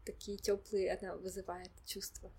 такие 0.05 0.37
теплые, 0.37 0.93
она 0.93 1.15
вызывает 1.15 1.71
чувства. 1.85 2.33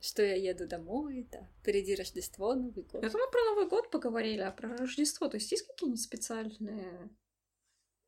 Что 0.00 0.22
я 0.22 0.34
еду 0.34 0.68
домой, 0.68 1.26
да, 1.32 1.48
впереди 1.60 1.94
Рождество, 1.94 2.54
Новый 2.54 2.84
год. 2.84 3.02
Это 3.02 3.16
мы 3.16 3.30
про 3.30 3.40
Новый 3.44 3.68
год 3.70 3.90
поговорили, 3.90 4.42
а 4.42 4.52
про 4.52 4.76
Рождество, 4.76 5.28
то 5.28 5.38
есть 5.38 5.50
есть 5.50 5.66
какие-нибудь 5.66 6.02
специальные, 6.02 7.08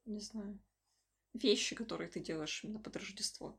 не 0.05 0.21
знаю, 0.21 0.61
вещи, 1.35 1.77
которые 1.77 2.09
ты 2.09 2.21
делаешь 2.21 2.63
именно 2.65 2.79
под 2.79 2.97
Рождество? 2.97 3.59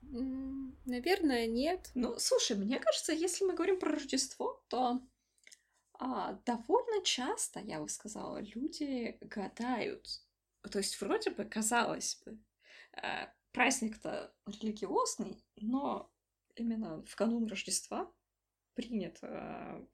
Наверное, 0.00 1.46
нет. 1.46 1.90
Ну, 1.94 2.18
слушай, 2.18 2.56
мне 2.56 2.80
кажется, 2.80 3.12
если 3.12 3.44
мы 3.44 3.54
говорим 3.54 3.78
про 3.78 3.92
Рождество, 3.92 4.64
то 4.68 5.00
а, 5.92 6.32
довольно 6.46 7.04
часто, 7.04 7.60
я 7.60 7.80
бы 7.80 7.88
сказала, 7.88 8.40
люди 8.40 9.18
гадают. 9.20 10.22
То 10.70 10.78
есть, 10.78 11.00
вроде 11.00 11.30
бы, 11.30 11.44
казалось 11.44 12.20
бы, 12.24 12.38
а, 12.94 13.32
праздник-то 13.52 14.32
религиозный, 14.46 15.44
но 15.56 16.10
именно 16.56 17.02
в 17.04 17.14
канун 17.16 17.46
Рождества 17.46 18.10
принято 18.74 19.86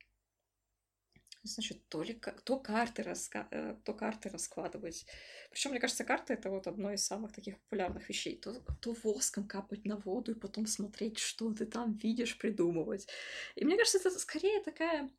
значит, 1.47 1.89
то 1.89 2.03
ли 2.03 2.21
то 2.45 2.59
карты, 2.59 3.03
раска... 3.03 3.49
Э, 3.51 3.77
то 3.85 3.95
карты 3.95 4.29
раскладывать. 4.29 5.07
Причем, 5.51 5.71
мне 5.71 5.81
кажется, 5.81 6.05
карты 6.05 6.35
это 6.35 6.51
вот 6.51 6.67
одно 6.67 6.93
из 6.93 7.05
самых 7.05 7.33
таких 7.33 7.59
популярных 7.61 8.09
вещей. 8.09 8.37
То, 8.37 8.55
то 8.81 8.95
воском 9.03 9.47
капать 9.47 9.85
на 9.85 9.97
воду 9.97 10.33
и 10.33 10.39
потом 10.39 10.67
смотреть, 10.67 11.19
что 11.19 11.53
ты 11.53 11.67
там 11.67 11.95
видишь, 11.95 12.39
придумывать. 12.39 13.09
И 13.55 13.65
мне 13.65 13.77
кажется, 13.77 13.99
это 13.99 14.11
скорее 14.19 14.63
такая 14.63 15.11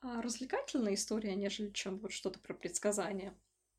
а, 0.00 0.22
развлекательная 0.22 0.94
история, 0.94 1.34
нежели 1.34 1.70
чем 1.70 1.98
вот 1.98 2.12
что-то 2.12 2.38
про 2.38 2.54
предсказания. 2.54 3.34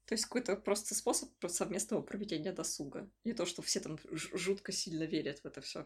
То 0.06 0.14
есть 0.14 0.26
какой-то 0.26 0.56
просто 0.56 0.96
способ 0.96 1.30
совместного 1.48 2.02
проведения 2.02 2.52
досуга. 2.52 3.10
Не 3.24 3.34
то, 3.34 3.46
что 3.46 3.62
все 3.62 3.80
там 3.80 4.00
жутко 4.12 4.72
сильно 4.72 5.04
верят 5.04 5.40
в 5.40 5.46
это 5.46 5.62
все. 5.62 5.86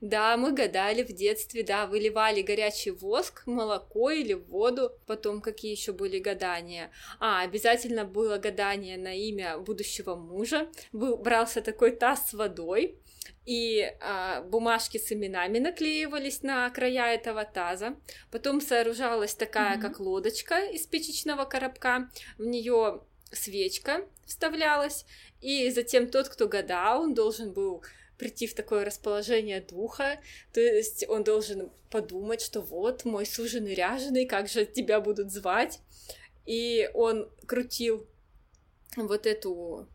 Да, 0.00 0.36
мы 0.36 0.52
гадали 0.52 1.02
в 1.02 1.12
детстве, 1.12 1.64
да, 1.64 1.86
выливали 1.86 2.42
горячий 2.42 2.92
воск, 2.92 3.42
молоко 3.46 4.10
или 4.10 4.32
воду. 4.32 4.92
Потом 5.06 5.40
какие 5.40 5.72
еще 5.72 5.92
были 5.92 6.20
гадания? 6.20 6.92
А, 7.18 7.42
обязательно 7.42 8.04
было 8.04 8.38
гадание 8.38 8.96
на 8.96 9.14
имя 9.14 9.58
будущего 9.58 10.14
мужа. 10.14 10.68
Брался 10.92 11.62
такой 11.62 11.90
таз 11.96 12.30
с 12.30 12.32
водой, 12.32 13.00
и 13.44 13.92
а, 14.00 14.42
бумажки 14.42 14.98
с 14.98 15.10
именами 15.10 15.58
наклеивались 15.58 16.42
на 16.42 16.70
края 16.70 17.14
этого 17.14 17.44
таза. 17.44 17.96
Потом 18.30 18.60
сооружалась 18.60 19.34
такая, 19.34 19.78
mm-hmm. 19.78 19.82
как 19.82 20.00
лодочка 20.00 20.60
из 20.66 20.84
спичечного 20.84 21.44
коробка. 21.44 22.10
В 22.36 22.44
нее 22.44 23.02
свечка 23.32 24.06
вставлялась, 24.26 25.06
и 25.40 25.70
затем 25.70 26.08
тот, 26.08 26.28
кто 26.28 26.46
гадал, 26.46 27.02
он 27.02 27.14
должен 27.14 27.52
был 27.52 27.82
прийти 28.18 28.46
в 28.46 28.54
такое 28.54 28.84
расположение 28.84 29.60
духа, 29.60 30.20
то 30.52 30.60
есть 30.60 31.04
он 31.08 31.24
должен 31.24 31.70
подумать, 31.90 32.42
что 32.42 32.60
вот 32.60 33.04
мой 33.04 33.24
суженый 33.24 33.74
ряженый, 33.74 34.26
как 34.26 34.48
же 34.48 34.66
тебя 34.66 35.00
будут 35.00 35.30
звать, 35.30 35.80
и 36.44 36.90
он 36.94 37.30
крутил 37.46 38.06
вот 38.96 39.26
эту 39.26 39.88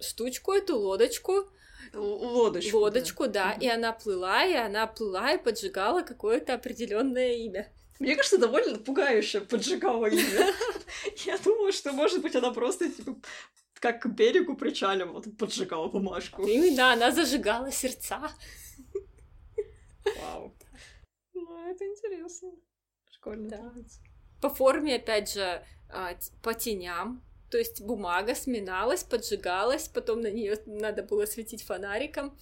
штучку, 0.00 0.52
эту 0.52 0.76
лодочку, 0.76 1.48
лодочку, 1.94 2.78
лодочку, 2.78 3.26
да, 3.26 3.54
да 3.54 3.64
и 3.64 3.68
она 3.68 3.92
плыла, 3.92 4.44
и 4.44 4.54
она 4.54 4.86
плыла 4.86 5.32
и 5.32 5.42
поджигала 5.42 6.02
какое-то 6.02 6.54
определенное 6.54 7.34
имя. 7.34 7.72
Мне 7.98 8.14
кажется, 8.14 8.38
довольно 8.38 8.78
пугающе 8.78 9.40
поджигала 9.40 10.06
имя. 10.06 10.52
Я 11.24 11.38
думаю, 11.38 11.72
что, 11.72 11.92
может 11.92 12.20
быть, 12.20 12.36
она 12.36 12.50
просто 12.50 12.90
типа 12.90 13.16
как 13.80 14.02
к 14.02 14.06
берегу 14.06 14.56
причаливала, 14.56 15.22
поджигала 15.38 15.88
бумажку. 15.88 16.46
Именно, 16.46 16.92
она 16.92 17.12
зажигала 17.12 17.70
сердца. 17.70 18.30
Вау. 20.20 20.54
Ну, 21.34 21.70
это 21.70 21.84
интересно. 21.84 22.52
Прикольно. 23.06 23.48
Да. 23.48 23.74
По 24.40 24.50
форме, 24.50 24.96
опять 24.96 25.32
же, 25.32 25.64
а, 25.88 26.16
по 26.42 26.54
теням. 26.54 27.22
То 27.50 27.58
есть 27.58 27.80
бумага 27.80 28.34
сминалась, 28.34 29.04
поджигалась, 29.04 29.88
потом 29.88 30.20
на 30.20 30.30
нее 30.30 30.58
надо 30.66 31.02
было 31.02 31.26
светить 31.26 31.62
фонариком 31.62 32.36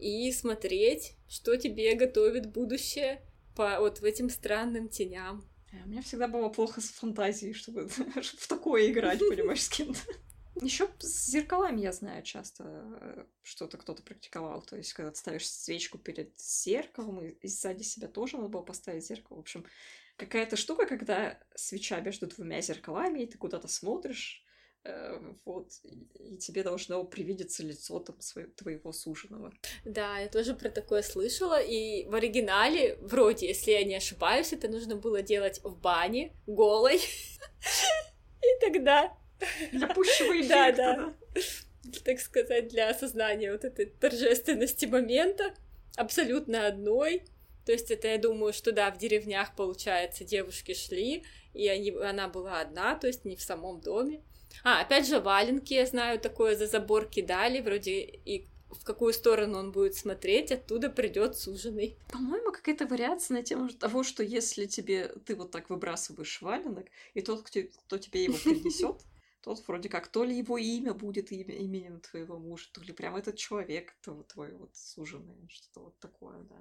и 0.00 0.32
смотреть, 0.32 1.16
что 1.28 1.56
тебе 1.56 1.94
готовит 1.94 2.50
будущее 2.50 3.22
по 3.54 3.78
вот 3.78 4.00
в 4.00 4.04
этим 4.04 4.30
странным 4.30 4.88
теням. 4.88 5.48
У 5.84 5.88
меня 5.88 6.02
всегда 6.02 6.28
было 6.28 6.48
плохо 6.48 6.80
с 6.80 6.90
фантазией, 6.90 7.54
чтобы 7.54 7.88
в 7.88 8.48
такое 8.48 8.90
играть, 8.90 9.18
понимаешь, 9.28 9.62
с 9.62 9.68
кем-то. 9.68 10.00
Еще 10.60 10.88
с 10.98 11.30
зеркалами 11.30 11.80
я 11.80 11.92
знаю 11.92 12.22
часто 12.22 12.64
э, 13.00 13.24
что-то 13.42 13.78
кто-то 13.78 14.02
практиковал. 14.02 14.62
То 14.62 14.76
есть, 14.76 14.92
когда 14.92 15.10
ты 15.10 15.16
ставишь 15.16 15.48
свечку 15.48 15.98
перед 15.98 16.38
зеркалом, 16.38 17.24
и 17.24 17.48
сзади 17.48 17.82
себя 17.82 18.08
тоже 18.08 18.36
надо 18.36 18.48
было 18.48 18.62
поставить 18.62 19.06
зеркало. 19.06 19.38
В 19.38 19.40
общем, 19.40 19.64
какая-то 20.16 20.56
штука, 20.56 20.86
когда 20.86 21.38
свеча 21.54 22.00
между 22.00 22.26
двумя 22.26 22.60
зеркалами, 22.60 23.20
и 23.20 23.26
ты 23.26 23.38
куда-то 23.38 23.66
смотришь, 23.66 24.44
э, 24.84 25.18
вот, 25.46 25.72
и 26.14 26.36
тебе 26.36 26.62
должно 26.62 27.02
привидеться 27.04 27.62
лицо 27.62 27.98
там 28.00 28.20
своего, 28.20 28.50
твоего 28.52 28.92
суженого. 28.92 29.54
Да, 29.86 30.18
я 30.18 30.28
тоже 30.28 30.54
про 30.54 30.68
такое 30.68 31.02
слышала, 31.02 31.60
и 31.62 32.06
в 32.08 32.14
оригинале, 32.14 32.96
вроде, 32.96 33.48
если 33.48 33.70
я 33.70 33.84
не 33.84 33.94
ошибаюсь, 33.94 34.52
это 34.52 34.68
нужно 34.68 34.96
было 34.96 35.22
делать 35.22 35.60
в 35.64 35.80
бане, 35.80 36.36
голой, 36.46 36.96
и 38.42 38.60
тогда 38.60 39.16
для 39.72 39.88
пущего 39.88 40.40
эффекта, 40.40 40.74
да, 40.76 40.96
да. 40.96 41.14
Так 42.04 42.20
сказать, 42.20 42.68
для 42.68 42.90
осознания 42.90 43.52
вот 43.52 43.64
этой 43.64 43.86
торжественности 43.86 44.86
момента, 44.86 45.54
абсолютно 45.96 46.66
одной. 46.66 47.24
То 47.66 47.72
есть 47.72 47.90
это, 47.90 48.08
я 48.08 48.18
думаю, 48.18 48.52
что 48.52 48.72
да, 48.72 48.90
в 48.90 48.98
деревнях, 48.98 49.54
получается, 49.54 50.24
девушки 50.24 50.74
шли, 50.74 51.24
и 51.54 51.68
они, 51.68 51.90
она 51.90 52.28
была 52.28 52.60
одна, 52.60 52.94
то 52.96 53.06
есть 53.06 53.24
не 53.24 53.36
в 53.36 53.42
самом 53.42 53.80
доме. 53.80 54.22
А, 54.64 54.80
опять 54.80 55.06
же, 55.06 55.20
валенки, 55.20 55.74
я 55.74 55.86
знаю, 55.86 56.18
такое 56.18 56.56
за 56.56 56.66
забор 56.66 57.08
кидали, 57.08 57.60
вроде 57.60 58.00
и 58.00 58.46
в 58.70 58.84
какую 58.84 59.12
сторону 59.12 59.58
он 59.58 59.72
будет 59.72 59.94
смотреть, 59.94 60.50
оттуда 60.50 60.88
придет 60.88 61.36
суженый. 61.36 61.96
По-моему, 62.10 62.52
какая-то 62.52 62.86
вариация 62.86 63.36
на 63.36 63.42
тему 63.42 63.68
того, 63.68 64.02
что 64.02 64.22
если 64.22 64.66
тебе 64.66 65.08
ты 65.26 65.34
вот 65.34 65.50
так 65.50 65.70
выбрасываешь 65.70 66.40
валенок, 66.40 66.86
и 67.14 67.20
тот, 67.20 67.42
кто, 67.42 67.60
кто 67.86 67.98
тебе 67.98 68.24
его 68.24 68.34
принесет, 68.42 69.02
Тот 69.42 69.66
вроде 69.66 69.88
как 69.88 70.08
то 70.08 70.24
ли 70.24 70.36
его 70.36 70.56
имя 70.56 70.94
будет 70.94 71.32
имя, 71.32 71.56
именем 71.56 72.00
твоего 72.00 72.38
мужа, 72.38 72.68
то 72.72 72.80
ли 72.80 72.92
прям 72.92 73.16
этот 73.16 73.36
человек, 73.36 73.94
то 74.00 74.22
твой 74.22 74.52
вот 74.54 74.76
суженый, 74.76 75.48
что-то 75.48 75.80
вот 75.80 75.98
такое, 75.98 76.38
да. 76.44 76.56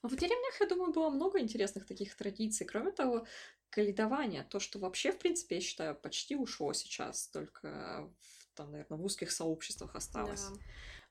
А 0.00 0.08
в 0.08 0.16
деревнях, 0.16 0.60
я 0.60 0.66
думаю, 0.66 0.92
было 0.92 1.10
много 1.10 1.38
интересных 1.38 1.86
таких 1.86 2.16
традиций. 2.16 2.66
Кроме 2.66 2.92
того, 2.92 3.26
каледование, 3.70 4.42
то, 4.42 4.58
что 4.58 4.78
вообще, 4.78 5.12
в 5.12 5.18
принципе, 5.18 5.56
я 5.56 5.60
считаю, 5.60 5.94
почти 5.94 6.34
ушло 6.34 6.72
сейчас, 6.72 7.28
только 7.28 8.10
в, 8.18 8.48
там, 8.54 8.72
наверное, 8.72 8.98
в 8.98 9.04
узких 9.04 9.30
сообществах 9.30 9.94
осталось. 9.94 10.46
Да. 10.48 10.58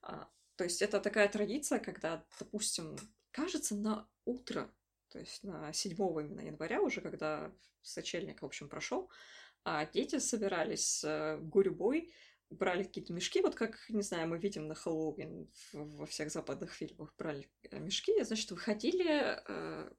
А, 0.01 0.29
то 0.55 0.63
есть 0.63 0.81
это 0.81 0.99
такая 0.99 1.29
традиция, 1.29 1.79
когда, 1.79 2.25
допустим, 2.39 2.97
кажется, 3.31 3.75
на 3.75 4.07
утро, 4.25 4.69
то 5.09 5.19
есть 5.19 5.43
на 5.43 5.71
7 5.71 5.93
именно 5.93 6.41
января 6.41 6.81
уже, 6.81 7.01
когда 7.01 7.51
сочельник, 7.81 8.41
в 8.41 8.45
общем, 8.45 8.67
прошел, 8.67 9.09
а 9.63 9.85
дети 9.85 10.19
собирались 10.19 11.03
э, 11.03 11.37
гурьбой, 11.39 12.13
брали 12.49 12.83
какие-то 12.83 13.13
мешки, 13.13 13.41
вот 13.41 13.55
как, 13.55 13.77
не 13.89 14.01
знаю, 14.01 14.27
мы 14.27 14.37
видим 14.37 14.67
на 14.67 14.75
Хэллоуин 14.75 15.49
во 15.73 16.05
всех 16.05 16.31
западных 16.31 16.71
фильмах, 16.73 17.13
брали 17.17 17.49
э, 17.69 17.79
мешки, 17.79 18.23
значит, 18.23 18.51
выходили, 18.51 19.39
э, 19.47 19.91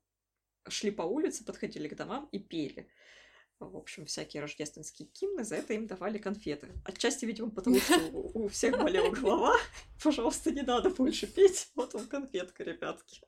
шли 0.69 0.91
по 0.91 1.03
улице, 1.03 1.45
подходили 1.45 1.89
к 1.89 1.97
домам 1.97 2.29
и 2.33 2.39
пели. 2.39 2.89
В 3.59 3.77
общем, 3.77 4.07
всякие 4.07 4.43
рождественские 4.43 5.09
гимны, 5.09 5.45
за 5.45 5.57
это 5.57 5.75
им 5.75 5.87
давали 5.87 6.19
конфеты. 6.19 6.69
Отчасти, 6.85 7.25
видимо, 7.25 7.51
потому 7.51 7.79
что 7.79 7.97
у 8.13 8.49
всех 8.49 8.77
болела 8.77 9.11
голова. 9.11 9.57
Пожалуйста, 10.03 10.51
не 10.51 10.63
надо 10.63 10.91
больше 10.91 11.27
петь. 11.33 11.71
Вот 11.77 11.95
вам 11.95 12.09
конфетка, 12.09 12.65
ребятки. 12.65 13.23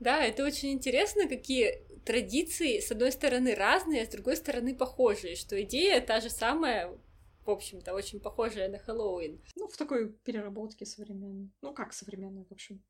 Да, 0.00 0.24
это 0.24 0.44
очень 0.44 0.72
интересно, 0.72 1.28
какие 1.28 1.86
традиции, 2.04 2.80
с 2.80 2.90
одной 2.90 3.12
стороны, 3.12 3.54
разные, 3.54 4.02
а 4.02 4.06
с 4.06 4.08
другой 4.08 4.36
стороны, 4.36 4.74
похожие, 4.74 5.36
что 5.36 5.62
идея 5.62 6.00
та 6.00 6.20
же 6.20 6.30
самая, 6.30 6.98
в 7.44 7.50
общем-то, 7.50 7.94
очень 7.94 8.18
похожая 8.18 8.68
на 8.68 8.78
Хэллоуин. 8.78 9.42
Ну, 9.56 9.68
в 9.68 9.76
такой 9.76 10.12
переработке 10.12 10.86
современной. 10.86 11.50
Ну, 11.60 11.74
как 11.74 11.92
современной, 11.92 12.44
в 12.46 12.52
общем, 12.52 12.82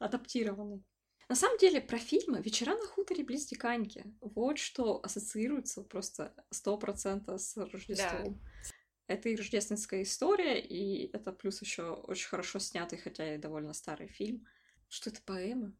адаптированной. 0.00 0.84
На 1.28 1.34
самом 1.34 1.58
деле, 1.58 1.80
про 1.80 1.98
фильмы 1.98 2.40
«Вечера 2.40 2.74
на 2.74 2.86
хуторе 2.86 3.22
близ 3.22 3.46
Диканьки» 3.46 4.04
вот 4.20 4.58
что 4.58 5.00
ассоциируется 5.02 5.82
просто 5.82 6.34
сто 6.50 6.78
процентов 6.78 7.40
с 7.40 7.56
Рождеством. 7.56 8.34
Да. 8.34 8.70
Это 9.08 9.28
и 9.28 9.36
рождественская 9.36 10.02
история, 10.02 10.60
и 10.60 11.10
это 11.12 11.32
плюс 11.32 11.62
еще 11.62 11.92
очень 11.92 12.28
хорошо 12.28 12.58
снятый, 12.58 12.98
хотя 12.98 13.34
и 13.34 13.38
довольно 13.38 13.74
старый 13.74 14.08
фильм. 14.08 14.46
Что 14.88 15.10
это 15.10 15.20
поэма? 15.22 15.74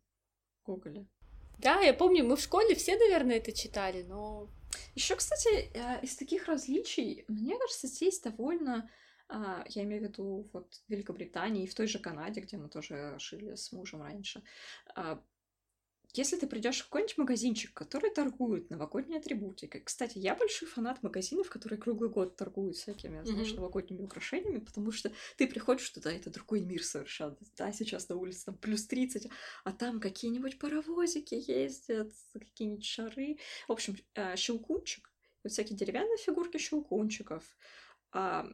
Гоголя. 0.69 1.07
Да, 1.59 1.81
я 1.81 1.95
помню, 1.95 2.25
мы 2.25 2.37
в 2.37 2.41
школе 2.41 2.75
все, 2.75 2.97
наверное, 2.97 3.39
это 3.39 3.53
читали, 3.53 4.03
но... 4.03 4.49
Еще, 4.95 5.17
кстати, 5.17 5.71
э, 5.75 6.01
из 6.03 6.15
таких 6.17 6.47
различий, 6.47 7.25
мне 7.29 7.59
кажется, 7.59 7.87
здесь 7.87 8.21
довольно 8.21 8.89
а, 9.29 9.65
я 9.69 9.83
имею 9.85 10.03
в 10.03 10.05
виду 10.05 10.49
вот 10.53 10.83
Великобритании 10.89 11.65
и 11.65 11.67
в 11.67 11.75
той 11.75 11.87
же 11.87 11.99
Канаде, 11.99 12.41
где 12.41 12.57
мы 12.57 12.69
тоже 12.69 13.15
жили 13.19 13.55
с 13.55 13.73
мужем 13.73 14.03
раньше, 14.03 14.43
а, 14.95 15.23
если 16.15 16.37
ты 16.37 16.47
придешь 16.47 16.81
в 16.81 16.85
какой-нибудь 16.85 17.19
магазинчик, 17.19 17.73
который 17.75 18.11
торгует 18.11 18.71
новогодней 18.71 19.19
атрибутикой. 19.19 19.83
Кстати, 19.83 20.19
я 20.19 20.35
большой 20.35 20.69
фанат 20.69 21.03
магазинов, 21.03 21.51
которые 21.51 21.79
круглый 21.79 22.11
год 22.11 22.37
торгуют 22.37 22.77
всякими, 22.77 23.23
знаешь, 23.25 23.49
mm-hmm. 23.49 23.57
новогодними 23.57 24.03
украшениями, 24.03 24.59
потому 24.59 24.91
что 24.91 25.13
ты 25.37 25.47
приходишь 25.47 25.89
туда, 25.91 26.11
это 26.11 26.31
другой 26.31 26.63
мир 26.63 26.83
совершенно. 26.83 27.37
Да, 27.57 27.73
сейчас 27.73 28.09
на 28.09 28.17
улице 28.17 28.47
там 28.47 28.57
плюс 28.57 28.87
30, 28.87 29.29
а 29.65 29.73
там 29.73 30.01
какие-нибудь 30.01 30.59
паровозики 30.59 31.35
ездят, 31.35 32.13
какие-нибудь 32.33 32.85
шары. 32.85 33.39
В 33.67 33.73
общем, 33.73 33.97
э, 34.15 34.37
щелкунчик, 34.37 35.13
вот 35.43 35.53
всякие 35.53 35.77
деревянные 35.77 36.17
фигурки 36.17 36.59
щелкунчиков, 36.59 37.45
а, 38.13 38.47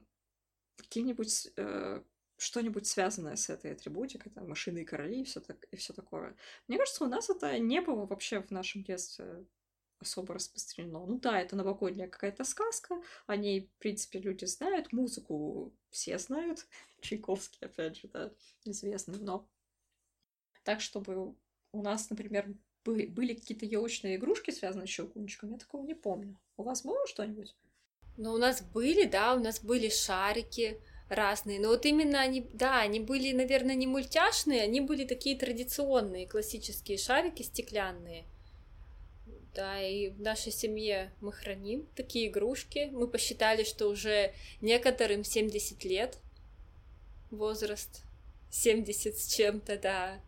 какие-нибудь 0.76 1.52
э, 1.57 2.02
что-нибудь 2.37 2.87
связанное 2.87 3.37
с 3.37 3.49
этой 3.49 3.72
атрибутикой, 3.72 4.32
там, 4.32 4.49
машины 4.49 4.80
и 4.80 4.85
короли 4.85 5.20
и 5.20 5.24
все, 5.24 5.41
так, 5.41 5.64
и 5.70 5.76
все 5.76 5.93
такое. 5.93 6.37
Мне 6.68 6.78
кажется, 6.78 7.05
у 7.05 7.09
нас 7.09 7.30
это 7.30 7.59
не 7.59 7.80
было 7.80 8.07
вообще 8.07 8.43
в 8.43 8.51
нашем 8.51 8.82
детстве 8.82 9.45
особо 10.01 10.35
распространено. 10.35 11.07
Ну 11.07 11.18
да, 11.18 11.41
это 11.41 11.57
новогодняя 11.57 12.09
какая-то 12.09 12.45
сказка, 12.45 13.01
о 13.26 13.37
ней, 13.37 13.70
в 13.76 13.78
принципе, 13.78 14.18
люди 14.18 14.45
знают, 14.45 14.93
музыку 14.93 15.72
все 15.91 16.18
знают, 16.18 16.66
Чайковский, 17.01 17.66
опять 17.66 17.97
же, 17.97 18.09
да, 18.09 18.32
известный, 18.64 19.18
но 19.18 19.49
так, 20.62 20.80
чтобы 20.80 21.35
у 21.72 21.82
нас, 21.82 22.11
например, 22.11 22.55
были, 22.85 23.35
какие-то 23.35 23.66
елочные 23.66 24.16
игрушки, 24.16 24.51
связанные 24.51 24.87
с 24.87 24.91
щелкунчиком, 24.91 25.53
я 25.53 25.59
такого 25.59 25.85
не 25.85 25.95
помню. 25.95 26.39
У 26.57 26.62
вас 26.62 26.85
было 26.85 27.07
что-нибудь? 27.07 27.55
Ну, 28.16 28.32
у 28.32 28.39
нас 28.39 28.62
были, 28.62 29.07
да, 29.07 29.35
у 29.35 29.41
нас 29.41 29.62
были 29.62 29.89
шарики, 29.89 30.80
разные. 31.09 31.61
Но 31.61 31.68
вот 31.68 31.86
именно 31.86 32.20
они, 32.20 32.46
да, 32.52 32.80
они 32.80 33.00
были, 33.00 33.32
наверное, 33.32 33.74
не 33.74 33.86
мультяшные, 33.86 34.62
они 34.62 34.80
были 34.80 35.05
такие 35.05 35.36
традиционные, 35.36 36.26
классические 36.26 36.98
шарики 36.98 37.42
стеклянные. 37.42 38.24
Да, 39.55 39.80
и 39.80 40.09
в 40.09 40.20
нашей 40.20 40.50
семье 40.50 41.12
мы 41.20 41.32
храним 41.32 41.86
такие 41.94 42.26
игрушки. 42.28 42.90
Мы 42.92 43.07
посчитали, 43.07 43.62
что 43.62 43.88
уже 43.88 44.34
некоторым 44.61 45.22
70 45.22 45.84
лет 45.84 46.18
возраст. 47.30 48.02
70 48.50 49.16
с 49.16 49.34
чем-то, 49.34 49.78
да. 49.78 50.20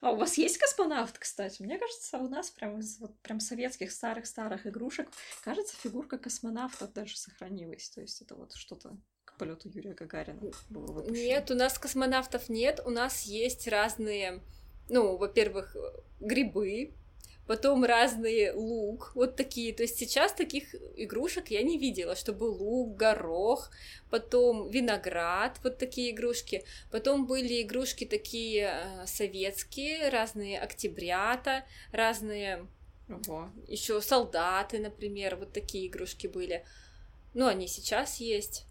А 0.00 0.12
у 0.12 0.16
вас 0.16 0.36
есть 0.38 0.58
космонавт, 0.58 1.18
кстати? 1.18 1.62
Мне 1.62 1.78
кажется, 1.78 2.18
у 2.18 2.28
нас 2.28 2.50
прям 2.50 2.78
из 2.78 2.98
вот 2.98 3.18
прям 3.20 3.40
советских 3.40 3.90
старых-старых 3.90 4.66
игрушек, 4.66 5.08
кажется, 5.42 5.74
фигурка 5.76 6.18
космонавта 6.18 6.86
даже 6.86 7.16
сохранилась. 7.16 7.88
То 7.90 8.00
есть 8.00 8.20
это 8.20 8.36
вот 8.36 8.52
что-то 8.54 8.96
полету 9.36 9.68
Юрия 9.68 9.94
Гагарина 9.94 10.40
было 10.70 10.86
выпущено? 10.86 11.16
Нет, 11.16 11.50
у 11.50 11.54
нас 11.54 11.78
космонавтов 11.78 12.48
нет, 12.48 12.80
у 12.84 12.90
нас 12.90 13.22
есть 13.22 13.68
разные, 13.68 14.40
ну, 14.88 15.16
во-первых, 15.16 15.76
грибы, 16.20 16.92
потом 17.46 17.84
разные 17.84 18.52
лук, 18.52 19.12
вот 19.14 19.36
такие. 19.36 19.72
То 19.72 19.82
есть 19.82 19.98
сейчас 19.98 20.32
таких 20.32 20.74
игрушек 20.96 21.48
я 21.48 21.62
не 21.62 21.78
видела, 21.78 22.16
чтобы 22.16 22.44
лук, 22.44 22.96
горох, 22.96 23.70
потом 24.10 24.70
виноград, 24.70 25.58
вот 25.62 25.78
такие 25.78 26.10
игрушки. 26.10 26.64
Потом 26.90 27.26
были 27.26 27.62
игрушки 27.62 28.04
такие 28.04 28.70
э, 28.72 29.06
советские, 29.06 30.08
разные 30.08 30.58
октябрята, 30.60 31.64
разные 31.92 32.66
еще 33.68 34.00
солдаты, 34.00 34.80
например, 34.80 35.36
вот 35.36 35.52
такие 35.52 35.86
игрушки 35.86 36.26
были. 36.26 36.64
Ну, 37.34 37.46
они 37.46 37.68
сейчас 37.68 38.16
есть 38.16 38.66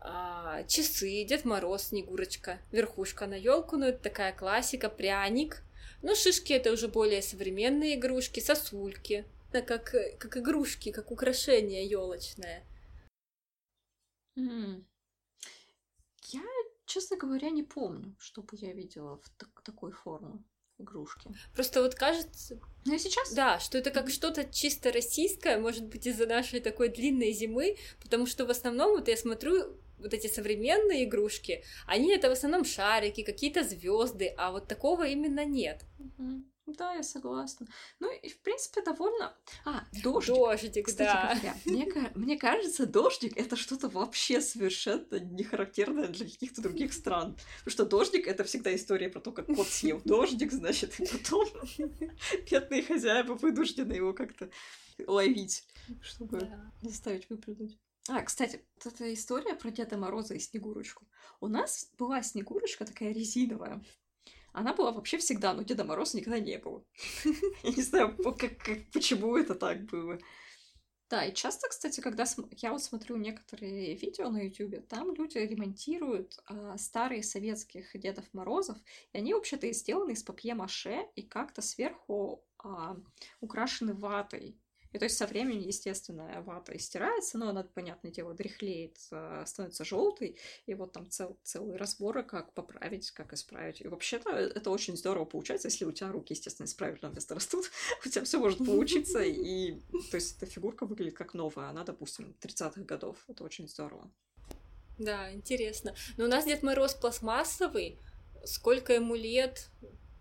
а, 0.00 0.62
часы, 0.64 1.24
Дед 1.24 1.44
Мороз, 1.44 1.88
Снегурочка, 1.88 2.58
верхушка 2.72 3.26
на 3.26 3.34
елку, 3.34 3.76
ну 3.76 3.86
это 3.86 4.02
такая 4.02 4.32
классика, 4.32 4.88
пряник. 4.88 5.62
Ну, 6.02 6.14
шишки 6.14 6.54
это 6.54 6.72
уже 6.72 6.88
более 6.88 7.20
современные 7.20 7.96
игрушки, 7.96 8.40
сосульки. 8.40 9.26
Это 9.52 9.62
как, 9.62 9.94
как 10.18 10.36
игрушки, 10.38 10.92
как 10.92 11.10
украшение 11.10 11.86
елочное. 11.86 12.64
Mm. 14.38 14.84
Я, 16.28 16.42
честно 16.86 17.16
говоря, 17.18 17.50
не 17.50 17.62
помню, 17.62 18.16
чтобы 18.18 18.56
я 18.56 18.72
видела 18.72 19.18
в 19.18 19.28
так- 19.36 19.62
такой 19.62 19.92
форме 19.92 20.42
игрушки. 20.78 21.30
Просто 21.54 21.82
вот 21.82 21.94
кажется... 21.94 22.58
Ну 22.86 22.94
и 22.94 22.98
сейчас? 22.98 23.34
Да, 23.34 23.58
что 23.58 23.76
это 23.76 23.90
как 23.90 24.08
что-то 24.08 24.44
чисто 24.44 24.90
российское, 24.92 25.58
может 25.58 25.84
быть, 25.84 26.06
из-за 26.06 26.26
нашей 26.26 26.60
такой 26.60 26.88
длинной 26.88 27.32
зимы, 27.32 27.76
потому 28.00 28.26
что 28.26 28.46
в 28.46 28.50
основном 28.50 28.92
вот 28.92 29.08
я 29.08 29.16
смотрю 29.16 29.76
вот 30.00 30.14
эти 30.14 30.26
современные 30.26 31.04
игрушки, 31.04 31.64
они 31.86 32.12
это 32.14 32.28
в 32.28 32.32
основном 32.32 32.64
шарики, 32.64 33.22
какие-то 33.22 33.62
звезды, 33.64 34.34
а 34.36 34.52
вот 34.52 34.68
такого 34.68 35.06
именно 35.06 35.44
нет. 35.44 35.84
Да, 36.78 36.94
я 36.94 37.02
согласна. 37.02 37.66
Ну 37.98 38.12
и, 38.12 38.28
в 38.28 38.40
принципе, 38.42 38.82
довольно... 38.82 39.36
А, 39.64 39.84
дождик. 40.02 40.34
Дождик, 40.34 40.86
Кстати 40.86 41.12
да. 41.12 41.34
Говоря, 41.34 41.56
мне, 41.64 42.10
мне 42.14 42.38
кажется, 42.38 42.86
дождик— 42.86 43.36
это 43.36 43.56
что-то 43.56 43.88
вообще 43.88 44.40
совершенно 44.40 45.18
не 45.18 45.42
характерное 45.42 46.08
для 46.08 46.26
каких-то 46.26 46.62
других 46.62 46.92
стран. 46.92 47.36
Потому 47.58 47.72
что 47.72 47.86
дождик— 47.86 48.26
это 48.28 48.44
всегда 48.44 48.74
история 48.74 49.08
про 49.08 49.20
то, 49.20 49.32
как 49.32 49.46
кот 49.46 49.68
съел 49.68 50.00
дождик, 50.04 50.52
значит, 50.52 50.98
и 51.00 51.06
потом 51.06 51.48
бедные 52.50 52.82
хозяева 52.82 53.34
вынуждены 53.34 53.94
его 53.94 54.12
как-то 54.12 54.50
ловить, 55.06 55.64
чтобы 56.02 56.48
заставить 56.82 57.28
выплюнуть. 57.30 57.78
А, 58.12 58.22
кстати, 58.22 58.64
вот 58.74 58.92
эта 58.92 59.14
история 59.14 59.54
про 59.54 59.70
Деда 59.70 59.96
Мороза 59.96 60.34
и 60.34 60.40
Снегурочку. 60.40 61.06
У 61.40 61.46
нас 61.46 61.92
была 61.96 62.22
Снегурочка 62.22 62.84
такая 62.84 63.12
резиновая. 63.12 63.84
Она 64.52 64.74
была 64.74 64.90
вообще 64.90 65.18
всегда, 65.18 65.54
но 65.54 65.62
Деда 65.62 65.84
Мороза 65.84 66.16
никогда 66.16 66.40
не 66.40 66.58
было. 66.58 66.84
Я 67.62 67.70
не 67.70 67.82
знаю, 67.82 68.16
почему 68.92 69.36
это 69.36 69.54
так 69.54 69.84
было. 69.84 70.18
Да, 71.08 71.24
и 71.24 71.32
часто, 71.32 71.68
кстати, 71.68 72.00
когда 72.00 72.24
я 72.56 72.72
вот 72.72 72.82
смотрю 72.82 73.16
некоторые 73.16 73.94
видео 73.94 74.28
на 74.28 74.42
YouTube, 74.42 74.86
там 74.88 75.12
люди 75.14 75.38
ремонтируют 75.38 76.38
а, 76.46 76.78
старые 76.78 77.24
советских 77.24 77.90
Дедов 77.94 78.24
Морозов, 78.32 78.78
и 79.12 79.18
они 79.18 79.34
вообще-то 79.34 79.72
сделаны 79.72 80.12
из 80.12 80.22
папье-маше 80.22 81.08
и 81.16 81.22
как-то 81.22 81.62
сверху 81.62 82.44
а, 82.58 82.96
украшены 83.40 83.94
ватой. 83.94 84.59
И 84.92 84.98
то 84.98 85.04
есть 85.04 85.16
со 85.16 85.26
временем, 85.26 85.60
естественно, 85.60 86.42
вата 86.42 86.76
стирается, 86.78 87.38
но 87.38 87.50
она, 87.50 87.62
понятное 87.62 88.10
дело, 88.10 88.34
дряхлеет, 88.34 88.98
э, 89.12 89.44
становится 89.46 89.84
желтой, 89.84 90.36
и 90.66 90.74
вот 90.74 90.92
там 90.92 91.08
цел, 91.10 91.38
целые 91.44 91.76
разборы, 91.76 92.24
как 92.24 92.52
поправить, 92.54 93.12
как 93.12 93.32
исправить. 93.32 93.80
И 93.80 93.88
вообще-то 93.88 94.30
это 94.30 94.70
очень 94.70 94.96
здорово 94.96 95.24
получается, 95.24 95.68
если 95.68 95.84
у 95.84 95.92
тебя 95.92 96.10
руки, 96.10 96.32
естественно, 96.32 96.66
из 96.66 96.76
места 97.14 97.34
растут, 97.34 97.70
у 98.04 98.08
тебя 98.08 98.24
все 98.24 98.38
может 98.38 98.58
получиться, 98.58 99.20
и 99.22 99.80
то 100.10 100.16
есть 100.16 100.36
эта 100.36 100.46
фигурка 100.46 100.86
выглядит 100.86 101.16
как 101.16 101.34
новая, 101.34 101.68
она, 101.68 101.84
допустим, 101.84 102.34
30-х 102.40 102.82
годов. 102.82 103.24
Это 103.28 103.44
очень 103.44 103.68
здорово. 103.68 104.10
Да, 104.98 105.32
интересно. 105.32 105.94
Но 106.16 106.24
у 106.24 106.28
нас 106.28 106.44
Дед 106.44 106.62
Мороз 106.62 106.94
пластмассовый. 106.94 107.98
Сколько 108.44 108.92
ему 108.92 109.14
лет, 109.14 109.70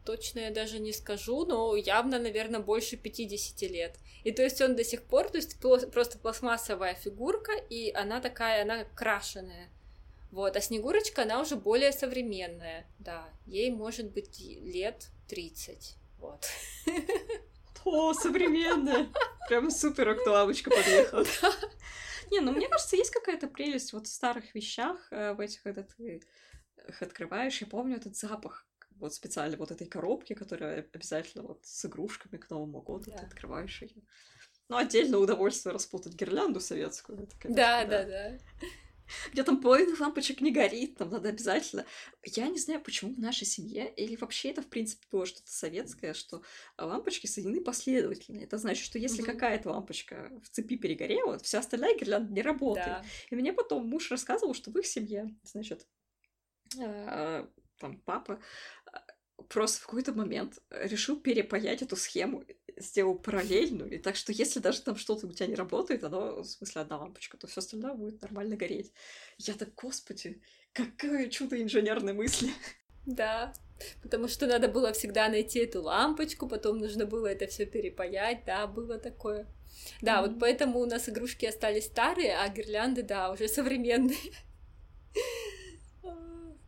точно 0.05 0.39
я 0.39 0.51
даже 0.51 0.79
не 0.79 0.93
скажу, 0.93 1.45
но 1.45 1.75
явно, 1.75 2.19
наверное, 2.19 2.59
больше 2.59 2.97
50 2.97 3.61
лет. 3.69 3.97
И 4.23 4.31
то 4.31 4.43
есть 4.43 4.61
он 4.61 4.75
до 4.75 4.83
сих 4.83 5.03
пор, 5.03 5.29
то 5.29 5.37
есть 5.37 5.59
просто 5.59 6.19
пластмассовая 6.19 6.95
фигурка, 6.95 7.53
и 7.69 7.91
она 7.91 8.19
такая, 8.21 8.63
она 8.63 8.83
крашеная. 8.95 9.69
Вот, 10.31 10.55
а 10.55 10.61
Снегурочка, 10.61 11.23
она 11.23 11.41
уже 11.41 11.55
более 11.55 11.91
современная, 11.91 12.85
да, 12.99 13.27
ей 13.47 13.71
может 13.71 14.11
быть 14.11 14.39
лет 14.39 15.07
30, 15.27 15.95
вот. 16.19 16.45
О, 17.85 18.13
современная! 18.13 19.09
Прям 19.47 19.71
супер 19.71 20.09
актуалочка 20.09 20.69
подъехала. 20.69 21.25
Не, 22.31 22.41
ну 22.41 22.51
мне 22.51 22.67
кажется, 22.67 22.95
есть 22.95 23.09
какая-то 23.09 23.47
прелесть 23.47 23.93
вот 23.93 24.05
в 24.05 24.11
старых 24.11 24.53
вещах, 24.53 25.07
э, 25.11 25.33
в 25.33 25.39
этих, 25.39 25.63
когда 25.63 25.81
ты 25.81 26.21
их 26.87 27.01
открываешь. 27.01 27.59
Я 27.61 27.67
помню 27.67 27.97
этот 27.97 28.15
запах 28.15 28.68
вот 28.99 29.13
специально 29.13 29.57
вот 29.57 29.71
этой 29.71 29.87
коробки, 29.87 30.33
которая 30.33 30.87
обязательно 30.93 31.43
вот 31.43 31.65
с 31.65 31.85
игрушками 31.85 32.37
к 32.37 32.49
Новому 32.49 32.81
году, 32.81 33.11
да. 33.11 33.17
ты 33.17 33.25
открываешь 33.25 33.81
ее. 33.81 34.01
Ну, 34.67 34.77
отдельно 34.77 35.17
удовольствие 35.17 35.73
распутать 35.73 36.13
гирлянду 36.13 36.59
советскую. 36.59 37.23
Это, 37.23 37.35
конечно, 37.39 37.55
да, 37.55 37.85
да, 37.85 38.03
да, 38.03 38.29
да. 38.29 38.67
Где 39.31 39.43
там 39.43 39.59
половина 39.59 39.95
лампочек 39.99 40.41
не 40.41 40.51
горит, 40.51 40.97
там 40.97 41.09
надо 41.09 41.29
обязательно. 41.29 41.85
Я 42.23 42.47
не 42.47 42.59
знаю, 42.59 42.81
почему 42.81 43.15
в 43.15 43.19
нашей 43.19 43.45
семье, 43.45 43.91
или 43.95 44.15
вообще 44.15 44.51
это, 44.51 44.61
в 44.61 44.67
принципе, 44.67 45.07
было 45.11 45.25
что-то 45.25 45.49
советское, 45.49 46.13
что 46.13 46.43
лампочки 46.77 47.25
соединены 47.25 47.61
последовательно. 47.61 48.39
Это 48.43 48.57
значит, 48.57 48.85
что 48.85 48.99
если 48.99 49.21
угу. 49.21 49.31
какая-то 49.31 49.71
лампочка 49.71 50.31
в 50.43 50.49
цепи 50.49 50.77
перегорела, 50.77 51.39
вся 51.39 51.59
остальная 51.59 51.97
гирлянда 51.97 52.31
не 52.31 52.41
работает. 52.41 52.87
Да. 52.87 53.05
И 53.31 53.35
мне 53.35 53.53
потом 53.53 53.87
муж 53.87 54.11
рассказывал, 54.11 54.53
что 54.53 54.71
в 54.71 54.77
их 54.77 54.85
семье, 54.85 55.35
значит, 55.43 55.87
э, 56.77 57.47
там 57.79 57.97
папа 58.01 58.41
просто 59.47 59.81
в 59.81 59.85
какой-то 59.85 60.13
момент 60.13 60.59
решил 60.69 61.19
перепаять 61.19 61.81
эту 61.81 61.95
схему, 61.95 62.43
сделал 62.77 63.15
параллельную, 63.15 63.91
и 63.91 63.97
так 63.97 64.15
что 64.15 64.31
если 64.31 64.59
даже 64.59 64.81
там 64.81 64.95
что-то 64.95 65.27
у 65.27 65.31
тебя 65.31 65.47
не 65.47 65.55
работает, 65.55 66.03
оно, 66.03 66.41
в 66.41 66.45
смысле, 66.45 66.81
одна 66.81 66.97
лампочка, 66.97 67.37
то 67.37 67.47
все 67.47 67.59
остальное 67.59 67.93
будет 67.93 68.21
нормально 68.21 68.55
гореть. 68.55 68.91
Я 69.37 69.53
так, 69.53 69.73
господи, 69.75 70.41
какое 70.73 71.27
чудо 71.29 71.61
инженерной 71.61 72.13
мысли. 72.13 72.51
Да, 73.05 73.53
потому 74.03 74.27
что 74.27 74.45
надо 74.45 74.67
было 74.67 74.91
всегда 74.91 75.29
найти 75.29 75.59
эту 75.59 75.81
лампочку, 75.81 76.47
потом 76.47 76.77
нужно 76.77 77.05
было 77.07 77.27
это 77.27 77.47
все 77.47 77.65
перепаять, 77.65 78.43
да, 78.45 78.67
было 78.67 78.99
такое. 78.99 79.47
Да, 80.01 80.17
mm-hmm. 80.17 80.27
вот 80.27 80.39
поэтому 80.39 80.79
у 80.79 80.85
нас 80.85 81.09
игрушки 81.09 81.45
остались 81.45 81.85
старые, 81.85 82.37
а 82.37 82.47
гирлянды, 82.49 83.01
да, 83.01 83.31
уже 83.31 83.47
современные. 83.47 84.17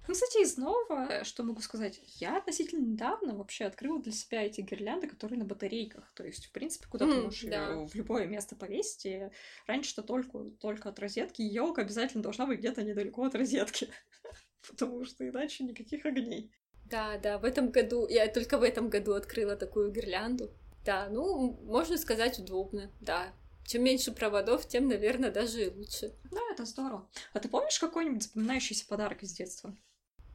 Ну, 0.08 0.14
кстати, 0.14 0.44
из 0.44 0.58
нового, 0.58 1.24
что 1.24 1.44
могу 1.44 1.62
сказать, 1.62 2.02
я 2.20 2.38
относительно 2.38 2.84
недавно 2.84 3.36
вообще 3.36 3.66
открыла 3.66 4.02
для 4.02 4.12
себя 4.12 4.44
эти 4.44 4.62
гирлянды, 4.62 5.08
которые 5.08 5.38
на 5.40 5.46
батарейках. 5.46 6.12
То 6.14 6.26
есть, 6.26 6.48
в 6.48 6.52
принципе, 6.52 6.88
куда 6.90 7.06
mm, 7.06 7.10
ты 7.10 7.22
можешь 7.22 7.44
да. 7.44 7.86
в 7.86 7.96
любое 7.96 8.26
место 8.26 8.56
повесить. 8.56 9.06
И 9.06 9.30
раньше-то 9.68 10.02
только, 10.02 10.40
только 10.60 10.90
от 10.90 11.00
розетки. 11.00 11.42
Елка 11.42 11.84
обязательно 11.84 12.24
должна 12.24 12.48
быть 12.48 12.60
где-то 12.60 12.84
недалеко 12.84 13.24
от 13.24 13.36
розетки. 13.36 13.90
Потому 14.68 15.06
что 15.06 15.28
иначе 15.28 15.64
никаких 15.64 16.06
огней. 16.06 16.52
Да, 16.86 17.18
да, 17.18 17.38
в 17.38 17.46
этом 17.46 17.72
году, 17.72 18.08
я 18.08 18.28
только 18.28 18.58
в 18.58 18.64
этом 18.64 18.90
году 18.90 19.14
открыла 19.14 19.56
такую 19.56 19.92
гирлянду. 19.92 20.52
Да, 20.84 21.10
ну, 21.10 21.54
можно 21.64 21.98
сказать, 21.98 22.40
удобно, 22.40 22.92
да. 23.00 23.34
Чем 23.66 23.84
меньше 23.84 24.12
проводов, 24.12 24.68
тем, 24.68 24.88
наверное, 24.88 25.32
даже 25.32 25.66
и 25.66 25.70
лучше. 25.70 26.14
Да, 26.32 26.42
это 26.52 26.66
здорово. 26.66 27.10
А 27.34 27.40
ты 27.40 27.48
помнишь 27.48 27.80
какой-нибудь 27.80 28.24
запоминающийся 28.24 28.86
подарок 28.88 29.24
из 29.24 29.32
детства? 29.32 29.78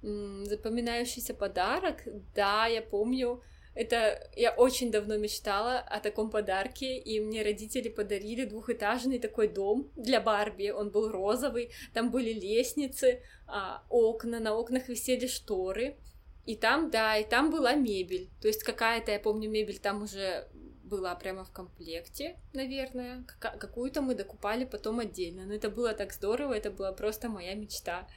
Запоминающийся 0.03 1.35
подарок, 1.35 2.03
да, 2.35 2.67
я 2.67 2.83
помню. 2.83 3.43
Это 3.75 4.31
я 4.35 4.53
очень 4.53 4.91
давно 4.91 5.19
мечтала 5.19 5.79
о 5.81 6.01
таком 6.01 6.31
подарке, 6.31 6.99
и 6.99 7.21
мне 7.21 7.43
родители 7.43 7.91
подарили 7.91 8.47
двухэтажный 8.47 9.19
такой 9.19 9.49
дом 9.49 9.91
для 9.97 10.19
Барби. 10.21 10.71
Он 10.71 10.91
был 10.91 11.11
розовый, 11.11 11.71
там 11.93 12.11
были 12.11 12.33
лестницы, 12.33 13.23
а, 13.47 13.85
окна, 13.91 14.41
на 14.41 14.55
окнах 14.55 14.89
висели 14.89 15.27
шторы. 15.27 15.99
И 16.47 16.57
там, 16.57 16.91
да, 16.91 17.19
и 17.19 17.25
там 17.29 17.51
была 17.51 17.75
мебель. 17.75 18.31
То 18.41 18.49
есть 18.49 18.63
какая-то, 18.63 19.13
я 19.13 19.19
помню, 19.19 19.51
мебель 19.51 19.79
там 19.79 20.03
уже 20.03 20.49
была 20.85 21.15
прямо 21.15 21.45
в 21.45 21.51
комплекте, 21.51 22.37
наверное. 22.55 23.27
Какую-то 23.41 24.01
мы 24.01 24.15
докупали 24.15 24.65
потом 24.65 25.01
отдельно. 25.01 25.45
Но 25.45 25.55
это 25.55 25.69
было 25.69 25.93
так 25.93 26.13
здорово, 26.13 26.55
это 26.55 26.71
была 26.71 26.93
просто 26.93 27.29
моя 27.29 27.55
мечта 27.55 28.09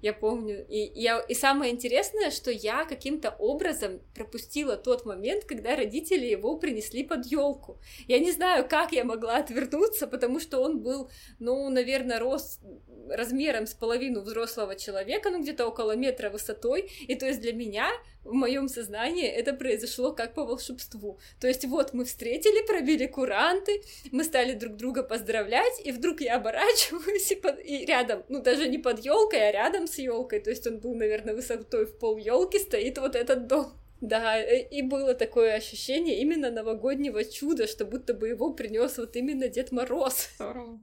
я 0.00 0.12
помню. 0.12 0.64
И, 0.68 0.92
я, 0.94 1.18
и 1.18 1.34
самое 1.34 1.72
интересное, 1.72 2.30
что 2.30 2.50
я 2.50 2.84
каким-то 2.84 3.30
образом 3.30 4.00
пропустила 4.14 4.76
тот 4.76 5.04
момент, 5.06 5.44
когда 5.44 5.76
родители 5.76 6.26
его 6.26 6.56
принесли 6.56 7.02
под 7.02 7.26
елку. 7.26 7.80
Я 8.06 8.18
не 8.18 8.32
знаю, 8.32 8.68
как 8.68 8.92
я 8.92 9.04
могла 9.04 9.38
отвернуться, 9.38 10.06
потому 10.06 10.40
что 10.40 10.60
он 10.60 10.80
был, 10.80 11.10
ну, 11.38 11.68
наверное, 11.68 12.18
рост 12.18 12.60
размером 13.08 13.66
с 13.66 13.74
половину 13.74 14.20
взрослого 14.20 14.76
человека, 14.76 15.30
ну, 15.30 15.40
где-то 15.42 15.66
около 15.66 15.96
метра 15.96 16.30
высотой. 16.30 16.90
И 17.06 17.14
то 17.14 17.26
есть 17.26 17.40
для 17.40 17.52
меня 17.52 17.90
в 18.24 18.32
моем 18.32 18.68
сознании 18.68 19.26
это 19.26 19.52
произошло 19.52 20.12
как 20.12 20.34
по 20.34 20.44
волшебству. 20.44 21.18
То 21.40 21.48
есть 21.48 21.64
вот 21.64 21.94
мы 21.94 22.04
встретили, 22.04 22.66
пробили 22.66 23.06
куранты, 23.06 23.82
мы 24.12 24.24
стали 24.24 24.52
друг 24.52 24.76
друга 24.76 25.02
поздравлять, 25.02 25.80
и 25.84 25.92
вдруг 25.92 26.20
я 26.20 26.36
оборачиваюсь 26.36 27.30
и, 27.32 27.36
под... 27.36 27.58
и 27.64 27.84
рядом, 27.86 28.24
ну 28.28 28.42
даже 28.42 28.68
не 28.68 28.78
под 28.78 29.04
елкой, 29.04 29.48
а 29.48 29.52
рядом 29.52 29.86
с 29.86 29.98
елкой, 29.98 30.40
то 30.40 30.50
есть 30.50 30.66
он 30.66 30.78
был, 30.78 30.94
наверное, 30.94 31.34
высотой 31.34 31.86
в 31.86 31.98
пол 31.98 32.18
елки, 32.18 32.58
стоит 32.58 32.98
вот 32.98 33.16
этот 33.16 33.46
дом. 33.46 33.72
Да, 34.00 34.40
и 34.40 34.82
было 34.82 35.12
такое 35.14 35.54
ощущение 35.54 36.20
именно 36.20 36.52
новогоднего 36.52 37.24
чуда, 37.24 37.66
что 37.66 37.84
будто 37.84 38.14
бы 38.14 38.28
его 38.28 38.52
принес 38.52 38.96
вот 38.96 39.16
именно 39.16 39.48
Дед 39.48 39.72
Мороз. 39.72 40.28
Здорово. 40.36 40.80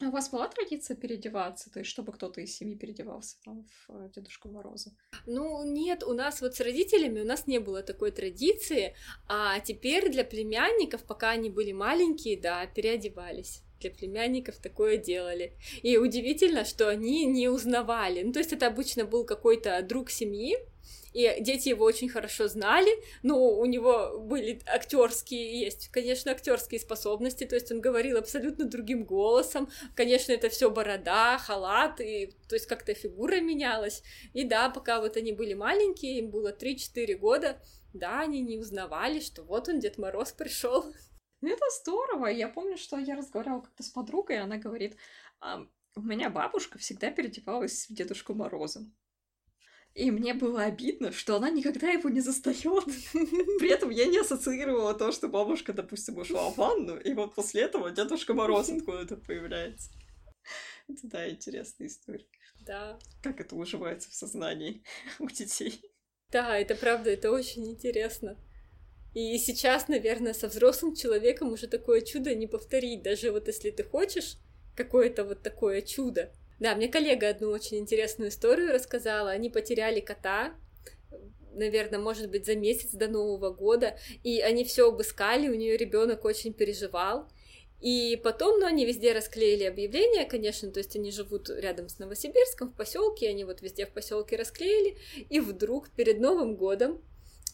А 0.00 0.08
у 0.08 0.10
вас 0.10 0.28
была 0.30 0.46
традиция 0.48 0.94
переодеваться, 0.94 1.70
то 1.70 1.78
есть 1.78 1.90
чтобы 1.90 2.12
кто-то 2.12 2.42
из 2.42 2.54
семьи 2.54 2.76
переодевался 2.76 3.36
там 3.44 3.64
в 3.64 3.92
э, 3.94 4.10
Дедушку 4.14 4.48
Мороза? 4.48 4.90
Ну, 5.26 5.64
нет, 5.64 6.02
у 6.02 6.12
нас 6.12 6.42
вот 6.42 6.54
с 6.54 6.60
родителями 6.60 7.20
у 7.20 7.24
нас 7.24 7.46
не 7.46 7.58
было 7.60 7.82
такой 7.82 8.10
традиции, 8.10 8.94
а 9.26 9.58
теперь 9.60 10.10
для 10.10 10.24
племянников, 10.24 11.02
пока 11.04 11.30
они 11.30 11.48
были 11.48 11.72
маленькие, 11.72 12.38
да, 12.38 12.66
переодевались 12.66 13.62
для 13.80 13.90
племянников 13.90 14.56
такое 14.56 14.96
делали. 14.96 15.52
И 15.82 15.98
удивительно, 15.98 16.64
что 16.64 16.88
они 16.88 17.26
не 17.26 17.48
узнавали. 17.48 18.22
Ну, 18.22 18.32
то 18.32 18.38
есть 18.38 18.52
это 18.52 18.66
обычно 18.66 19.04
был 19.04 19.24
какой-то 19.24 19.82
друг 19.82 20.10
семьи, 20.10 20.56
и 21.16 21.40
дети 21.40 21.70
его 21.70 21.84
очень 21.84 22.10
хорошо 22.10 22.46
знали, 22.46 22.90
но 23.22 23.38
у 23.38 23.64
него 23.64 24.18
были 24.18 24.60
актерские, 24.66 25.60
есть, 25.60 25.88
конечно, 25.88 26.30
актерские 26.32 26.78
способности, 26.78 27.44
то 27.44 27.54
есть 27.54 27.72
он 27.72 27.80
говорил 27.80 28.18
абсолютно 28.18 28.66
другим 28.66 29.04
голосом, 29.04 29.70
конечно, 29.94 30.32
это 30.32 30.50
все 30.50 30.70
борода, 30.70 31.38
халат, 31.38 32.00
и 32.00 32.34
то 32.48 32.54
есть 32.54 32.66
как-то 32.66 32.92
фигура 32.94 33.40
менялась, 33.40 34.02
и 34.34 34.44
да, 34.44 34.68
пока 34.68 35.00
вот 35.00 35.16
они 35.16 35.32
были 35.32 35.54
маленькие, 35.54 36.18
им 36.18 36.30
было 36.30 36.52
3-4 36.52 37.14
года, 37.14 37.62
да, 37.94 38.20
они 38.20 38.42
не 38.42 38.58
узнавали, 38.58 39.20
что 39.20 39.42
вот 39.42 39.68
он, 39.68 39.80
Дед 39.80 39.96
Мороз, 39.96 40.32
пришел. 40.32 40.84
Ну, 41.40 41.48
это 41.48 41.64
здорово. 41.80 42.26
Я 42.26 42.48
помню, 42.48 42.76
что 42.76 42.98
я 42.98 43.14
разговаривала 43.14 43.60
как-то 43.60 43.82
с 43.82 43.88
подругой, 43.88 44.36
и 44.36 44.40
она 44.40 44.58
говорит, 44.58 44.96
у 45.96 46.00
меня 46.02 46.28
бабушка 46.28 46.78
всегда 46.78 47.10
переодевалась 47.10 47.86
в 47.88 47.94
Дедушку 47.94 48.34
Мороза. 48.34 48.80
И 49.96 50.10
мне 50.10 50.34
было 50.34 50.64
обидно, 50.64 51.10
что 51.10 51.36
она 51.36 51.48
никогда 51.48 51.88
его 51.88 52.10
не 52.10 52.20
застает. 52.20 52.84
При 53.14 53.70
этом 53.70 53.88
я 53.88 54.04
не 54.04 54.18
ассоциировала 54.18 54.92
то, 54.92 55.10
что 55.10 55.26
бабушка, 55.26 55.72
допустим, 55.72 56.18
ушла 56.18 56.50
в 56.50 56.58
ванну, 56.58 56.98
и 56.98 57.14
вот 57.14 57.34
после 57.34 57.62
этого 57.62 57.90
Дедушка 57.90 58.34
Мороз 58.34 58.68
откуда-то 58.68 59.16
появляется. 59.16 59.90
Это, 60.86 61.00
да, 61.04 61.30
интересная 61.30 61.86
история. 61.86 62.26
Да. 62.60 62.98
Как 63.22 63.40
это 63.40 63.56
уживается 63.56 64.10
в 64.10 64.14
сознании 64.14 64.82
у 65.18 65.30
детей. 65.30 65.80
Да, 66.30 66.58
это 66.58 66.74
правда, 66.74 67.08
это 67.08 67.32
очень 67.32 67.66
интересно. 67.66 68.36
И 69.14 69.38
сейчас, 69.38 69.88
наверное, 69.88 70.34
со 70.34 70.48
взрослым 70.48 70.94
человеком 70.94 71.54
уже 71.54 71.68
такое 71.68 72.02
чудо 72.02 72.34
не 72.34 72.46
повторить. 72.46 73.02
Даже 73.02 73.32
вот 73.32 73.46
если 73.46 73.70
ты 73.70 73.82
хочешь 73.82 74.36
какое-то 74.76 75.24
вот 75.24 75.42
такое 75.42 75.80
чудо, 75.80 76.34
да, 76.58 76.74
мне 76.74 76.88
коллега 76.88 77.28
одну 77.28 77.50
очень 77.50 77.78
интересную 77.78 78.30
историю 78.30 78.72
рассказала. 78.72 79.30
Они 79.30 79.50
потеряли 79.50 80.00
кота, 80.00 80.54
наверное, 81.52 81.98
может 81.98 82.30
быть, 82.30 82.46
за 82.46 82.54
месяц 82.54 82.90
до 82.90 83.08
Нового 83.08 83.50
года, 83.50 83.98
и 84.22 84.40
они 84.40 84.64
все 84.64 84.88
обыскали, 84.88 85.48
у 85.48 85.54
нее 85.54 85.76
ребенок 85.76 86.24
очень 86.24 86.52
переживал. 86.52 87.28
И 87.80 88.18
потом, 88.24 88.58
ну, 88.58 88.66
они 88.66 88.86
везде 88.86 89.12
расклеили 89.12 89.64
объявления, 89.64 90.24
конечно, 90.24 90.70
то 90.70 90.78
есть 90.78 90.96
они 90.96 91.10
живут 91.10 91.50
рядом 91.50 91.88
с 91.88 91.98
Новосибирском, 91.98 92.70
в 92.70 92.76
поселке, 92.76 93.28
они 93.28 93.44
вот 93.44 93.60
везде 93.60 93.84
в 93.84 93.90
поселке 93.90 94.36
расклеили, 94.36 94.96
и 95.28 95.40
вдруг 95.40 95.90
перед 95.90 96.18
Новым 96.18 96.56
годом 96.56 97.02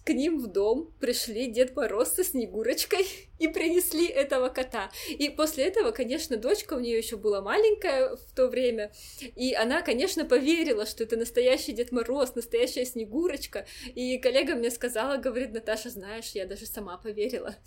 к 0.05 0.13
ним 0.13 0.39
в 0.39 0.49
дом 0.49 0.93
пришли 1.01 1.47
Дед 1.47 1.77
Мороз 1.77 2.13
со 2.13 2.25
Снегурочкой 2.25 3.07
и 3.39 3.49
принесли 3.49 4.07
этого 4.07 4.49
кота. 4.49 4.91
И 5.09 5.29
после 5.31 5.65
этого, 5.65 5.91
конечно, 5.93 6.37
дочка 6.37 6.75
у 6.75 6.81
нее 6.81 6.99
еще 6.99 7.17
была 7.17 7.41
маленькая 7.41 8.17
в 8.17 8.35
то 8.35 8.49
время, 8.49 8.93
и 9.37 9.55
она, 9.55 9.83
конечно, 9.83 10.25
поверила, 10.25 10.87
что 10.87 11.05
это 11.05 11.17
настоящий 11.17 11.73
Дед 11.73 11.93
Мороз, 11.93 12.35
настоящая 12.35 12.85
Снегурочка. 12.85 13.67
И 13.95 14.19
коллега 14.19 14.55
мне 14.55 14.71
сказала, 14.71 15.17
говорит, 15.17 15.53
Наташа, 15.53 15.91
знаешь, 15.91 16.31
я 16.35 16.47
даже 16.47 16.67
сама 16.67 16.99
поверила. 16.99 17.57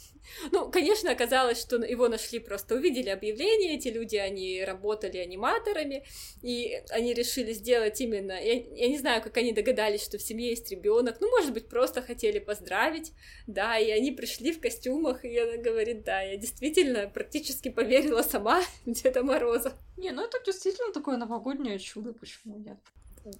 Ну, 0.51 0.69
конечно, 0.71 1.11
оказалось, 1.11 1.59
что 1.59 1.77
его 1.77 2.07
нашли 2.07 2.39
просто, 2.39 2.75
увидели 2.75 3.09
объявление, 3.09 3.75
эти 3.75 3.89
люди, 3.89 4.15
они 4.15 4.63
работали 4.63 5.17
аниматорами, 5.17 6.05
и 6.41 6.81
они 6.89 7.13
решили 7.13 7.53
сделать 7.53 7.99
именно, 8.01 8.31
я, 8.31 8.53
я 8.53 8.87
не 8.87 8.97
знаю, 8.97 9.21
как 9.21 9.37
они 9.37 9.51
догадались, 9.53 10.03
что 10.03 10.17
в 10.17 10.21
семье 10.21 10.49
есть 10.49 10.71
ребенок, 10.71 11.17
ну, 11.19 11.29
может 11.29 11.53
быть, 11.53 11.67
просто 11.67 12.01
хотели 12.01 12.24
поздравить, 12.39 13.13
да, 13.47 13.77
и 13.77 13.89
они 13.91 14.11
пришли 14.11 14.51
в 14.51 14.59
костюмах, 14.59 15.23
и 15.25 15.37
она 15.37 15.57
говорит, 15.57 16.03
да, 16.03 16.21
я 16.21 16.37
действительно 16.37 17.07
практически 17.07 17.69
поверила 17.69 18.21
сама 18.21 18.61
Деда 18.85 19.23
Мороза. 19.23 19.73
Не, 19.97 20.11
ну 20.11 20.23
это 20.23 20.37
действительно 20.45 20.91
такое 20.93 21.17
новогоднее 21.17 21.79
чудо, 21.79 22.13
почему 22.13 22.57
нет? 22.57 22.77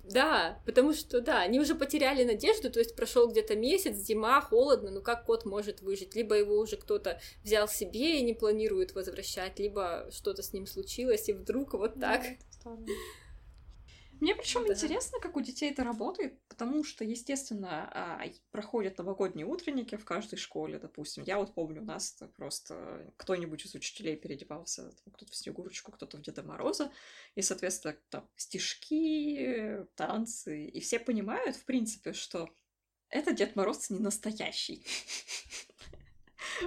Да, 0.04 0.60
потому 0.66 0.94
что, 0.94 1.22
да, 1.22 1.42
они 1.42 1.60
уже 1.60 1.76
потеряли 1.76 2.24
надежду, 2.24 2.72
то 2.72 2.80
есть 2.80 2.96
прошел 2.96 3.30
где-то 3.30 3.56
месяц, 3.56 3.96
зима, 3.98 4.42
холодно, 4.42 4.90
ну 4.90 5.02
как 5.02 5.26
кот 5.26 5.46
может 5.46 5.82
выжить? 5.82 6.16
Либо 6.16 6.36
его 6.36 6.58
уже 6.58 6.76
кто-то 6.76 7.20
взял 7.44 7.68
себе 7.68 8.20
и 8.20 8.24
не 8.24 8.34
планирует 8.34 8.96
возвращать, 8.96 9.60
либо 9.60 10.10
что-то 10.12 10.42
с 10.42 10.54
ним 10.54 10.66
случилось, 10.66 11.30
и 11.30 11.34
вдруг 11.34 11.74
вот 11.74 12.00
так. 12.00 12.24
Да, 12.64 12.76
мне 14.20 14.36
причем 14.36 14.66
да. 14.66 14.74
интересно, 14.74 15.20
как 15.20 15.36
у 15.36 15.42
детей 15.42 15.72
это 15.72 15.84
работает, 15.84 16.40
потому 16.48 16.84
что, 16.84 17.04
естественно, 17.04 17.90
а, 17.92 18.24
проходят 18.52 18.98
новогодние 18.98 19.46
утренники 19.46 19.96
в 19.96 20.06
каждой 20.06 20.38
школе, 20.38 20.80
допустим. 20.80 21.24
Я 21.24 21.38
вот 21.38 21.54
помню, 21.54 21.82
у 21.82 21.86
нас 21.86 22.18
просто 22.36 23.14
кто-нибудь 23.18 23.66
из 23.66 23.76
учителей 23.76 24.16
переодевался, 24.16 24.92
кто-то 25.14 25.32
в 25.32 25.36
Снегурочку, 25.36 25.92
кто-то 25.92 26.18
в 26.18 26.22
Деда 26.22 26.44
Мороза, 26.44 26.92
и, 27.36 27.42
соответственно, 27.42 27.98
там 28.10 28.30
стишки, 28.36 29.86
танцы, 29.96 30.68
и 30.68 30.80
все 30.80 31.00
понимают, 31.00 31.56
в 31.56 31.66
принципе, 31.66 32.14
что 32.14 32.50
это 33.10 33.34
Дед 33.34 33.56
Мороз 33.56 33.90
не 33.90 34.00
настоящий. 34.00 34.86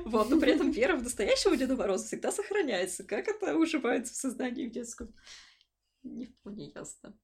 Вот, 0.04 0.28
но 0.28 0.38
при 0.38 0.52
этом 0.52 0.70
вера 0.70 0.96
в 0.96 1.02
настоящего 1.02 1.56
Деда 1.56 1.76
Мороза 1.76 2.04
всегда 2.04 2.30
сохраняется. 2.32 3.04
Как 3.04 3.28
это 3.28 3.56
уживается 3.56 4.12
в 4.12 4.16
сознании 4.16 4.66
в 4.66 4.70
детском? 4.70 5.14
Не 6.02 6.26
вполне 6.26 6.72
ясно. 6.74 7.16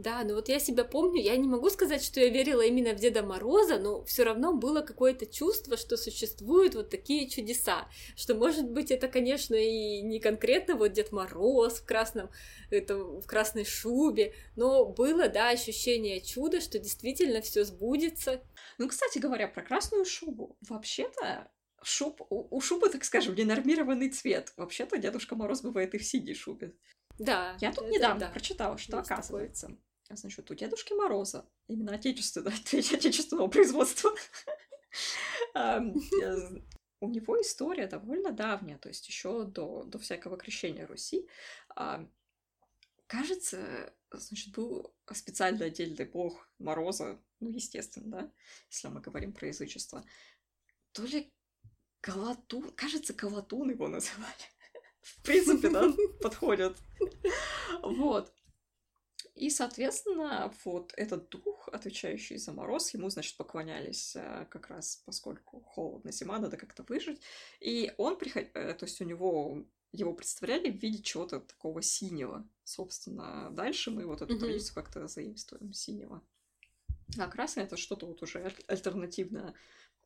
Да, 0.00 0.24
ну 0.24 0.34
вот 0.34 0.48
я 0.48 0.58
себя 0.58 0.84
помню, 0.84 1.20
я 1.20 1.36
не 1.36 1.46
могу 1.46 1.68
сказать, 1.68 2.02
что 2.02 2.20
я 2.20 2.30
верила 2.30 2.62
именно 2.62 2.94
в 2.94 2.96
Деда 2.96 3.22
Мороза, 3.22 3.78
но 3.78 4.02
все 4.04 4.22
равно 4.24 4.54
было 4.54 4.80
какое-то 4.80 5.26
чувство, 5.26 5.76
что 5.76 5.98
существуют 5.98 6.74
вот 6.74 6.88
такие 6.88 7.28
чудеса, 7.28 7.86
что 8.16 8.34
может 8.34 8.70
быть 8.70 8.90
это, 8.90 9.08
конечно, 9.08 9.54
и 9.54 10.00
не 10.00 10.18
конкретно 10.18 10.76
вот 10.76 10.92
Дед 10.92 11.12
Мороз 11.12 11.80
в 11.80 11.84
красном, 11.84 12.30
это 12.70 12.96
в 12.96 13.26
красной 13.26 13.66
шубе, 13.66 14.32
но 14.56 14.86
было, 14.86 15.28
да, 15.28 15.50
ощущение 15.50 16.22
чуда, 16.22 16.62
что 16.62 16.78
действительно 16.78 17.42
все 17.42 17.64
сбудется. 17.64 18.42
Ну, 18.78 18.88
кстати 18.88 19.18
говоря, 19.18 19.48
про 19.48 19.62
красную 19.62 20.06
шубу, 20.06 20.56
вообще-то 20.66 21.50
шуб, 21.82 22.22
у, 22.30 22.56
у 22.56 22.60
шубы, 22.62 22.88
так 22.88 23.04
скажем, 23.04 23.34
ненормированный 23.34 24.08
цвет. 24.08 24.54
Вообще-то 24.56 24.96
Дедушка 24.96 25.36
Мороз 25.36 25.60
бывает 25.60 25.94
и 25.94 25.98
в 25.98 26.04
синей 26.04 26.34
шубе. 26.34 26.72
Да. 27.18 27.54
Я 27.60 27.70
тут 27.72 27.90
недавно 27.90 28.20
да. 28.20 28.28
прочитала, 28.28 28.78
что 28.78 28.98
оказывается, 28.98 29.66
такое. 29.66 29.89
Значит, 30.16 30.50
у 30.50 30.54
Дедушки 30.54 30.92
Мороза, 30.92 31.48
именно 31.68 31.94
отечественного, 31.94 32.54
отечественного 32.72 33.48
производства, 33.48 34.14
э, 35.54 35.80
у 37.00 37.08
него 37.08 37.40
история 37.40 37.86
довольно 37.86 38.32
давняя, 38.32 38.78
то 38.78 38.88
есть 38.88 39.08
еще 39.08 39.44
до, 39.44 39.84
до 39.84 39.98
всякого 39.98 40.36
крещения 40.36 40.86
Руси. 40.86 41.26
Кажется, 43.06 43.92
значит, 44.12 44.54
был 44.54 44.94
специально 45.12 45.64
отдельный 45.64 46.04
бог 46.04 46.48
Мороза, 46.58 47.20
ну, 47.40 47.50
естественно, 47.50 48.06
да, 48.06 48.32
если 48.70 48.88
мы 48.88 49.00
говорим 49.00 49.32
про 49.32 49.48
язычество. 49.48 50.04
То 50.92 51.04
ли 51.04 51.32
Калатун, 52.00 52.70
кажется, 52.70 53.14
Калатун 53.14 53.70
его 53.70 53.88
называли 53.88 54.44
в 55.02 55.22
принципе, 55.22 55.70
да, 55.70 55.92
подходят. 56.20 56.76
Вот. 57.82 58.32
И, 59.40 59.48
соответственно, 59.48 60.52
вот 60.66 60.92
этот 60.98 61.30
дух, 61.30 61.70
отвечающий 61.72 62.36
за 62.36 62.52
мороз, 62.52 62.92
ему, 62.92 63.08
значит, 63.08 63.38
поклонялись 63.38 64.14
э, 64.14 64.46
как 64.50 64.68
раз, 64.68 65.02
поскольку 65.06 65.62
холодно, 65.62 66.12
зима, 66.12 66.38
надо 66.38 66.58
как-то 66.58 66.82
выжить. 66.82 67.22
И 67.58 67.90
он 67.96 68.18
приходил, 68.18 68.50
э, 68.52 68.74
то 68.74 68.84
есть 68.84 69.00
у 69.00 69.04
него 69.04 69.64
его 69.92 70.12
представляли 70.12 70.70
в 70.70 70.76
виде 70.82 71.02
чего-то 71.02 71.40
такого 71.40 71.80
синего. 71.80 72.46
Собственно, 72.64 73.48
дальше 73.50 73.90
мы 73.90 74.04
вот 74.04 74.20
эту 74.20 74.34
mm-hmm. 74.34 74.40
традицию 74.40 74.74
как-то 74.74 75.08
заимствуем 75.08 75.72
синего. 75.72 76.22
А 77.18 77.26
красный 77.26 77.62
это 77.62 77.78
что-то 77.78 78.04
вот 78.04 78.22
уже 78.22 78.52
альтернативно 78.66 79.54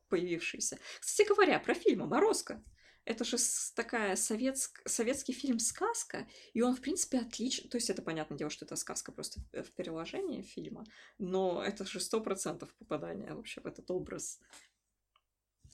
появившееся. 0.07 0.79
Кстати 1.01 1.27
говоря, 1.27 1.59
про 1.59 1.73
фильм 1.73 2.07
«Морозко». 2.07 2.63
Это 3.05 3.23
же 3.23 3.37
такая 3.75 4.15
советск... 4.15 4.81
советский 4.87 5.33
фильм 5.33 5.59
«Сказка», 5.59 6.27
и 6.53 6.61
он, 6.61 6.75
в 6.75 6.81
принципе, 6.81 7.19
отличный. 7.19 7.69
То 7.69 7.77
есть 7.77 7.89
это, 7.91 8.01
понятное 8.01 8.37
дело, 8.37 8.49
что 8.49 8.65
это 8.65 8.75
сказка 8.75 9.11
просто 9.11 9.39
в 9.53 9.71
переложении 9.71 10.41
фильма, 10.41 10.85
но 11.19 11.63
это 11.63 11.85
же 11.85 11.99
сто 11.99 12.19
процентов 12.19 12.73
попадание 12.75 13.33
вообще 13.33 13.61
в 13.61 13.67
этот 13.67 13.91
образ. 13.91 14.39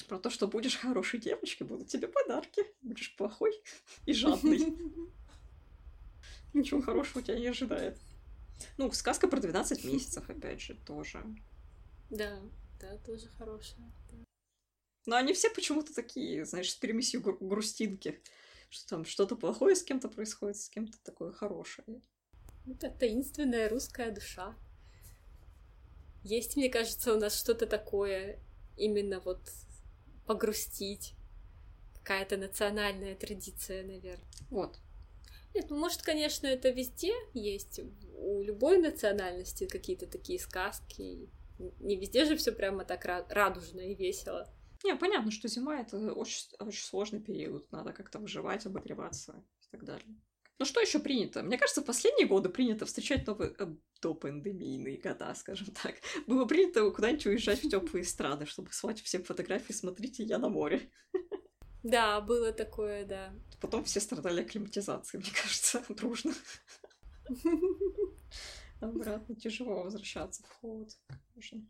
Про 0.09 0.19
то, 0.19 0.29
что 0.29 0.47
будешь 0.47 0.75
хорошей 0.75 1.19
девочкой, 1.19 1.67
будут 1.67 1.87
тебе 1.87 2.09
подарки. 2.09 2.65
Будешь 2.81 3.15
плохой 3.15 3.53
и 4.05 4.13
жадный. 4.13 4.77
Ничего 6.53 6.81
хорошего 6.81 7.23
тебя 7.23 7.39
не 7.39 7.47
ожидает. 7.47 7.97
Ну, 8.77 8.91
сказка 8.91 9.27
про 9.29 9.39
12 9.39 9.85
месяцев, 9.85 10.29
опять 10.29 10.61
же, 10.61 10.75
тоже. 10.75 11.23
Да, 12.09 12.41
да, 12.79 12.97
тоже 12.97 13.27
хорошая. 13.37 13.91
Но 15.05 15.15
они 15.15 15.33
все 15.33 15.49
почему-то 15.49 15.93
такие, 15.93 16.45
знаешь, 16.45 16.71
с 16.71 16.75
перемесью 16.75 17.21
гру- 17.21 17.37
грустинки. 17.39 18.21
Что 18.69 18.87
там 18.87 19.05
что-то 19.05 19.35
плохое 19.35 19.75
с 19.75 19.83
кем-то 19.83 20.07
происходит, 20.07 20.57
с 20.57 20.69
кем-то 20.69 20.97
такое 21.03 21.31
хорошее. 21.31 22.01
Это 22.67 22.89
таинственная 22.89 23.67
русская 23.67 24.11
душа. 24.11 24.55
Есть, 26.23 26.55
мне 26.55 26.69
кажется, 26.69 27.13
у 27.13 27.19
нас 27.19 27.37
что-то 27.37 27.65
такое, 27.65 28.39
именно 28.77 29.19
вот 29.19 29.41
погрустить. 30.25 31.15
Какая-то 31.95 32.37
национальная 32.37 33.15
традиция, 33.15 33.83
наверное. 33.83 34.25
Вот. 34.49 34.79
Нет, 35.53 35.69
ну, 35.69 35.77
может, 35.77 36.01
конечно, 36.01 36.47
это 36.47 36.69
везде 36.69 37.13
есть. 37.33 37.81
У 38.15 38.41
любой 38.41 38.77
национальности 38.77 39.67
какие-то 39.67 40.07
такие 40.07 40.39
сказки. 40.39 41.29
Не 41.79 41.95
везде 41.95 42.25
же 42.25 42.37
все 42.37 42.51
прямо 42.51 42.85
так 42.85 43.05
радужно 43.05 43.81
и 43.81 43.95
весело. 43.95 44.47
Не, 44.83 44.95
понятно, 44.95 45.31
что 45.31 45.47
зима 45.47 45.81
это 45.81 45.97
очень, 46.13 46.47
очень 46.59 46.83
сложный 46.83 47.19
период. 47.19 47.71
Надо 47.71 47.93
как-то 47.93 48.19
выживать, 48.19 48.65
обогреваться 48.65 49.43
и 49.61 49.71
так 49.71 49.83
далее. 49.83 50.15
Ну 50.61 50.65
что 50.65 50.79
еще 50.79 50.99
принято? 50.99 51.41
Мне 51.41 51.57
кажется, 51.57 51.81
в 51.81 51.85
последние 51.85 52.27
годы 52.27 52.47
принято 52.47 52.85
встречать 52.85 53.25
новые 53.25 53.55
э, 53.57 53.65
допандемийные 53.99 54.97
года, 54.97 55.33
скажем 55.35 55.73
так. 55.73 55.95
Было 56.27 56.45
принято 56.45 56.89
куда-нибудь 56.91 57.25
уезжать 57.25 57.63
в 57.63 57.69
теплые 57.71 58.03
страны, 58.03 58.45
чтобы 58.45 58.71
слать 58.71 59.01
всем 59.01 59.23
фотографии. 59.23 59.73
Смотрите, 59.73 60.23
я 60.23 60.37
на 60.37 60.49
море. 60.49 60.91
Да, 61.83 62.21
было 62.21 62.51
такое, 62.51 63.05
да. 63.05 63.33
Потом 63.59 63.83
все 63.85 63.99
страдали 63.99 64.41
акклиматизацией, 64.41 65.23
мне 65.23 65.31
кажется, 65.33 65.83
дружно. 65.89 66.31
Обратно 68.79 69.35
тяжело 69.35 69.81
возвращаться 69.81 70.43
в 70.43 70.49
холод, 70.59 70.91
конечно. 71.33 71.65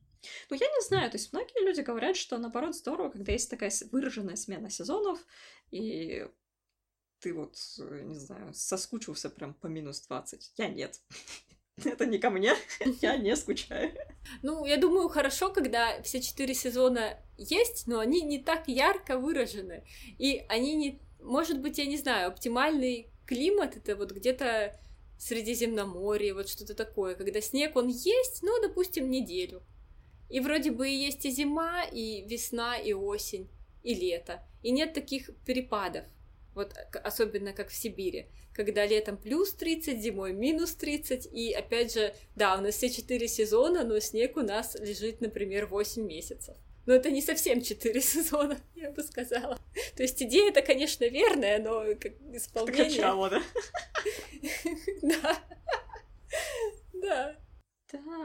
Ну, 0.50 0.56
я 0.56 0.68
не 0.68 0.82
знаю, 0.86 1.10
то 1.10 1.18
есть 1.18 1.34
многие 1.34 1.66
люди 1.66 1.82
говорят, 1.82 2.16
что 2.16 2.38
наоборот 2.38 2.76
здорово, 2.76 3.10
когда 3.10 3.32
есть 3.32 3.50
такая 3.50 3.72
выраженная 3.92 4.36
смена 4.36 4.70
сезонов, 4.70 5.20
и 5.72 6.28
ты 7.20 7.34
вот, 7.34 7.56
не 7.78 8.20
знаю, 8.20 8.54
соскучился 8.54 9.30
прям 9.30 9.54
по 9.54 9.68
минус 9.68 10.02
20. 10.02 10.54
Я 10.58 10.70
нет. 10.70 11.00
Это 11.84 12.06
не 12.06 12.20
ко 12.20 12.30
мне, 12.30 12.54
я 13.02 13.18
не 13.18 13.36
скучаю. 13.36 13.92
Ну, 14.44 14.66
я 14.66 14.78
думаю, 14.78 15.08
хорошо, 15.10 15.50
когда 15.50 16.02
все 16.04 16.22
четыре 16.22 16.54
сезона 16.54 17.18
есть, 17.38 17.88
но 17.88 18.00
они 18.00 18.22
не 18.22 18.40
так 18.40 18.68
ярко 18.68 19.18
выражены. 19.18 19.86
И 20.18 20.46
они 20.50 20.76
не... 20.76 21.02
Может 21.20 21.62
быть, 21.62 21.78
я 21.78 21.86
не 21.86 21.98
знаю, 21.98 22.30
оптимальный 22.30 23.12
климат— 23.26 23.78
это 23.78 23.96
вот 23.96 24.12
где-то 24.12 24.80
Средиземноморье, 25.18 26.34
вот 26.34 26.50
что-то 26.50 26.74
такое, 26.74 27.14
когда 27.14 27.42
снег, 27.42 27.76
он 27.76 27.88
есть, 27.90 28.42
ну, 28.42 28.60
допустим, 28.60 29.12
неделю. 29.12 29.64
И 30.32 30.40
вроде 30.40 30.72
бы 30.72 30.90
и 30.90 30.96
есть 30.96 31.26
и 31.26 31.30
зима, 31.30 31.84
и 31.84 32.24
весна, 32.26 32.78
и 32.78 32.94
осень, 32.94 33.50
и 33.84 33.94
лето. 33.94 34.42
И 34.64 34.72
нет 34.72 34.94
таких 34.94 35.30
перепадов. 35.46 36.06
Вот 36.56 36.74
особенно 37.04 37.54
как 37.54 37.70
в 37.70 37.76
Сибири, 37.76 38.28
когда 38.54 38.86
летом 38.86 39.18
плюс 39.18 39.54
30, 39.54 40.02
зимой 40.02 40.34
минус 40.34 40.74
30, 40.76 41.28
и 41.32 41.52
опять 41.54 41.94
же, 41.94 42.14
да, 42.36 42.58
у 42.58 42.62
нас 42.62 42.76
все 42.76 42.90
четыре 42.90 43.28
сезона, 43.28 43.84
но 43.84 44.00
снег 44.00 44.38
у 44.38 44.42
нас 44.42 44.76
лежит, 44.76 45.22
например, 45.22 45.66
8 45.66 46.06
месяцев. 46.06 46.56
Но 46.86 46.94
это 46.94 47.12
не 47.12 47.22
совсем 47.22 47.62
четыре 47.62 48.02
сезона, 48.02 48.58
я 48.76 48.92
бы 48.92 49.04
сказала. 49.04 49.60
То 49.96 50.04
есть 50.04 50.22
идея 50.24 50.50
это, 50.50 50.62
конечно, 50.62 51.06
верная, 51.06 51.60
но 51.60 51.84
как 52.00 52.14
исполнение... 52.34 52.86
Качало, 52.86 53.30
да? 53.30 53.42
Да. 55.02 55.20
Да. 55.22 55.38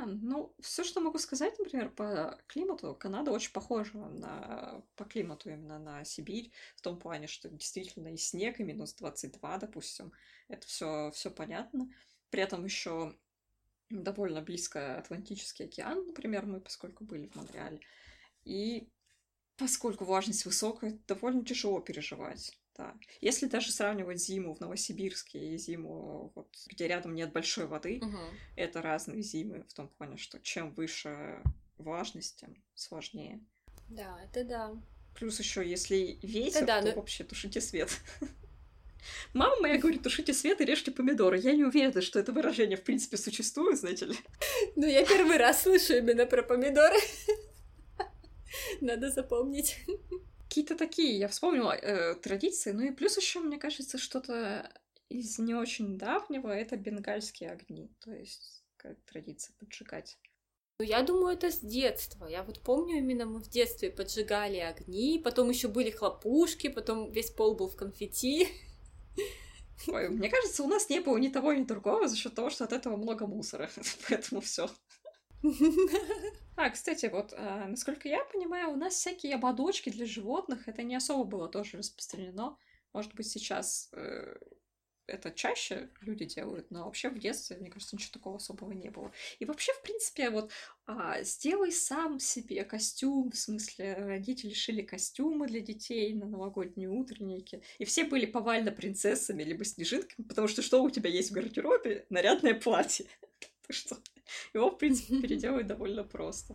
Ну, 0.07 0.55
все, 0.61 0.85
что 0.85 1.01
могу 1.01 1.19
сказать, 1.19 1.59
например, 1.59 1.91
по 1.91 2.39
климату, 2.47 2.95
Канада 2.95 3.31
очень 3.31 3.53
похожа 3.53 3.97
на, 3.97 4.83
по 4.97 5.05
климату 5.05 5.51
именно 5.51 5.79
на 5.79 6.05
Сибирь, 6.05 6.51
в 6.77 6.81
том 6.83 6.99
плане, 6.99 7.27
что 7.27 7.49
действительно 7.49 8.09
и 8.09 8.17
снег, 8.17 8.61
и 8.61 8.65
минус 8.65 8.95
22, 8.95 9.59
допустим, 9.59 10.13
это 10.49 10.67
все, 10.67 11.11
все 11.13 11.31
понятно. 11.31 11.91
При 12.31 12.43
этом 12.43 12.65
еще 12.65 13.15
довольно 13.91 14.43
близко 14.43 14.99
Атлантический 14.99 15.67
океан, 15.67 16.07
например, 16.07 16.47
мы, 16.47 16.61
поскольку 16.61 17.05
были 17.05 17.29
в 17.29 17.37
Монреале, 17.37 17.81
и 18.45 18.89
поскольку 19.57 20.05
влажность 20.05 20.45
высокая, 20.45 20.99
довольно 21.07 21.45
тяжело 21.45 21.81
переживать. 21.81 22.59
Да. 22.77 22.95
Если 23.23 23.47
даже 23.47 23.73
сравнивать 23.73 24.21
зиму 24.21 24.55
в 24.55 24.61
Новосибирске 24.61 25.55
и 25.55 25.57
зиму, 25.57 26.31
вот, 26.35 26.49
где 26.67 26.87
рядом 26.89 27.15
нет 27.15 27.33
большой 27.33 27.67
воды, 27.67 28.01
Угу. 28.03 28.19
это 28.57 28.83
разные 28.83 29.23
зимы 29.23 29.65
в 29.69 29.73
том 29.73 29.89
плане, 29.89 30.19
что 30.19 30.39
чем 30.41 30.73
выше 30.73 31.43
влажность, 31.79 32.37
тем 32.41 32.55
сложнее. 32.75 33.41
Да, 33.89 34.19
это 34.25 34.45
да. 34.45 34.75
Плюс 35.15 35.39
еще, 35.39 35.67
если 35.67 36.19
ветер, 36.23 36.67
да, 36.67 36.83
то 36.83 36.89
но- 36.89 36.95
вообще 36.97 37.25
тушите 37.25 37.61
свет. 37.63 37.91
Мама 39.33 39.55
моя 39.61 39.79
говорит, 39.79 40.03
тушите 40.03 40.35
свет 40.35 40.61
и 40.61 40.65
режьте 40.65 40.91
помидоры. 40.91 41.39
Я 41.39 41.53
не 41.53 41.65
уверена, 41.65 42.03
что 42.03 42.19
это 42.19 42.33
выражение 42.33 42.77
в 42.77 42.83
принципе 42.83 43.17
существует, 43.17 43.79
знаете 43.79 44.07
ли. 44.07 44.15
Ну, 44.77 44.87
я 44.87 45.07
первый 45.07 45.37
раз 45.39 45.63
слышу 45.63 45.95
именно 45.95 46.27
про 46.27 46.43
помидоры. 46.43 46.97
Надо 48.81 49.11
запомнить. 49.11 49.77
Какие-то 50.49 50.77
такие, 50.77 51.19
я 51.19 51.29
вспомнила 51.29 51.73
э, 51.73 52.15
традиции. 52.15 52.73
Ну 52.73 52.83
и 52.83 52.93
плюс 52.93 53.17
еще, 53.17 53.41
мне 53.41 53.59
кажется, 53.59 53.99
что-то 53.99 54.71
из 55.09 55.39
не 55.39 55.55
очень 55.55 55.99
давнего 55.99 56.49
это 56.49 56.77
бенгальские 56.77 57.51
огни. 57.51 57.91
То 58.01 58.13
есть 58.13 58.65
как 58.77 58.97
традиция 59.05 59.55
поджигать. 59.59 60.19
Ну, 60.79 60.85
я 60.85 61.03
думаю, 61.03 61.35
это 61.35 61.51
с 61.51 61.61
детства. 61.61 62.27
Я 62.27 62.43
вот 62.43 62.61
помню, 62.61 62.99
именно 62.99 63.25
мы 63.25 63.41
в 63.41 63.49
детстве 63.49 63.91
поджигали 63.91 64.59
огни, 64.59 65.21
потом 65.23 65.49
еще 65.49 65.69
были 65.69 65.91
хлопушки, 65.91 66.69
потом 66.69 67.11
весь 67.11 67.31
пол 67.31 67.57
был 67.57 67.69
в 67.69 67.77
конфетти. 67.77 68.49
Ой, 69.89 70.09
мне 70.09 70.29
кажется, 70.29 70.63
у 70.63 70.69
нас 70.69 70.89
не 70.91 71.01
было 71.01 71.17
ни 71.17 71.29
того, 71.29 71.53
ни 71.53 71.65
другого 71.65 72.09
за 72.09 72.17
счет 72.17 72.35
того, 72.35 72.51
что 72.51 72.65
от 72.65 72.73
этого 72.73 72.97
много 72.97 73.27
мусора. 73.27 73.71
Поэтому 74.09 74.41
все. 74.41 74.69
А, 76.57 76.71
кстати, 76.71 77.07
вот, 77.07 77.35
а, 77.37 77.67
насколько 77.69 78.09
я 78.09 78.25
понимаю, 78.25 78.71
у 78.71 78.77
нас 78.77 78.95
всякие 78.95 79.35
ободочки 79.35 79.91
для 79.91 80.07
животных, 80.07 80.69
это 80.69 80.83
не 80.83 80.97
особо 80.97 81.25
было 81.25 81.49
тоже 81.49 81.77
распространено. 81.77 82.57
Может 82.95 83.15
быть, 83.15 83.29
сейчас 83.29 83.91
э, 83.93 84.37
это 85.07 85.31
чаще 85.31 85.91
люди 86.01 86.25
делают, 86.25 86.71
но 86.71 86.85
вообще 86.85 87.11
в 87.11 87.19
детстве, 87.19 87.59
мне 87.59 87.71
кажется, 87.71 87.95
ничего 87.95 88.13
такого 88.15 88.37
особого 88.37 88.73
не 88.73 88.89
было. 88.89 89.13
И 89.39 89.45
вообще, 89.45 89.73
в 89.75 89.83
принципе, 89.83 90.31
вот 90.31 90.51
а, 90.87 91.23
сделай 91.23 91.73
сам 91.73 92.19
себе 92.19 92.65
костюм, 92.65 93.31
в 93.31 93.37
смысле, 93.37 93.95
родители 93.95 94.55
шили 94.55 94.81
костюмы 94.83 95.47
для 95.47 95.61
детей 95.61 96.15
на 96.15 96.27
новогодние 96.27 96.89
утренники, 96.89 97.63
и 97.79 97.85
все 97.85 98.05
были 98.05 98.27
повально 98.27 98.73
принцессами 98.73 99.43
либо 99.43 99.65
снежинками, 99.65 100.27
потому 100.27 100.49
что 100.49 100.63
что 100.63 100.83
у 100.83 100.89
тебя 100.91 101.11
есть 101.11 101.31
в 101.31 101.35
гардеробе? 101.35 102.07
Нарядное 102.09 102.55
платье. 102.55 103.07
Что 103.71 103.97
его, 104.55 104.71
в 104.71 104.79
принципе, 104.79 105.21
переделать 105.23 105.67
довольно 105.67 106.05
просто. 106.05 106.55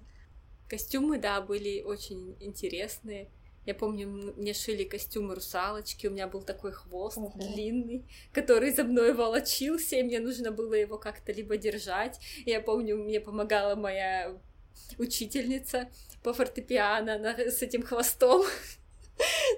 Костюмы, 0.68 1.18
да, 1.18 1.41
были 1.41 1.82
очень 1.82 2.36
интересные. 2.39 3.30
Я 3.66 3.76
помню, 3.76 4.07
мне 4.07 4.53
шили 4.53 4.84
костюмы 4.84 5.36
русалочки, 5.36 6.07
у 6.07 6.12
меня 6.12 6.28
был 6.28 6.41
такой 6.41 6.72
хвост 6.72 7.18
Ого. 7.18 7.32
длинный, 7.36 8.05
который 8.32 8.72
за 8.72 8.84
мной 8.84 9.14
волочился, 9.14 9.97
и 9.97 10.03
мне 10.03 10.20
нужно 10.20 10.51
было 10.51 10.74
его 10.74 10.97
как-то 10.97 11.32
либо 11.32 11.57
держать. 11.57 12.20
Я 12.45 12.59
помню, 12.59 12.97
мне 12.97 13.20
помогала 13.20 13.76
моя 13.76 14.36
учительница 14.97 15.89
по 16.24 16.34
фортепиано 16.34 17.16
она 17.16 17.36
с 17.38 17.62
этим 17.62 17.84
хвостом. 17.84 18.43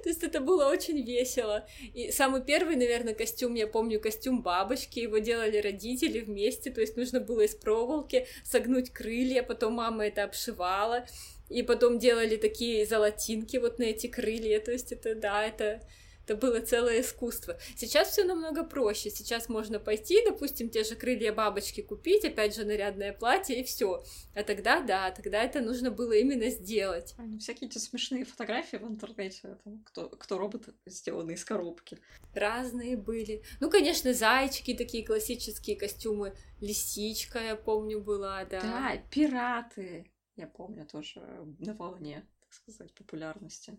То 0.03 0.09
есть 0.09 0.21
это 0.21 0.41
было 0.41 0.67
очень 0.67 1.01
весело. 1.01 1.65
И 1.93 2.11
самый 2.11 2.43
первый, 2.43 2.75
наверное, 2.75 3.13
костюм, 3.13 3.53
я 3.55 3.67
помню, 3.67 4.01
костюм 4.01 4.41
бабочки, 4.41 4.99
его 4.99 5.19
делали 5.19 5.57
родители 5.57 6.19
вместе, 6.19 6.71
то 6.71 6.81
есть 6.81 6.97
нужно 6.97 7.21
было 7.21 7.41
из 7.41 7.55
проволоки 7.55 8.27
согнуть 8.43 8.89
крылья, 8.91 9.43
потом 9.43 9.73
мама 9.73 10.05
это 10.07 10.25
обшивала, 10.25 11.05
и 11.49 11.63
потом 11.63 11.99
делали 11.99 12.35
такие 12.35 12.85
золотинки 12.85 13.57
вот 13.57 13.79
на 13.79 13.83
эти 13.83 14.07
крылья, 14.07 14.59
то 14.59 14.71
есть 14.71 14.91
это, 14.91 15.15
да, 15.15 15.45
это, 15.45 15.81
это 16.25 16.35
было 16.35 16.59
целое 16.61 17.01
искусство. 17.01 17.57
Сейчас 17.75 18.09
все 18.09 18.23
намного 18.23 18.63
проще, 18.63 19.09
сейчас 19.09 19.49
можно 19.49 19.79
пойти, 19.79 20.23
допустим, 20.25 20.69
те 20.69 20.83
же 20.83 20.95
крылья 20.95 21.33
бабочки 21.33 21.81
купить, 21.81 22.23
опять 22.23 22.55
же 22.55 22.65
нарядное 22.65 23.13
платье 23.13 23.59
и 23.59 23.63
все. 23.63 24.03
А 24.33 24.43
тогда, 24.43 24.81
да, 24.81 25.11
тогда 25.11 25.43
это 25.43 25.61
нужно 25.61 25.91
было 25.91 26.13
именно 26.13 26.49
сделать. 26.49 27.13
А, 27.17 27.23
ну, 27.23 27.39
всякие 27.39 27.69
эти 27.69 27.77
смешные 27.77 28.23
фотографии 28.25 28.77
в 28.77 28.87
интернете, 28.87 29.57
там, 29.63 29.83
кто, 29.83 30.09
кто 30.09 30.37
робот 30.37 30.69
сделанный 30.85 31.33
из 31.33 31.43
коробки. 31.43 31.99
Разные 32.33 32.95
были. 32.95 33.43
Ну, 33.59 33.69
конечно, 33.69 34.13
зайчики 34.13 34.73
такие 34.73 35.05
классические 35.05 35.75
костюмы. 35.75 36.35
Лисичка, 36.61 37.39
я 37.39 37.55
помню, 37.55 37.99
была, 38.01 38.45
да. 38.45 38.61
Да, 38.61 38.97
пираты. 39.11 40.09
Я 40.35 40.47
помню 40.47 40.85
тоже 40.85 41.19
на 41.59 41.73
волне, 41.75 42.27
так 42.39 42.53
сказать, 42.53 42.93
популярности. 42.93 43.77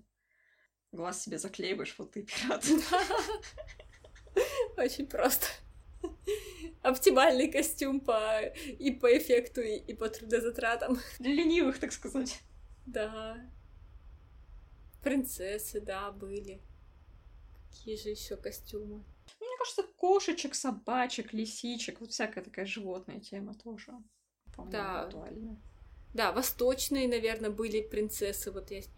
Глаз 0.95 1.23
себе 1.23 1.39
заклеиваешь, 1.39 1.95
вот 1.99 2.13
ты 2.13 2.23
пират. 2.23 2.65
Очень 4.77 5.07
просто. 5.07 5.47
Оптимальный 6.83 7.51
костюм 7.51 8.01
по 8.01 8.43
и 8.43 8.91
по 8.93 9.17
эффекту, 9.17 9.61
и, 9.61 9.77
и 9.77 9.95
по 9.95 10.09
трудозатратам. 10.09 10.99
Для 11.19 11.33
ленивых, 11.33 11.81
так 11.81 11.93
сказать. 11.93 12.41
Да. 12.87 13.39
Принцессы, 15.03 15.81
да, 15.81 16.13
были. 16.13 16.61
Какие 17.71 17.97
же 17.97 18.11
еще 18.11 18.37
костюмы? 18.37 19.05
Мне 19.41 19.57
кажется, 19.59 19.83
кошечек, 19.97 20.55
собачек, 20.55 21.33
лисичек, 21.33 22.01
вот 22.01 22.13
всякая 22.13 22.45
такая 22.45 22.67
животная 22.67 23.21
тема 23.21 23.55
тоже. 23.55 23.93
По-моему, 24.55 24.73
Да. 24.73 25.03
актуальна. 25.03 25.61
Да, 26.13 26.33
восточные, 26.33 27.09
наверное, 27.09 27.51
были 27.51 27.81
принцессы. 27.81 28.53
Вот 28.53 28.71
есть. 28.71 28.91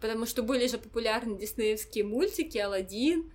Потому 0.00 0.26
что 0.26 0.42
были 0.42 0.66
же 0.66 0.78
популярны 0.78 1.38
диснеевские 1.38 2.04
мультики, 2.04 2.58
Алладин. 2.58 3.32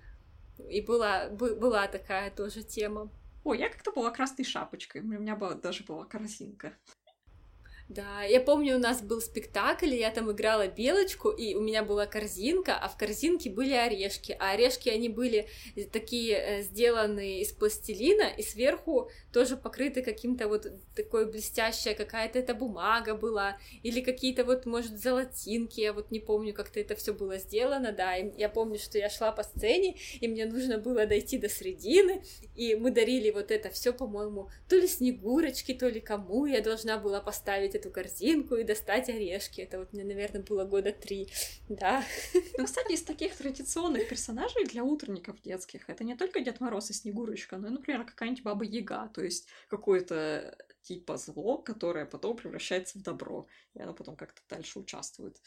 И 0.70 0.82
была, 0.82 1.30
бы- 1.30 1.56
была 1.56 1.88
такая 1.88 2.30
тоже 2.30 2.64
тема. 2.64 3.12
Ой, 3.44 3.58
я 3.60 3.70
как-то 3.70 3.92
была 3.92 4.12
красной 4.12 4.46
шапочкой. 4.46 5.02
У 5.02 5.06
меня 5.06 5.36
была, 5.36 5.56
даже 5.56 5.84
была 5.84 6.06
корзинка. 6.06 6.74
Да, 7.94 8.24
я 8.24 8.40
помню, 8.40 8.78
у 8.78 8.80
нас 8.80 9.02
был 9.02 9.20
спектакль, 9.20 9.94
я 9.94 10.12
там 10.12 10.32
играла 10.32 10.68
белочку, 10.68 11.30
и 11.30 11.56
у 11.56 11.62
меня 11.62 11.84
была 11.84 12.06
корзинка, 12.06 12.78
а 12.78 12.88
в 12.88 12.96
корзинке 12.96 13.50
были 13.50 13.74
орешки. 13.74 14.34
А 14.40 14.52
орешки, 14.52 14.88
они 14.88 15.10
были 15.10 15.50
такие 15.92 16.38
э, 16.38 16.62
сделаны 16.62 17.42
из 17.42 17.52
пластилина, 17.52 18.30
и 18.38 18.44
сверху 18.44 19.10
тоже 19.34 19.58
покрыты 19.58 20.04
каким-то 20.04 20.48
вот 20.48 20.68
такой 20.96 21.30
блестящая 21.30 21.94
какая-то 21.94 22.40
эта 22.40 22.54
бумага 22.54 23.14
была, 23.14 23.58
или 23.84 24.00
какие-то 24.00 24.46
вот, 24.46 24.66
может, 24.66 24.98
золотинки, 24.98 25.82
я 25.82 25.92
вот 25.92 26.12
не 26.12 26.22
помню, 26.22 26.54
как-то 26.54 26.80
это 26.80 26.96
все 26.96 27.14
было 27.14 27.40
сделано, 27.40 27.92
да, 27.92 28.16
и 28.16 28.32
я 28.38 28.48
помню, 28.48 28.80
что 28.80 29.00
я 29.00 29.10
шла 29.10 29.34
по 29.34 29.44
сцене, 29.44 29.98
и 30.22 30.30
мне 30.30 30.46
нужно 30.46 30.78
было 30.78 31.06
дойти 31.06 31.38
до 31.38 31.50
середины, 31.50 32.24
и 32.56 32.74
мы 32.76 32.92
дарили 32.92 33.32
вот 33.32 33.52
это 33.52 33.70
все, 33.70 33.92
по-моему, 33.92 34.50
то 34.70 34.78
ли 34.78 34.88
Снегурочки, 34.88 35.74
то 35.74 35.90
ли 35.90 36.00
кому 36.00 36.46
я 36.46 36.62
должна 36.62 36.98
была 36.98 37.20
поставить 37.20 37.81
эту 37.82 37.92
корзинку 37.92 38.56
и 38.56 38.64
достать 38.64 39.10
орешки. 39.10 39.62
Это 39.62 39.80
вот 39.80 39.94
мне, 39.94 40.04
наверное, 40.04 40.42
было 40.42 40.64
года 40.66 40.92
три, 40.92 41.30
да. 41.68 42.04
Ну, 42.58 42.66
кстати, 42.66 42.94
из 42.94 43.04
таких 43.04 43.36
традиционных 43.36 44.08
персонажей 44.08 44.66
для 44.66 44.84
утренников 44.84 45.42
детских 45.42 45.90
это 45.90 46.04
не 46.04 46.16
только 46.16 46.42
Дед 46.42 46.60
Мороз 46.60 46.90
и 46.92 46.94
Снегурочка, 46.94 47.58
но 47.58 47.68
и, 47.68 47.72
например, 47.72 48.06
какая-нибудь 48.06 48.44
Баба 48.44 48.64
Яга, 48.64 49.10
то 49.14 49.24
есть 49.24 49.48
какое-то 49.68 50.56
типа 50.84 51.18
зло, 51.18 51.58
которое 51.58 52.06
потом 52.06 52.36
превращается 52.36 53.00
в 53.00 53.04
добро, 53.04 53.48
и 53.74 53.82
оно 53.82 53.94
потом 53.94 54.16
как-то 54.16 54.42
дальше 54.50 54.80
участвует. 54.80 55.42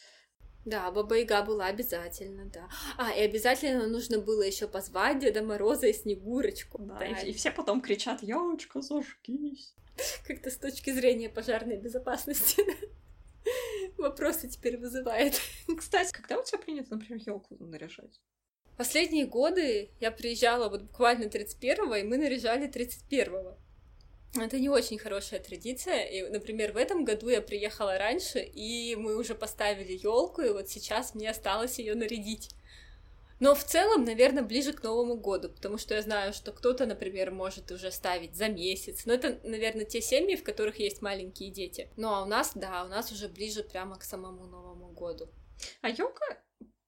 Да, 0.65 0.91
Баба 0.91 1.17
Яга 1.17 1.43
была 1.43 1.67
обязательно, 1.67 2.47
да. 2.47 2.69
А, 2.97 3.13
и 3.13 3.21
обязательно 3.21 3.87
нужно 3.87 4.19
было 4.19 4.43
еще 4.43 4.67
позвать 4.67 5.19
Деда 5.19 5.43
Мороза 5.43 5.87
и 5.87 5.93
Снегурочку. 5.93 6.79
Да, 6.79 7.05
и, 7.05 7.31
и 7.31 7.33
все 7.35 7.51
потом 7.51 7.81
кричат 7.81 8.23
«Ёлочка, 8.23 8.81
зажгись!» 8.81 9.75
Как-то 10.27 10.51
с 10.51 10.57
точки 10.57 10.91
зрения 10.91 11.29
пожарной 11.29 11.77
безопасности 11.77 12.65
вопросы 13.99 14.49
теперь 14.49 14.79
вызывает. 14.79 15.41
Кстати, 15.77 16.13
когда 16.13 16.39
у 16.39 16.45
тебя 16.45 16.59
принято, 16.59 16.95
например, 16.95 17.23
елку 17.27 17.57
наряжать? 17.61 18.21
Последние 18.77 19.27
годы 19.27 19.91
я 20.01 20.11
приезжала 20.11 20.69
вот 20.69 20.83
буквально 20.83 21.25
31-го, 21.25 21.95
и 21.95 22.03
мы 22.03 22.17
наряжали 22.17 22.69
31-го. 22.69 23.57
Это 24.37 24.59
не 24.59 24.69
очень 24.69 24.99
хорошая 24.99 25.41
традиция. 25.41 26.05
И, 26.07 26.23
например, 26.29 26.73
в 26.73 26.77
этом 26.77 27.05
году 27.05 27.29
я 27.29 27.41
приехала 27.41 27.99
раньше, 27.99 28.41
и 28.41 28.97
мы 28.97 29.17
уже 29.17 29.35
поставили 29.35 29.93
елку, 29.93 30.43
и 30.43 30.51
вот 30.51 30.69
сейчас 30.69 31.15
мне 31.15 31.31
осталось 31.31 31.79
ее 31.79 31.95
нарядить. 31.95 32.51
Но 33.41 33.55
в 33.55 33.65
целом, 33.65 34.05
наверное, 34.05 34.43
ближе 34.43 34.73
к 34.73 34.83
Новому 34.83 35.17
году, 35.17 35.51
потому 35.51 35.77
что 35.77 35.95
я 35.95 36.03
знаю, 36.03 36.33
что 36.33 36.53
кто-то, 36.53 36.87
например, 36.87 37.31
может 37.31 37.71
уже 37.71 37.91
ставить 37.91 38.37
за 38.37 38.49
месяц. 38.49 39.07
Но 39.07 39.13
это, 39.13 39.41
наверное, 39.43 39.85
те 39.85 40.01
семьи, 40.01 40.37
в 40.37 40.45
которых 40.45 40.79
есть 40.79 41.03
маленькие 41.03 41.51
дети. 41.51 41.91
Ну 41.97 42.09
а 42.09 42.23
у 42.23 42.27
нас, 42.27 42.53
да, 42.55 42.85
у 42.85 42.89
нас 42.89 43.13
уже 43.13 43.29
ближе 43.29 43.63
прямо 43.63 43.99
к 43.99 44.05
самому 44.05 44.47
Новому 44.47 44.89
году. 44.93 45.29
А 45.83 45.91
елка 45.91 46.43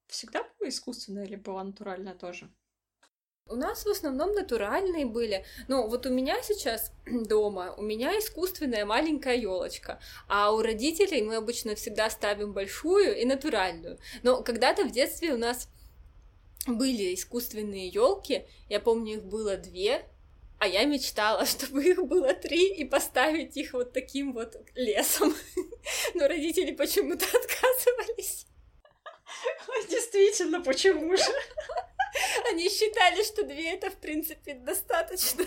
всегда 0.07 0.43
была 0.59 0.69
искусственная 0.69 1.25
или 1.25 1.37
была 1.37 1.65
натуральная 1.65 2.15
тоже? 2.15 2.49
У 3.49 3.55
нас 3.55 3.85
в 3.85 3.89
основном 3.89 4.33
натуральные 4.33 5.07
были. 5.07 5.45
Ну, 5.69 5.87
вот 5.87 6.05
у 6.07 6.11
меня 6.11 6.43
сейчас 6.43 6.91
дома, 7.07 7.75
у 7.77 7.83
меня 7.83 8.19
искусственная 8.19 8.85
маленькая 8.85 9.37
елочка, 9.37 10.01
а 10.27 10.53
у 10.53 10.63
родителей 10.63 11.23
мы 11.23 11.37
обычно 11.37 11.77
всегда 11.77 12.11
ставим 12.11 12.53
большую 12.53 13.17
и 13.17 13.25
натуральную. 13.25 13.99
Но 14.25 14.43
когда-то 14.43 14.85
в 14.85 14.91
детстве 14.91 15.33
у 15.33 15.39
нас 15.39 15.69
были 16.67 17.15
искусственные 17.15 17.87
елки, 17.87 18.47
я 18.69 18.81
помню, 18.81 19.19
их 19.19 19.25
было 19.25 19.57
две, 19.57 20.05
а 20.59 20.67
я 20.67 20.85
мечтала, 20.85 21.47
чтобы 21.47 21.85
их 21.85 22.05
было 22.05 22.35
три 22.35 22.75
и 22.75 22.85
поставить 22.85 23.57
их 23.57 23.75
вот 23.75 23.93
таким 23.93 24.33
вот 24.33 24.57
лесом. 24.75 25.33
Но 26.15 26.27
родители 26.27 26.73
почему-то 26.73 27.25
отказывались. 27.27 28.47
Действительно, 29.89 30.61
почему 30.61 31.17
же? 31.17 31.23
Они 32.51 32.69
считали, 32.69 33.23
что 33.23 33.45
две 33.45 33.73
это, 33.73 33.91
в 33.91 33.97
принципе, 33.97 34.55
достаточно. 34.55 35.45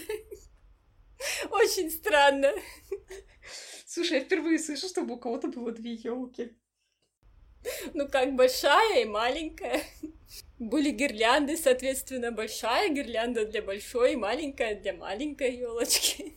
Очень 1.52 1.92
странно. 1.92 2.54
Слушай, 3.86 4.20
я 4.20 4.26
впервые 4.26 4.60
слышу, 4.60 4.88
чтобы 4.88 5.16
у 5.16 5.18
кого-то 5.18 5.48
было 5.48 5.72
две 5.72 5.94
елки. 5.94 6.56
Ну 7.94 8.08
как, 8.08 8.36
большая 8.36 9.02
и 9.02 9.06
маленькая. 9.06 9.82
Были 10.60 10.92
гирлянды, 10.92 11.58
соответственно, 11.58 12.32
большая 12.32 12.90
гирлянда 12.90 13.46
для 13.46 13.62
большой 13.62 14.16
маленькая 14.16 14.76
для 14.76 14.94
маленькой 14.94 15.56
елочки. 15.58 16.36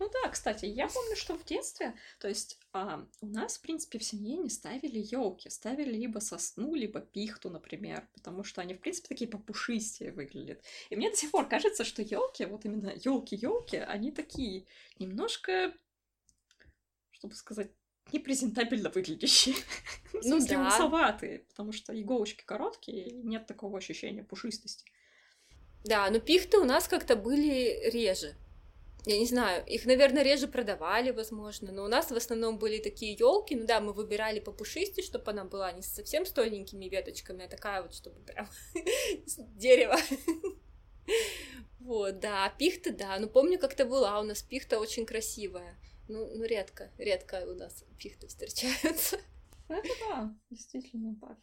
Ну 0.00 0.08
да, 0.10 0.30
кстати, 0.30 0.64
я 0.64 0.88
помню, 0.88 1.14
что 1.14 1.36
в 1.36 1.44
детстве, 1.44 1.94
то 2.20 2.26
есть 2.26 2.58
а, 2.72 3.06
у 3.20 3.26
нас, 3.26 3.58
в 3.58 3.60
принципе, 3.60 3.98
в 3.98 4.02
семье 4.02 4.38
не 4.38 4.48
ставили 4.48 4.98
елки, 4.98 5.50
ставили 5.50 5.92
либо 5.92 6.20
сосну, 6.20 6.74
либо 6.74 7.00
пихту, 7.00 7.50
например, 7.50 8.08
потому 8.14 8.42
что 8.42 8.62
они, 8.62 8.72
в 8.72 8.80
принципе, 8.80 9.08
такие 9.08 9.28
попушистые 9.28 10.12
выглядят. 10.12 10.64
И 10.88 10.96
мне 10.96 11.10
до 11.10 11.16
сих 11.16 11.30
пор 11.30 11.46
кажется, 11.50 11.84
что 11.84 12.00
елки, 12.00 12.46
вот 12.46 12.64
именно 12.64 12.94
елки-елки, 12.96 13.76
они 13.76 14.10
такие 14.10 14.64
немножко, 14.98 15.74
чтобы 17.10 17.34
сказать, 17.34 17.70
непрезентабельно 18.10 18.88
выглядящие. 18.88 19.54
Ну, 20.22 20.38
в 20.38 20.46
да. 20.46 21.18
потому 21.48 21.72
что 21.72 21.98
иголочки 21.98 22.42
короткие, 22.44 23.08
и 23.08 23.22
нет 23.22 23.46
такого 23.46 23.78
ощущения 23.78 24.24
пушистости. 24.24 24.84
Да, 25.84 26.10
но 26.10 26.20
пихты 26.20 26.58
у 26.58 26.64
нас 26.64 26.88
как-то 26.88 27.16
были 27.16 27.88
реже. 27.90 28.34
Я 29.06 29.18
не 29.18 29.26
знаю, 29.26 29.64
их, 29.66 29.86
наверное, 29.86 30.22
реже 30.22 30.46
продавали, 30.46 31.10
возможно, 31.10 31.72
но 31.72 31.84
у 31.84 31.88
нас 31.88 32.10
в 32.10 32.16
основном 32.16 32.58
были 32.58 32.78
такие 32.78 33.14
елки. 33.14 33.56
Ну 33.56 33.66
да, 33.66 33.80
мы 33.80 33.92
выбирали 33.92 34.40
по 34.40 34.52
пушисти, 34.52 35.00
чтобы 35.00 35.30
она 35.30 35.44
была 35.44 35.72
не 35.72 35.82
совсем 35.82 36.26
с 36.26 36.32
тоненькими 36.32 36.86
веточками, 36.86 37.46
а 37.46 37.48
такая 37.48 37.82
вот, 37.82 37.94
чтобы 37.94 38.20
прям 38.20 38.48
дерево. 39.56 39.96
Вот, 41.80 42.20
да, 42.20 42.48
пихта, 42.58 42.92
да. 42.92 43.18
Ну, 43.18 43.26
помню, 43.26 43.58
как-то 43.58 43.86
была 43.86 44.20
у 44.20 44.22
нас 44.22 44.42
пихта 44.42 44.78
очень 44.78 45.06
красивая. 45.06 45.76
Ну, 46.08 46.30
ну 46.36 46.44
редко, 46.44 46.92
редко 46.98 47.42
у 47.48 47.54
нас 47.54 47.84
пихты 47.98 48.28
встречаются. 48.28 49.18
Это 49.68 49.88
да, 50.08 50.34
действительно 50.50 51.16
так. 51.20 51.38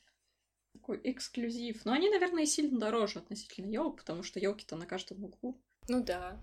Такой 0.74 1.01
эксклюзив. 1.03 1.84
Но 1.86 1.91
они, 1.91 2.10
наверное, 2.10 2.45
сильно 2.45 2.80
дороже 2.80 3.20
относительно 3.20 3.72
елок, 3.72 3.97
потому 3.97 4.22
что 4.22 4.39
елки-то 4.39 4.76
на 4.76 4.86
каждом 4.86 5.26
углу. 5.26 5.60
Ну 5.88 6.03
да, 6.03 6.39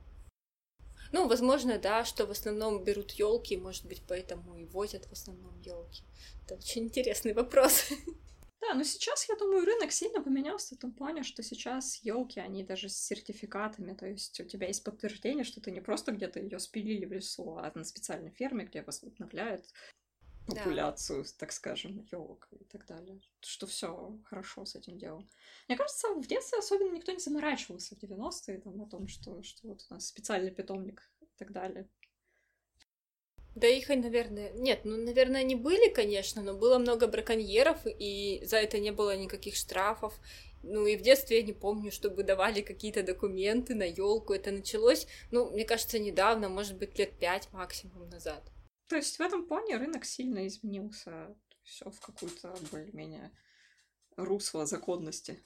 ну, 1.15 1.29
возможно, 1.29 1.79
да, 1.79 2.05
что 2.05 2.27
в 2.27 2.33
основном 2.33 2.83
берут 2.83 3.12
елки, 3.12 3.57
может 3.57 3.87
быть, 3.87 4.03
поэтому 4.09 4.57
и 4.57 4.65
возят 4.65 5.07
в 5.07 5.12
основном 5.12 5.61
елки. 5.61 6.03
Это 6.45 6.57
очень 6.57 6.87
интересный 6.87 7.33
вопрос. 7.33 7.93
Да, 8.61 8.75
но 8.75 8.83
сейчас, 8.83 9.29
я 9.29 9.37
думаю, 9.37 9.65
рынок 9.65 9.93
сильно 9.93 10.23
поменялся 10.23 10.75
в 10.75 10.79
том 10.79 10.91
плане, 10.91 11.23
что 11.23 11.43
сейчас 11.43 11.97
елки, 12.03 12.41
они 12.41 12.65
даже 12.65 12.89
с 12.89 12.97
сертификатами, 12.97 13.93
то 13.93 14.07
есть 14.07 14.41
у 14.41 14.45
тебя 14.45 14.67
есть 14.67 14.83
подтверждение, 14.83 15.45
что 15.45 15.61
ты 15.61 15.71
не 15.71 15.83
просто 15.83 16.12
где-то 16.12 16.41
ее 16.41 16.59
спилили 16.59 17.05
в 17.05 17.12
лесу, 17.12 17.59
а 17.59 17.71
на 17.75 17.85
специальной 17.85 18.31
ферме, 18.31 18.65
где 18.65 18.83
возобновляют 18.83 19.67
популяцию, 20.47 21.24
да. 21.24 21.30
так 21.38 21.53
скажем, 21.53 22.07
елок 22.11 22.49
и 22.53 22.64
так 22.64 22.86
далее. 22.86 23.20
Что 23.40 23.66
все 23.66 24.18
хорошо 24.24 24.64
с 24.64 24.74
этим 24.74 24.99
делом. 24.99 25.28
Мне 25.68 25.76
кажется, 25.76 26.09
в 26.14 26.26
детстве 26.26 26.59
особенно 26.59 26.95
никто 26.95 27.12
не 27.12 27.18
заморачивался 27.18 27.95
в 27.97 28.03
90-е 28.03 28.59
там, 28.59 28.82
о 28.82 28.86
том, 28.86 29.09
что, 29.09 29.42
что 29.42 29.68
вот 29.68 29.84
у 29.88 29.95
нас 29.95 30.07
специальный 30.07 30.51
питомник 30.51 31.11
и 31.20 31.38
так 31.38 31.53
далее. 31.53 31.88
Да 33.55 33.68
их, 33.68 33.88
наверное... 33.88 34.53
Нет, 34.53 34.80
ну, 34.84 34.97
наверное, 34.97 35.42
они 35.42 35.55
были, 35.55 35.88
конечно, 35.88 36.42
но 36.42 36.55
было 36.55 36.78
много 36.78 37.07
браконьеров, 37.07 37.86
и 37.86 38.42
за 38.45 38.57
это 38.57 38.80
не 38.80 38.90
было 38.90 39.16
никаких 39.16 39.55
штрафов. 39.55 40.18
Ну 40.64 40.86
и 40.86 40.97
в 40.97 41.03
детстве 41.03 41.38
я 41.38 41.42
не 41.45 41.53
помню, 41.53 41.92
чтобы 41.92 42.24
давали 42.24 42.62
какие-то 42.62 43.03
документы 43.03 43.74
на 43.74 43.84
елку. 43.84 44.32
Это 44.32 44.51
началось, 44.51 45.07
ну, 45.30 45.51
мне 45.51 45.64
кажется, 45.64 45.99
недавно, 45.99 46.49
может 46.49 46.76
быть, 46.78 46.99
лет 46.99 47.16
пять 47.18 47.53
максимум 47.53 48.09
назад. 48.09 48.51
То 48.89 48.97
есть 48.97 49.16
в 49.16 49.20
этом 49.20 49.47
плане 49.47 49.76
рынок 49.76 50.05
сильно 50.05 50.47
изменился. 50.47 51.37
Все 51.62 51.91
в 51.91 51.99
какую-то 52.01 52.55
более-менее 52.70 53.32
русло 54.16 54.66
законности 54.66 55.43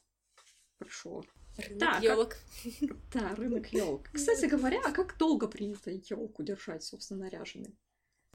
пришло. 0.79 1.25
Рынок 1.57 1.79
да, 1.79 1.99
елок. 1.99 2.37
Как... 2.81 3.11
Да, 3.13 3.35
рынок 3.35 3.73
елок. 3.73 4.09
Кстати 4.13 4.47
говоря, 4.47 4.81
а 4.85 4.93
как 4.93 5.17
долго 5.19 5.49
принято 5.49 5.91
елку 5.91 6.43
держать, 6.43 6.85
собственно, 6.85 7.25
наряженной? 7.25 7.77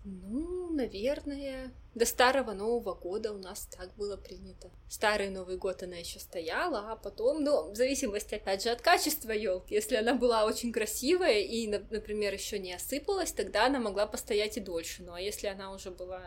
Ну, 0.05 0.69
наверное, 0.71 1.71
до 1.95 2.05
старого 2.05 2.51
Нового 2.51 2.93
года 2.93 3.31
у 3.31 3.37
нас 3.37 3.67
так 3.67 3.95
было 3.95 4.17
принято. 4.17 4.69
Старый 4.89 5.29
Новый 5.29 5.57
год 5.57 5.81
она 5.83 5.95
еще 5.95 6.19
стояла, 6.19 6.91
а 6.91 6.95
потом, 6.97 7.43
ну, 7.43 7.71
в 7.71 7.75
зависимости, 7.75 8.35
опять 8.35 8.63
же, 8.63 8.69
от 8.69 8.81
качества 8.81 9.31
елки. 9.31 9.75
Если 9.75 9.95
она 9.95 10.13
была 10.13 10.45
очень 10.45 10.73
красивая 10.73 11.39
и, 11.39 11.67
например, 11.67 12.33
еще 12.33 12.59
не 12.59 12.73
осыпалась, 12.73 13.31
тогда 13.31 13.67
она 13.67 13.79
могла 13.79 14.05
постоять 14.05 14.57
и 14.57 14.61
дольше. 14.61 15.03
Ну, 15.03 15.13
а 15.13 15.21
если 15.21 15.47
она 15.47 15.71
уже 15.71 15.89
была 15.89 16.21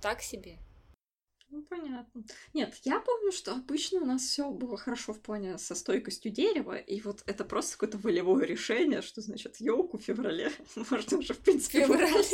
так 0.00 0.22
себе, 0.22 0.56
ну, 1.48 1.62
понятно. 1.62 2.24
Нет, 2.54 2.74
я 2.82 3.00
помню, 3.00 3.30
что 3.30 3.52
обычно 3.52 4.00
у 4.00 4.04
нас 4.04 4.22
все 4.22 4.50
было 4.50 4.76
хорошо 4.76 5.12
в 5.12 5.20
плане 5.20 5.58
со 5.58 5.74
стойкостью 5.74 6.32
дерева, 6.32 6.76
и 6.76 7.00
вот 7.00 7.22
это 7.26 7.44
просто 7.44 7.74
какое-то 7.74 7.98
волевое 7.98 8.44
решение, 8.44 9.00
что 9.00 9.20
значит 9.20 9.56
елку 9.56 9.98
в 9.98 10.02
феврале 10.02 10.50
можно 10.90 11.18
уже, 11.18 11.34
в 11.34 11.38
принципе, 11.38 11.86
феврале. 11.86 12.24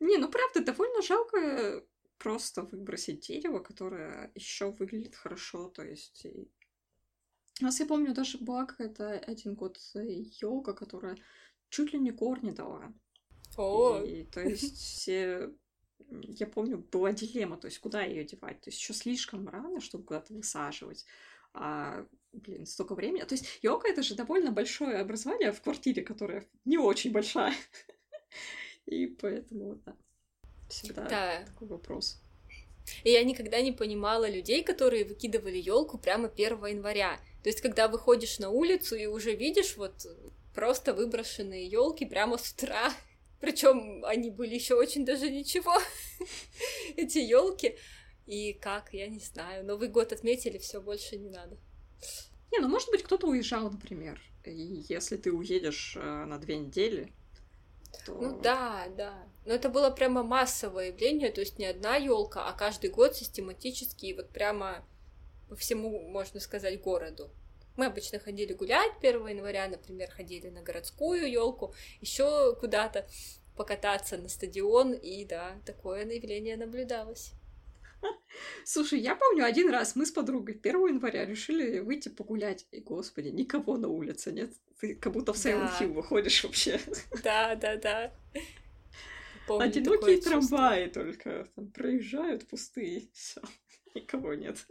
Не, 0.00 0.18
ну 0.18 0.28
правда, 0.28 0.62
довольно 0.62 1.00
жалко 1.00 1.84
просто 2.18 2.62
выбросить 2.62 3.26
дерево, 3.26 3.60
которое 3.60 4.30
еще 4.34 4.70
выглядит 4.70 5.16
хорошо, 5.16 5.68
то 5.68 5.82
есть... 5.82 6.26
У 7.60 7.64
нас, 7.64 7.80
я 7.80 7.86
помню, 7.86 8.14
даже 8.14 8.38
была 8.38 8.66
какая-то 8.66 9.10
один 9.10 9.54
год 9.54 9.78
елка, 9.94 10.72
которая 10.72 11.16
чуть 11.68 11.92
ли 11.92 11.98
не 11.98 12.10
корни 12.10 12.50
дала. 12.50 12.92
О! 13.56 14.00
И, 14.02 14.24
то 14.24 14.40
есть 14.40 14.76
все 14.76 15.52
я 16.10 16.46
помню, 16.46 16.78
была 16.90 17.12
дилемма, 17.12 17.56
то 17.56 17.66
есть 17.66 17.78
куда 17.78 18.02
ее 18.02 18.24
девать. 18.24 18.60
То 18.60 18.70
есть 18.70 18.80
еще 18.80 18.94
слишком 18.94 19.48
рано, 19.48 19.80
чтобы 19.80 20.04
куда-то 20.04 20.34
высаживать. 20.34 21.04
А, 21.54 22.06
блин, 22.32 22.66
столько 22.66 22.94
времени. 22.94 23.22
То 23.24 23.34
есть 23.34 23.58
йога 23.62 23.88
это 23.88 24.02
же 24.02 24.14
довольно 24.14 24.52
большое 24.52 24.98
образование 24.98 25.52
в 25.52 25.60
квартире, 25.60 26.02
которая 26.02 26.46
не 26.64 26.78
очень 26.78 27.12
большая. 27.12 27.54
И 28.86 29.06
поэтому, 29.06 29.76
да, 29.84 29.96
всегда 30.68 31.08
да. 31.08 31.44
такой 31.44 31.68
вопрос. 31.68 32.20
И 33.04 33.10
я 33.10 33.22
никогда 33.22 33.60
не 33.60 33.72
понимала 33.72 34.28
людей, 34.28 34.64
которые 34.64 35.04
выкидывали 35.04 35.56
елку 35.56 35.98
прямо 35.98 36.28
1 36.28 36.66
января. 36.66 37.18
То 37.42 37.48
есть, 37.48 37.60
когда 37.60 37.88
выходишь 37.88 38.38
на 38.38 38.50
улицу 38.50 38.96
и 38.96 39.06
уже 39.06 39.34
видишь 39.34 39.76
вот 39.76 40.06
просто 40.54 40.94
выброшенные 40.94 41.66
елки 41.66 42.04
прямо 42.04 42.38
с 42.38 42.52
утра, 42.52 42.92
причем 43.42 44.04
они 44.04 44.30
были 44.30 44.54
еще 44.54 44.76
очень 44.76 45.04
даже 45.04 45.28
ничего, 45.28 45.74
эти 46.96 47.18
елки. 47.18 47.76
И 48.24 48.52
как, 48.52 48.94
я 48.94 49.08
не 49.08 49.18
знаю. 49.18 49.66
Новый 49.66 49.88
год 49.88 50.12
отметили, 50.12 50.58
все 50.58 50.80
больше 50.80 51.16
не 51.16 51.28
надо. 51.28 51.58
Не, 52.52 52.60
ну 52.60 52.68
может 52.68 52.88
быть 52.90 53.02
кто-то 53.02 53.26
уезжал, 53.26 53.68
например. 53.68 54.22
И 54.44 54.84
если 54.88 55.16
ты 55.16 55.32
уедешь 55.32 55.96
э, 55.96 56.24
на 56.24 56.38
две 56.38 56.56
недели, 56.56 57.12
то... 58.06 58.14
Ну 58.14 58.40
да, 58.40 58.86
да. 58.96 59.26
Но 59.44 59.54
это 59.54 59.68
было 59.68 59.90
прямо 59.90 60.22
массовое 60.22 60.92
явление, 60.92 61.32
то 61.32 61.40
есть 61.40 61.58
не 61.58 61.66
одна 61.66 61.96
елка, 61.96 62.46
а 62.46 62.52
каждый 62.52 62.90
год 62.90 63.16
систематически, 63.16 64.06
и 64.06 64.14
вот 64.14 64.28
прямо 64.28 64.84
по 65.48 65.56
всему, 65.56 66.08
можно 66.08 66.38
сказать, 66.38 66.80
городу. 66.80 67.28
Мы 67.76 67.86
обычно 67.86 68.18
ходили 68.18 68.52
гулять 68.52 68.92
1 69.00 69.26
января, 69.28 69.68
например, 69.68 70.10
ходили 70.10 70.48
на 70.48 70.62
городскую 70.62 71.30
елку, 71.30 71.74
еще 72.00 72.54
куда-то 72.56 73.06
покататься 73.56 74.16
на 74.18 74.28
стадион, 74.28 74.92
и 74.92 75.24
да, 75.24 75.60
такое 75.64 76.04
явление 76.06 76.56
наблюдалось. 76.56 77.32
Слушай, 78.64 79.00
я 79.00 79.14
помню, 79.14 79.44
один 79.44 79.70
раз 79.70 79.94
мы 79.94 80.06
с 80.06 80.10
подругой 80.10 80.58
1 80.62 80.86
января 80.86 81.24
решили 81.24 81.78
выйти 81.80 82.08
погулять. 82.08 82.66
И, 82.70 82.80
господи, 82.80 83.28
никого 83.28 83.76
на 83.76 83.88
улице 83.88 84.32
нет. 84.32 84.52
Ты 84.80 84.94
как 84.94 85.12
будто 85.12 85.32
в 85.32 85.36
Silent 85.36 85.70
да. 85.78 85.78
Hill 85.80 85.92
выходишь 85.92 86.42
вообще. 86.44 86.80
Да, 87.22 87.54
да, 87.54 87.76
да. 87.76 88.12
Помню 89.46 89.66
Одинокие 89.66 90.20
трамваи 90.20 90.88
только 90.88 91.46
там 91.54 91.70
проезжают 91.70 92.46
пустые. 92.48 93.08
Все, 93.12 93.40
никого 93.94 94.34
нет. 94.34 94.66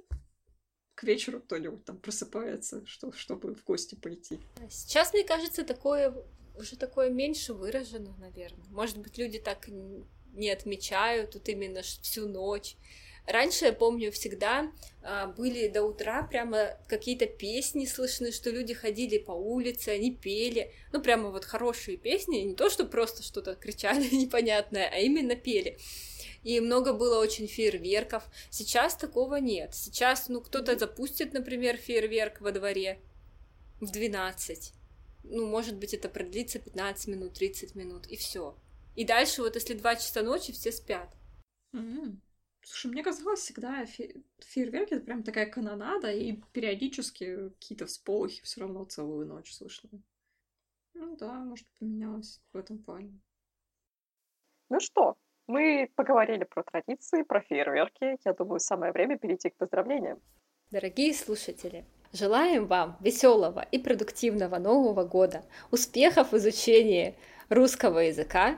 К 1.01 1.03
вечеру 1.03 1.39
кто-нибудь 1.39 1.83
там 1.83 1.97
просыпается, 1.97 2.85
что, 2.85 3.11
чтобы 3.11 3.55
в 3.55 3.63
гости 3.63 3.95
пойти. 3.95 4.37
Сейчас, 4.69 5.13
мне 5.13 5.23
кажется, 5.23 5.63
такое 5.63 6.13
уже 6.55 6.75
такое 6.75 7.09
меньше 7.09 7.55
выражено, 7.55 8.15
наверное. 8.19 8.67
Может 8.69 8.99
быть, 8.99 9.17
люди 9.17 9.39
так 9.39 9.67
не 10.33 10.51
отмечают 10.51 11.31
тут 11.31 11.49
именно 11.49 11.81
всю 11.81 12.27
ночь. 12.27 12.75
Раньше, 13.25 13.65
я 13.65 13.73
помню, 13.73 14.11
всегда 14.11 14.71
а, 15.01 15.25
были 15.25 15.69
до 15.69 15.81
утра 15.81 16.21
прямо 16.21 16.77
какие-то 16.87 17.25
песни 17.25 17.85
слышны, 17.87 18.31
что 18.31 18.51
люди 18.51 18.75
ходили 18.75 19.17
по 19.17 19.31
улице, 19.31 19.89
они 19.89 20.11
пели. 20.11 20.71
Ну, 20.93 21.01
прямо 21.01 21.31
вот 21.31 21.45
хорошие 21.45 21.97
песни, 21.97 22.41
не 22.41 22.53
то, 22.53 22.69
что 22.69 22.85
просто 22.85 23.23
что-то 23.23 23.55
кричали 23.55 24.07
непонятное, 24.15 24.87
а 24.87 24.97
именно 24.97 25.35
пели. 25.35 25.79
И 26.43 26.59
много 26.59 26.93
было 26.93 27.19
очень 27.19 27.47
фейерверков. 27.47 28.23
Сейчас 28.49 28.95
такого 28.95 29.35
нет. 29.35 29.75
Сейчас, 29.75 30.27
ну, 30.27 30.41
кто-то 30.41 30.77
запустит, 30.77 31.33
например, 31.33 31.77
фейерверк 31.77 32.41
во 32.41 32.51
дворе 32.51 32.99
в 33.79 33.91
12. 33.91 34.73
Ну, 35.23 35.47
может 35.47 35.77
быть, 35.77 35.93
это 35.93 36.09
продлится 36.09 36.59
15 36.59 37.07
минут, 37.07 37.33
30 37.33 37.75
минут, 37.75 38.07
и 38.07 38.15
все. 38.15 38.57
И 38.95 39.05
дальше, 39.05 39.41
вот 39.41 39.55
если 39.55 39.75
2 39.75 39.95
часа 39.95 40.23
ночи, 40.23 40.51
все 40.51 40.71
спят. 40.71 41.15
Mm-hmm. 41.73 42.17
Слушай, 42.63 42.91
мне 42.91 43.03
казалось 43.03 43.39
всегда 43.39 43.85
фе- 43.85 44.23
фейерверки 44.39 44.93
это 44.93 45.05
прям 45.05 45.23
такая 45.23 45.49
канонада, 45.49 46.11
и 46.11 46.41
периодически 46.53 47.49
какие-то 47.49 47.85
всполохи 47.85 48.41
все 48.43 48.61
равно 48.61 48.85
целую 48.85 49.27
ночь 49.27 49.51
слышно. 49.53 49.89
Ну 50.93 51.15
да, 51.17 51.33
может, 51.39 51.67
поменялось 51.79 52.41
в 52.51 52.57
этом 52.57 52.83
плане. 52.83 53.19
Ну 54.69 54.79
что, 54.79 55.17
мы 55.47 55.89
поговорили 55.95 56.43
про 56.43 56.63
традиции, 56.63 57.23
про 57.23 57.41
фейерверки. 57.41 58.17
Я 58.23 58.33
думаю, 58.33 58.59
самое 58.59 58.91
время 58.91 59.17
перейти 59.17 59.49
к 59.49 59.55
поздравлениям. 59.55 60.19
Дорогие 60.71 61.13
слушатели, 61.13 61.85
желаем 62.13 62.65
вам 62.65 62.97
веселого 63.01 63.65
и 63.71 63.77
продуктивного 63.77 64.57
Нового 64.57 65.03
года, 65.03 65.43
успехов 65.71 66.31
в 66.31 66.37
изучении 66.37 67.15
русского 67.49 67.99
языка, 67.99 68.57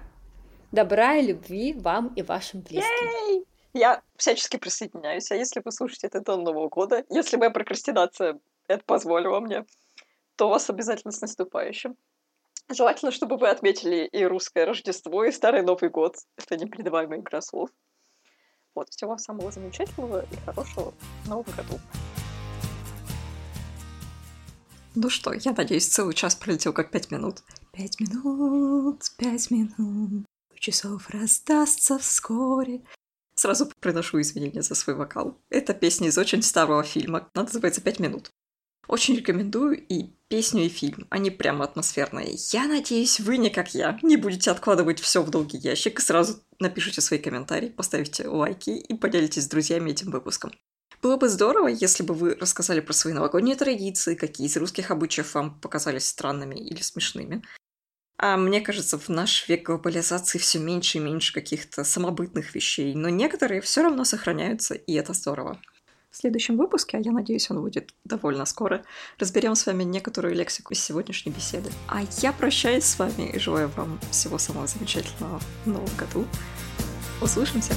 добра 0.71 1.15
и 1.15 1.27
любви 1.27 1.73
вам 1.73 2.13
и 2.15 2.21
вашим 2.21 2.61
близким. 2.61 3.09
Ей! 3.29 3.45
Я 3.73 4.03
всячески 4.15 4.57
присоединяюсь. 4.57 5.31
А 5.31 5.35
если 5.35 5.61
вы 5.65 5.71
слушаете 5.71 6.07
это 6.07 6.21
до 6.21 6.37
Нового 6.37 6.69
года, 6.69 7.03
если 7.09 7.37
моя 7.37 7.49
прокрастинация 7.49 8.39
это 8.67 8.83
позволила 8.85 9.39
мне, 9.39 9.65
то 10.35 10.49
вас 10.49 10.69
обязательно 10.69 11.11
с 11.11 11.21
наступающим. 11.21 11.97
Желательно, 12.69 13.11
чтобы 13.11 13.37
вы 13.37 13.49
отметили 13.49 14.07
и 14.07 14.23
русское 14.23 14.65
Рождество, 14.65 15.25
и 15.25 15.31
Старый 15.31 15.63
Новый 15.63 15.89
год. 15.89 16.15
Это 16.37 16.57
непередаваемая 16.57 17.19
игра 17.19 17.41
слов. 17.41 17.69
Вот, 18.75 18.89
всего 18.89 19.17
самого 19.17 19.51
замечательного 19.51 20.25
и 20.31 20.35
хорошего 20.45 20.93
в 21.23 21.29
Новом 21.29 21.45
году. 21.55 21.79
Ну 24.95 25.09
что, 25.09 25.33
я 25.33 25.53
надеюсь, 25.53 25.87
целый 25.87 26.13
час 26.13 26.35
пролетел 26.35 26.73
как 26.73 26.91
пять 26.91 27.11
минут. 27.11 27.43
Пять 27.71 27.99
минут, 27.99 29.01
пять 29.17 29.49
минут, 29.49 30.25
часов 30.59 31.09
раздастся 31.09 31.97
вскоре. 31.97 32.81
Сразу 33.35 33.69
приношу 33.79 34.21
извинения 34.21 34.61
за 34.61 34.75
свой 34.75 34.95
вокал. 34.95 35.37
Это 35.49 35.73
песня 35.73 36.07
из 36.07 36.17
очень 36.17 36.43
старого 36.43 36.83
фильма. 36.83 37.27
Называется 37.33 37.81
«Пять 37.81 37.99
минут». 37.99 38.31
Очень 38.87 39.15
рекомендую 39.15 39.85
и 39.87 40.13
песню, 40.27 40.65
и 40.65 40.69
фильм. 40.69 41.07
Они 41.09 41.31
прямо 41.31 41.65
атмосферные. 41.65 42.35
Я 42.51 42.67
надеюсь, 42.67 43.19
вы 43.19 43.37
не 43.37 43.49
как 43.49 43.73
я. 43.73 43.97
Не 44.01 44.17
будете 44.17 44.51
откладывать 44.51 44.99
все 44.99 45.21
в 45.21 45.29
долгий 45.29 45.57
ящик. 45.57 45.99
Сразу 45.99 46.43
напишите 46.59 47.01
свои 47.01 47.19
комментарии, 47.19 47.69
поставите 47.69 48.27
лайки 48.27 48.71
и 48.71 48.93
поделитесь 48.95 49.43
с 49.43 49.47
друзьями 49.47 49.91
этим 49.91 50.11
выпуском. 50.11 50.51
Было 51.01 51.17
бы 51.17 51.27
здорово, 51.27 51.67
если 51.67 52.01
бы 52.03 52.13
вы 52.13 52.35
рассказали 52.35 52.79
про 52.79 52.93
свои 52.93 53.13
новогодние 53.13 53.55
традиции, 53.55 54.15
какие 54.15 54.47
из 54.47 54.55
русских 54.55 54.89
обычаев 54.89 55.33
вам 55.33 55.59
показались 55.59 56.07
странными 56.07 56.55
или 56.55 56.81
смешными. 56.81 57.43
А 58.17 58.37
мне 58.37 58.61
кажется, 58.61 58.97
в 58.97 59.09
наш 59.09 59.49
век 59.49 59.63
глобализации 59.63 60.37
все 60.37 60.59
меньше 60.59 60.99
и 60.99 61.01
меньше 61.01 61.33
каких-то 61.33 61.83
самобытных 61.83 62.55
вещей, 62.55 62.95
но 62.95 63.09
некоторые 63.09 63.59
все 63.59 63.81
равно 63.81 64.05
сохраняются, 64.05 64.75
и 64.75 64.93
это 64.93 65.13
здорово. 65.13 65.59
В 66.13 66.17
следующем 66.17 66.57
выпуске, 66.57 66.97
а 66.97 66.99
я 66.99 67.11
надеюсь, 67.11 67.49
он 67.49 67.59
будет 67.61 67.91
довольно 68.03 68.45
скоро, 68.45 68.83
разберем 69.17 69.55
с 69.55 69.65
вами 69.65 69.83
некоторую 69.83 70.35
лексику 70.35 70.73
из 70.73 70.79
сегодняшней 70.79 71.31
беседы. 71.31 71.71
А 71.87 72.03
я 72.21 72.31
прощаюсь 72.31 72.83
с 72.83 72.99
вами 72.99 73.31
и 73.33 73.39
желаю 73.39 73.69
вам 73.69 73.99
всего 74.11 74.37
самого 74.37 74.67
замечательного 74.67 75.39
в 75.65 75.67
новом 75.67 75.89
году. 75.97 76.27
Услышимся! 77.19 77.73